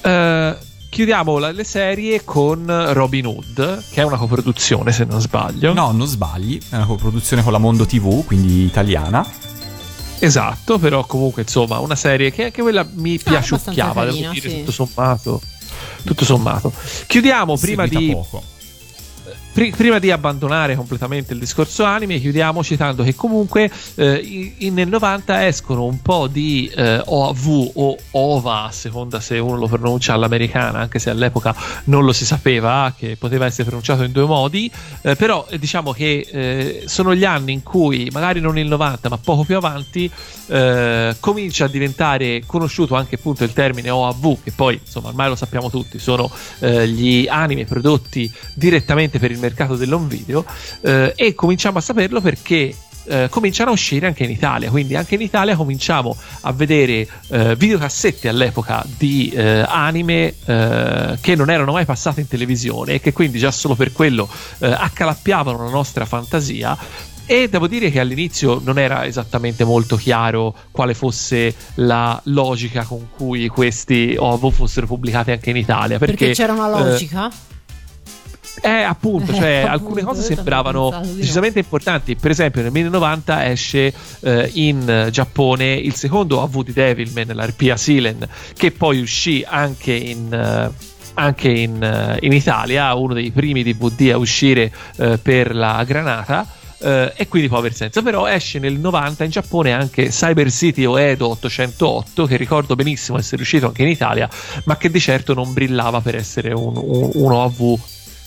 Eh, 0.00 0.56
chiudiamo 0.88 1.38
la- 1.38 1.50
le 1.52 1.64
serie 1.64 2.24
con 2.24 2.64
Robin 2.92 3.26
Hood, 3.26 3.84
che 3.90 4.00
è 4.00 4.04
una 4.04 4.16
coproduzione, 4.16 4.92
se 4.92 5.04
non 5.04 5.20
sbaglio. 5.20 5.72
No, 5.74 5.90
non 5.92 6.06
sbagli, 6.06 6.58
è 6.70 6.76
una 6.76 6.86
coproduzione 6.86 7.42
con 7.42 7.52
la 7.52 7.58
Mondo 7.58 7.84
TV, 7.84 8.24
quindi 8.24 8.64
italiana. 8.64 9.26
Esatto, 10.18 10.78
però 10.78 11.04
comunque 11.04 11.42
insomma 11.42 11.78
una 11.80 11.94
serie 11.96 12.32
che 12.32 12.44
anche 12.44 12.62
quella 12.62 12.86
mi 12.94 13.18
piaciucchiava, 13.18 14.04
devo 14.04 14.14
carina, 14.14 14.30
dire, 14.30 14.48
sì. 14.48 14.58
tutto 14.60 14.72
sommato. 14.72 15.42
Tutto 16.04 16.24
sommato. 16.24 16.72
Chiudiamo 17.06 17.56
prima 17.56 17.82
Seguita 17.82 18.00
di 18.00 18.12
poco. 18.12 18.42
Pri- 19.56 19.70
prima 19.70 19.98
di 19.98 20.10
abbandonare 20.10 20.76
completamente 20.76 21.32
il 21.32 21.38
discorso 21.38 21.82
anime, 21.84 22.20
chiudiamo 22.20 22.62
citando 22.62 23.02
che 23.02 23.14
comunque 23.14 23.70
eh, 23.94 24.52
in- 24.58 24.74
nel 24.74 24.86
90 24.86 25.46
escono 25.46 25.86
un 25.86 26.02
po' 26.02 26.26
di 26.26 26.70
eh, 26.76 27.00
OAV 27.02 27.70
o 27.72 27.96
OVA, 28.10 28.64
a 28.64 28.70
seconda 28.70 29.18
se 29.18 29.38
uno 29.38 29.56
lo 29.56 29.66
pronuncia 29.66 30.12
all'americana, 30.12 30.80
anche 30.80 30.98
se 30.98 31.08
all'epoca 31.08 31.56
non 31.84 32.04
lo 32.04 32.12
si 32.12 32.26
sapeva, 32.26 32.92
che 32.94 33.16
poteva 33.16 33.46
essere 33.46 33.64
pronunciato 33.64 34.02
in 34.02 34.12
due 34.12 34.26
modi, 34.26 34.70
eh, 35.00 35.16
però 35.16 35.46
eh, 35.48 35.58
diciamo 35.58 35.92
che 35.92 36.28
eh, 36.30 36.82
sono 36.84 37.14
gli 37.14 37.24
anni 37.24 37.54
in 37.54 37.62
cui, 37.62 38.10
magari 38.12 38.40
non 38.40 38.58
il 38.58 38.68
90, 38.68 39.08
ma 39.08 39.16
poco 39.16 39.44
più 39.44 39.56
avanti, 39.56 40.10
eh, 40.48 41.16
comincia 41.18 41.64
a 41.64 41.68
diventare 41.68 42.42
conosciuto 42.44 42.94
anche 42.94 43.14
appunto 43.14 43.42
il 43.42 43.54
termine 43.54 43.88
OAV, 43.88 44.42
che 44.42 44.52
poi 44.52 44.78
insomma 44.84 45.08
ormai 45.08 45.30
lo 45.30 45.34
sappiamo 45.34 45.70
tutti, 45.70 45.98
sono 45.98 46.30
gli 46.58 47.26
anime 47.28 47.64
prodotti 47.64 48.30
direttamente 48.54 49.18
per 49.18 49.30
il 49.30 49.38
mercato 49.38 49.45
dell'home 49.54 50.08
video, 50.08 50.44
eh, 50.82 51.12
e 51.16 51.34
cominciamo 51.34 51.78
a 51.78 51.80
saperlo 51.80 52.20
perché 52.20 52.74
eh, 53.06 53.28
cominciano 53.30 53.70
a 53.70 53.72
uscire 53.72 54.06
anche 54.06 54.24
in 54.24 54.30
Italia. 54.30 54.70
Quindi 54.70 54.96
anche 54.96 55.14
in 55.14 55.20
Italia 55.20 55.56
cominciamo 55.56 56.16
a 56.42 56.52
vedere 56.52 57.06
eh, 57.28 57.56
videocassette 57.56 58.28
all'epoca 58.28 58.84
di 58.96 59.30
eh, 59.30 59.64
anime 59.66 60.34
eh, 60.44 61.18
che 61.20 61.34
non 61.34 61.50
erano 61.50 61.72
mai 61.72 61.84
passate 61.84 62.20
in 62.20 62.28
televisione 62.28 62.94
e 62.94 63.00
che 63.00 63.12
quindi 63.12 63.38
già 63.38 63.50
solo 63.50 63.74
per 63.74 63.92
quello 63.92 64.28
eh, 64.58 64.66
accalappiavano 64.66 65.64
la 65.64 65.70
nostra 65.70 66.04
fantasia. 66.04 66.76
E 67.28 67.48
devo 67.48 67.66
dire 67.66 67.90
che 67.90 67.98
all'inizio 67.98 68.60
non 68.62 68.78
era 68.78 69.04
esattamente 69.04 69.64
molto 69.64 69.96
chiaro 69.96 70.54
quale 70.70 70.94
fosse 70.94 71.52
la 71.74 72.20
logica 72.26 72.84
con 72.84 73.08
cui 73.16 73.48
questi 73.48 74.14
OV 74.16 74.52
fossero 74.52 74.86
pubblicati 74.86 75.32
anche 75.32 75.50
in 75.50 75.56
Italia. 75.56 75.98
Perché, 75.98 76.26
Perché 76.26 76.34
c'era 76.34 76.52
una 76.52 76.68
eh, 76.68 76.84
logica? 76.84 77.28
Eh, 78.66 78.82
appunto, 78.82 79.32
cioè 79.32 79.46
Eh, 79.46 79.60
alcune 79.62 80.00
appunto, 80.00 80.20
cose 80.20 80.34
sembravano 80.34 81.02
decisamente 81.14 81.58
importanti. 81.60 82.16
Per 82.16 82.30
esempio, 82.30 82.62
nel 82.62 82.72
1990 82.72 83.50
esce 83.50 83.92
eh, 84.20 84.50
in 84.54 85.08
Giappone 85.10 85.74
il 85.74 85.94
secondo 85.94 86.42
AV 86.42 86.62
di 86.64 86.72
Devilman, 86.72 87.28
l'Arpia 87.34 87.76
Silen, 87.76 88.26
che 88.56 88.72
poi 88.72 89.00
uscì 89.00 89.44
anche 89.46 89.92
in. 89.92 90.32
eh, 90.32 90.94
anche 91.18 91.48
in, 91.48 91.82
eh, 91.82 92.18
in 92.20 92.32
Italia, 92.32 92.92
uno 92.94 93.14
dei 93.14 93.30
primi 93.30 93.62
DVD 93.62 94.10
a 94.12 94.18
uscire 94.18 94.70
eh, 94.98 95.16
per 95.16 95.54
la 95.54 95.82
granata. 95.84 96.46
eh, 96.78 97.10
e 97.16 97.26
quindi 97.26 97.48
può 97.48 97.56
aver 97.56 97.72
senso. 97.72 98.02
Però 98.02 98.26
esce 98.26 98.58
nel 98.58 98.78
90 98.78 99.24
in 99.24 99.30
Giappone 99.30 99.72
anche 99.72 100.08
Cyber 100.08 100.50
City 100.50 100.84
o 100.84 101.00
Edo 101.00 101.28
808, 101.30 102.26
che 102.26 102.36
ricordo 102.36 102.74
benissimo 102.74 103.16
essere 103.16 103.40
uscito 103.40 103.66
anche 103.68 103.82
in 103.82 103.88
Italia, 103.88 104.28
ma 104.64 104.76
che 104.76 104.90
di 104.90 105.00
certo 105.00 105.32
non 105.32 105.54
brillava 105.54 106.02
per 106.02 106.16
essere 106.16 106.52
un, 106.52 106.74
un, 106.76 107.10
un 107.14 107.32
OV 107.32 107.78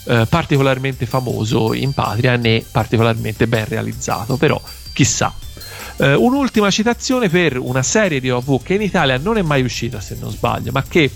eh, 0.09 0.25
particolarmente 0.27 1.05
famoso 1.05 1.73
in 1.75 1.93
patria 1.93 2.35
né 2.35 2.63
particolarmente 2.71 3.45
ben 3.47 3.65
realizzato, 3.65 4.37
però 4.37 4.59
chissà. 4.91 5.31
Eh, 5.97 6.15
un'ultima 6.15 6.71
citazione 6.71 7.29
per 7.29 7.59
una 7.59 7.83
serie 7.83 8.19
di 8.19 8.31
OV 8.31 8.63
che 8.63 8.73
in 8.73 8.81
Italia 8.81 9.17
non 9.17 9.37
è 9.37 9.43
mai 9.43 9.61
uscita, 9.61 10.01
se 10.01 10.17
non 10.19 10.31
sbaglio, 10.31 10.71
ma 10.71 10.81
che 10.81 11.11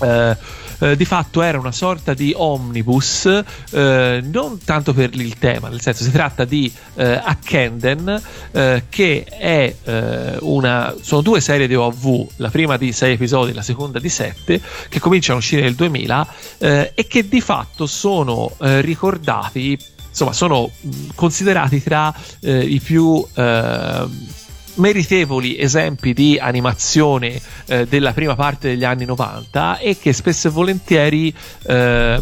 eh, 0.00 0.36
eh, 0.82 0.96
di 0.96 1.04
fatto 1.04 1.42
era 1.42 1.58
una 1.60 1.70
sorta 1.70 2.12
di 2.12 2.32
omnibus, 2.36 3.26
eh, 3.70 4.20
non 4.24 4.58
tanto 4.64 4.92
per 4.92 5.14
il 5.14 5.38
tema, 5.38 5.68
nel 5.68 5.80
senso 5.80 6.02
si 6.02 6.10
tratta 6.10 6.44
di 6.44 6.72
eh, 6.96 7.20
Akkenden, 7.22 8.22
eh, 8.50 8.84
che 8.88 9.24
è 9.24 9.74
eh, 9.84 10.36
una. 10.40 10.92
sono 11.00 11.20
due 11.20 11.40
serie 11.40 11.68
di 11.68 11.76
OV, 11.76 12.26
la 12.36 12.50
prima 12.50 12.76
di 12.76 12.90
6 12.90 13.12
episodi, 13.12 13.52
la 13.52 13.62
seconda 13.62 14.00
di 14.00 14.08
7, 14.08 14.60
che 14.88 14.98
cominciano 14.98 15.36
a 15.36 15.40
uscire 15.40 15.62
nel 15.62 15.76
2000 15.76 16.26
eh, 16.58 16.92
e 16.94 17.06
che 17.06 17.28
di 17.28 17.40
fatto 17.40 17.86
sono 17.86 18.54
ricordati. 18.58 19.78
Insomma, 20.08 20.32
sono 20.34 20.70
considerati 21.14 21.82
tra 21.82 22.14
i 22.40 22.80
più 22.84 23.24
meritevoli 24.74 25.58
esempi 25.58 26.12
di 26.12 26.38
animazione 26.38 27.40
eh, 27.66 27.86
della 27.86 28.12
prima 28.12 28.34
parte 28.34 28.68
degli 28.68 28.84
anni 28.84 29.04
90 29.04 29.78
e 29.78 29.98
che 29.98 30.12
spesso 30.12 30.48
e 30.48 30.50
volentieri 30.50 31.34
eh, 31.66 32.20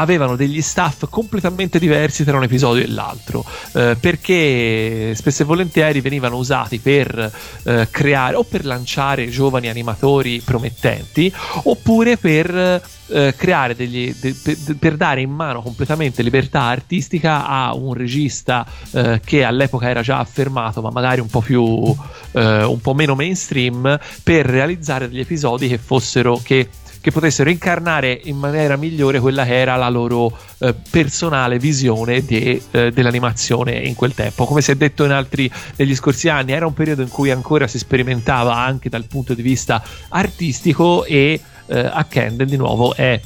avevano 0.00 0.34
degli 0.34 0.62
staff 0.62 1.06
completamente 1.10 1.78
diversi 1.78 2.24
tra 2.24 2.36
un 2.36 2.42
episodio 2.42 2.82
e 2.82 2.88
l'altro 2.88 3.44
eh, 3.74 3.96
perché 4.00 5.14
spesso 5.14 5.42
e 5.42 5.44
volentieri 5.44 6.00
venivano 6.00 6.36
usati 6.36 6.78
per 6.78 7.32
eh, 7.64 7.88
creare 7.90 8.36
o 8.36 8.44
per 8.44 8.64
lanciare 8.64 9.28
giovani 9.28 9.68
animatori 9.68 10.40
promettenti 10.40 11.32
oppure 11.64 12.16
per 12.16 12.82
eh, 13.08 13.34
creare 13.36 13.74
degli 13.74 14.14
de- 14.18 14.34
per, 14.42 14.76
per 14.78 14.96
dare 14.96 15.20
in 15.20 15.30
mano 15.30 15.62
completamente 15.62 16.22
libertà 16.22 16.62
artistica 16.62 17.46
a 17.46 17.74
un 17.74 17.92
regista 17.92 18.66
eh, 18.92 19.20
che 19.24 19.44
all'epoca 19.44 19.88
era 19.88 20.00
già 20.00 20.18
affermato 20.18 20.80
ma 20.80 20.90
magari 20.90 21.20
un 21.20 21.28
po' 21.28 21.40
più 21.40 21.94
eh, 22.32 22.64
un 22.64 22.80
po' 22.80 22.94
meno 22.94 23.14
mainstream 23.14 23.98
per 24.22 24.46
realizzare 24.46 25.08
degli 25.08 25.20
episodi 25.20 25.68
che 25.68 25.78
fossero 25.78 26.40
che 26.42 26.68
che 27.00 27.10
potessero 27.10 27.50
incarnare 27.50 28.20
in 28.24 28.36
maniera 28.36 28.76
migliore 28.76 29.20
quella 29.20 29.44
che 29.44 29.58
era 29.58 29.76
la 29.76 29.88
loro 29.88 30.36
eh, 30.58 30.74
personale 30.90 31.58
visione 31.58 32.24
di, 32.24 32.60
eh, 32.70 32.90
dell'animazione 32.90 33.72
in 33.72 33.94
quel 33.94 34.14
tempo. 34.14 34.44
Come 34.44 34.60
si 34.60 34.70
è 34.70 34.74
detto 34.74 35.04
in 35.04 35.12
altri 35.12 35.50
degli 35.76 35.94
scorsi 35.94 36.28
anni, 36.28 36.52
era 36.52 36.66
un 36.66 36.74
periodo 36.74 37.02
in 37.02 37.08
cui 37.08 37.30
ancora 37.30 37.66
si 37.66 37.78
sperimentava 37.78 38.56
anche 38.56 38.88
dal 38.88 39.04
punto 39.04 39.34
di 39.34 39.42
vista 39.42 39.82
artistico 40.08 41.04
e 41.04 41.40
eh, 41.66 41.78
a 41.78 42.04
Kendall 42.04 42.46
di 42.46 42.56
nuovo 42.56 42.94
è 42.94 43.20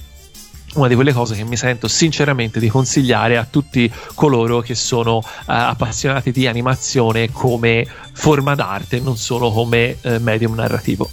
una 0.74 0.88
di 0.88 0.94
quelle 0.94 1.12
cose 1.12 1.36
che 1.36 1.44
mi 1.44 1.56
sento 1.56 1.86
sinceramente 1.88 2.58
di 2.58 2.68
consigliare 2.68 3.36
a 3.36 3.46
tutti 3.48 3.90
coloro 4.14 4.60
che 4.60 4.74
sono 4.74 5.20
eh, 5.20 5.42
appassionati 5.46 6.32
di 6.32 6.46
animazione 6.46 7.30
come 7.30 7.86
forma 8.12 8.54
d'arte, 8.54 9.00
non 9.00 9.16
solo 9.16 9.50
come 9.52 9.96
eh, 10.00 10.18
medium 10.18 10.54
narrativo. 10.54 11.08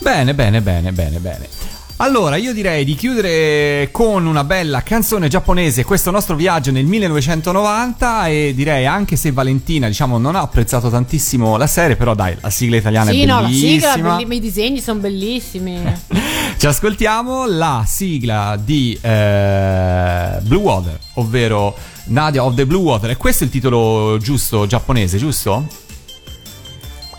Bene, 0.00 0.34
bene, 0.34 0.60
bene, 0.62 0.92
bene, 0.92 1.18
bene. 1.18 1.48
Allora, 1.96 2.36
io 2.36 2.54
direi 2.54 2.86
di 2.86 2.94
chiudere 2.94 3.90
con 3.92 4.24
una 4.24 4.42
bella 4.42 4.82
canzone 4.82 5.28
giapponese 5.28 5.84
questo 5.84 6.10
nostro 6.10 6.34
viaggio 6.34 6.70
nel 6.70 6.86
1990 6.86 8.26
e 8.28 8.52
direi 8.56 8.86
anche 8.86 9.16
se 9.16 9.32
Valentina, 9.32 9.86
diciamo, 9.86 10.16
non 10.16 10.34
ha 10.34 10.40
apprezzato 10.40 10.88
tantissimo 10.88 11.58
la 11.58 11.66
serie, 11.66 11.96
però 11.96 12.14
dai, 12.14 12.34
la 12.40 12.48
sigla 12.48 12.76
italiana 12.76 13.10
Sì, 13.10 13.20
è 13.20 13.26
no, 13.26 13.42
la 13.42 13.48
sigla, 13.48 13.96
belli- 13.98 14.36
i 14.36 14.40
disegni 14.40 14.80
sono 14.80 15.00
bellissimi. 15.00 15.78
Ci 16.56 16.66
ascoltiamo 16.66 17.46
la 17.46 17.84
sigla 17.86 18.58
di 18.58 18.98
eh, 18.98 20.38
Blue 20.40 20.62
Water, 20.62 20.98
ovvero 21.14 21.76
Nadia 22.04 22.42
of 22.42 22.54
the 22.54 22.64
Blue 22.64 22.82
Water. 22.82 23.10
E 23.10 23.18
questo 23.18 23.44
è 23.44 23.46
il 23.46 23.52
titolo 23.52 24.16
giusto 24.16 24.66
giapponese, 24.66 25.18
giusto? 25.18 25.66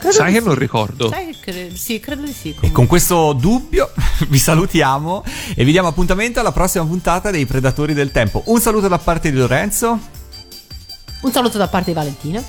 Credo 0.02 0.16
Sai 0.16 0.34
che 0.34 0.40
sì. 0.40 0.46
non 0.46 0.56
ricordo. 0.56 1.10
Sai 1.10 1.28
che 1.28 1.38
cre- 1.40 1.76
sì, 1.76 2.00
credo 2.00 2.24
di 2.24 2.32
sì. 2.34 2.56
Comunque. 2.56 2.68
E 2.68 2.72
con 2.72 2.88
questo 2.88 3.34
dubbio 3.34 3.92
vi 4.30 4.40
salutiamo 4.40 5.24
e 5.56 5.64
vi 5.64 5.72
diamo 5.72 5.90
appuntamento 5.90 6.40
alla 6.40 6.52
prossima 6.52 6.84
puntata 6.84 7.30
dei 7.30 7.46
Predatori 7.46 7.94
del 7.94 8.12
Tempo. 8.12 8.42
Un 8.48 8.60
saluto 8.60 8.88
da 8.88 8.98
parte 8.98 9.30
di 9.30 9.38
Lorenzo. 9.38 10.00
Un 11.22 11.32
saluto 11.32 11.60
da 11.60 11.68
parte 11.68 11.92
di 11.92 11.96
Valentina. 11.96 12.44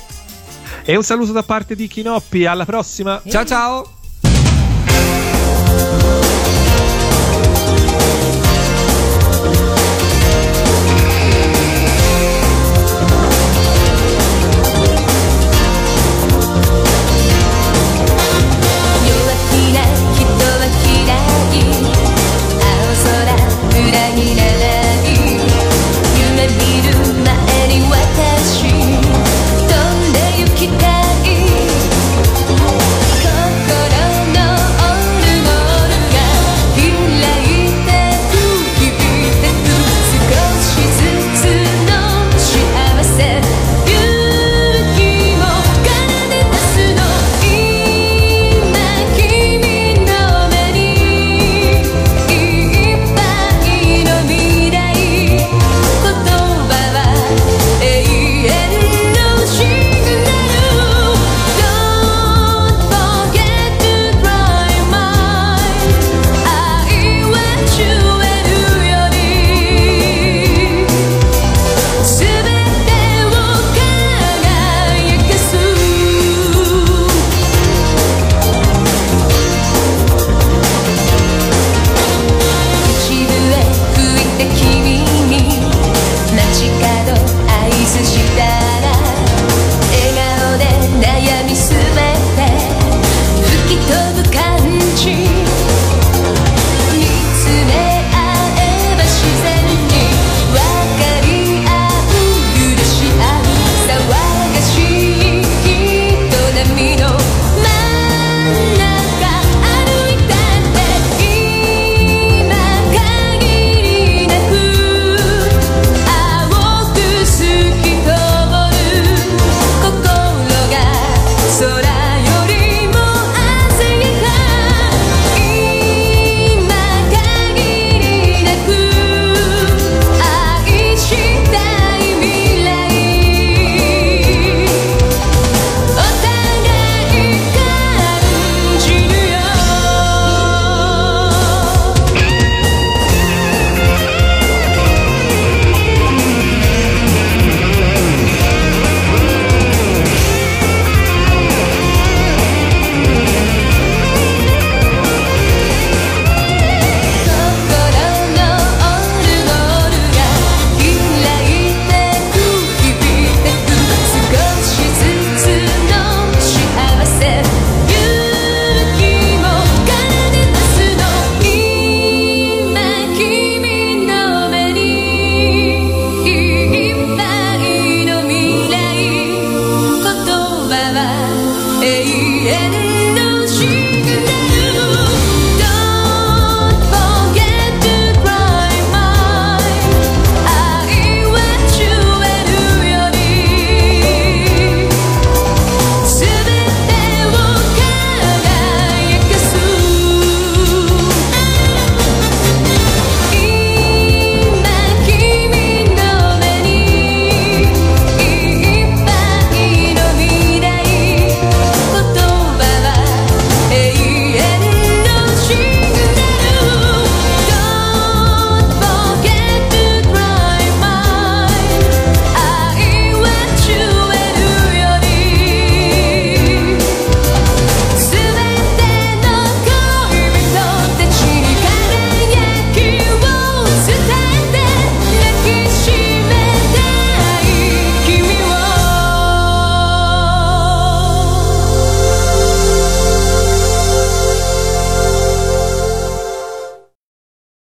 E 0.83 0.95
un 0.95 1.03
saluto 1.03 1.31
da 1.31 1.43
parte 1.43 1.75
di 1.75 1.87
Chinoppi. 1.87 2.47
Alla 2.47 2.65
prossima. 2.65 3.21
Ciao 3.29 3.45
ciao. 3.45 3.87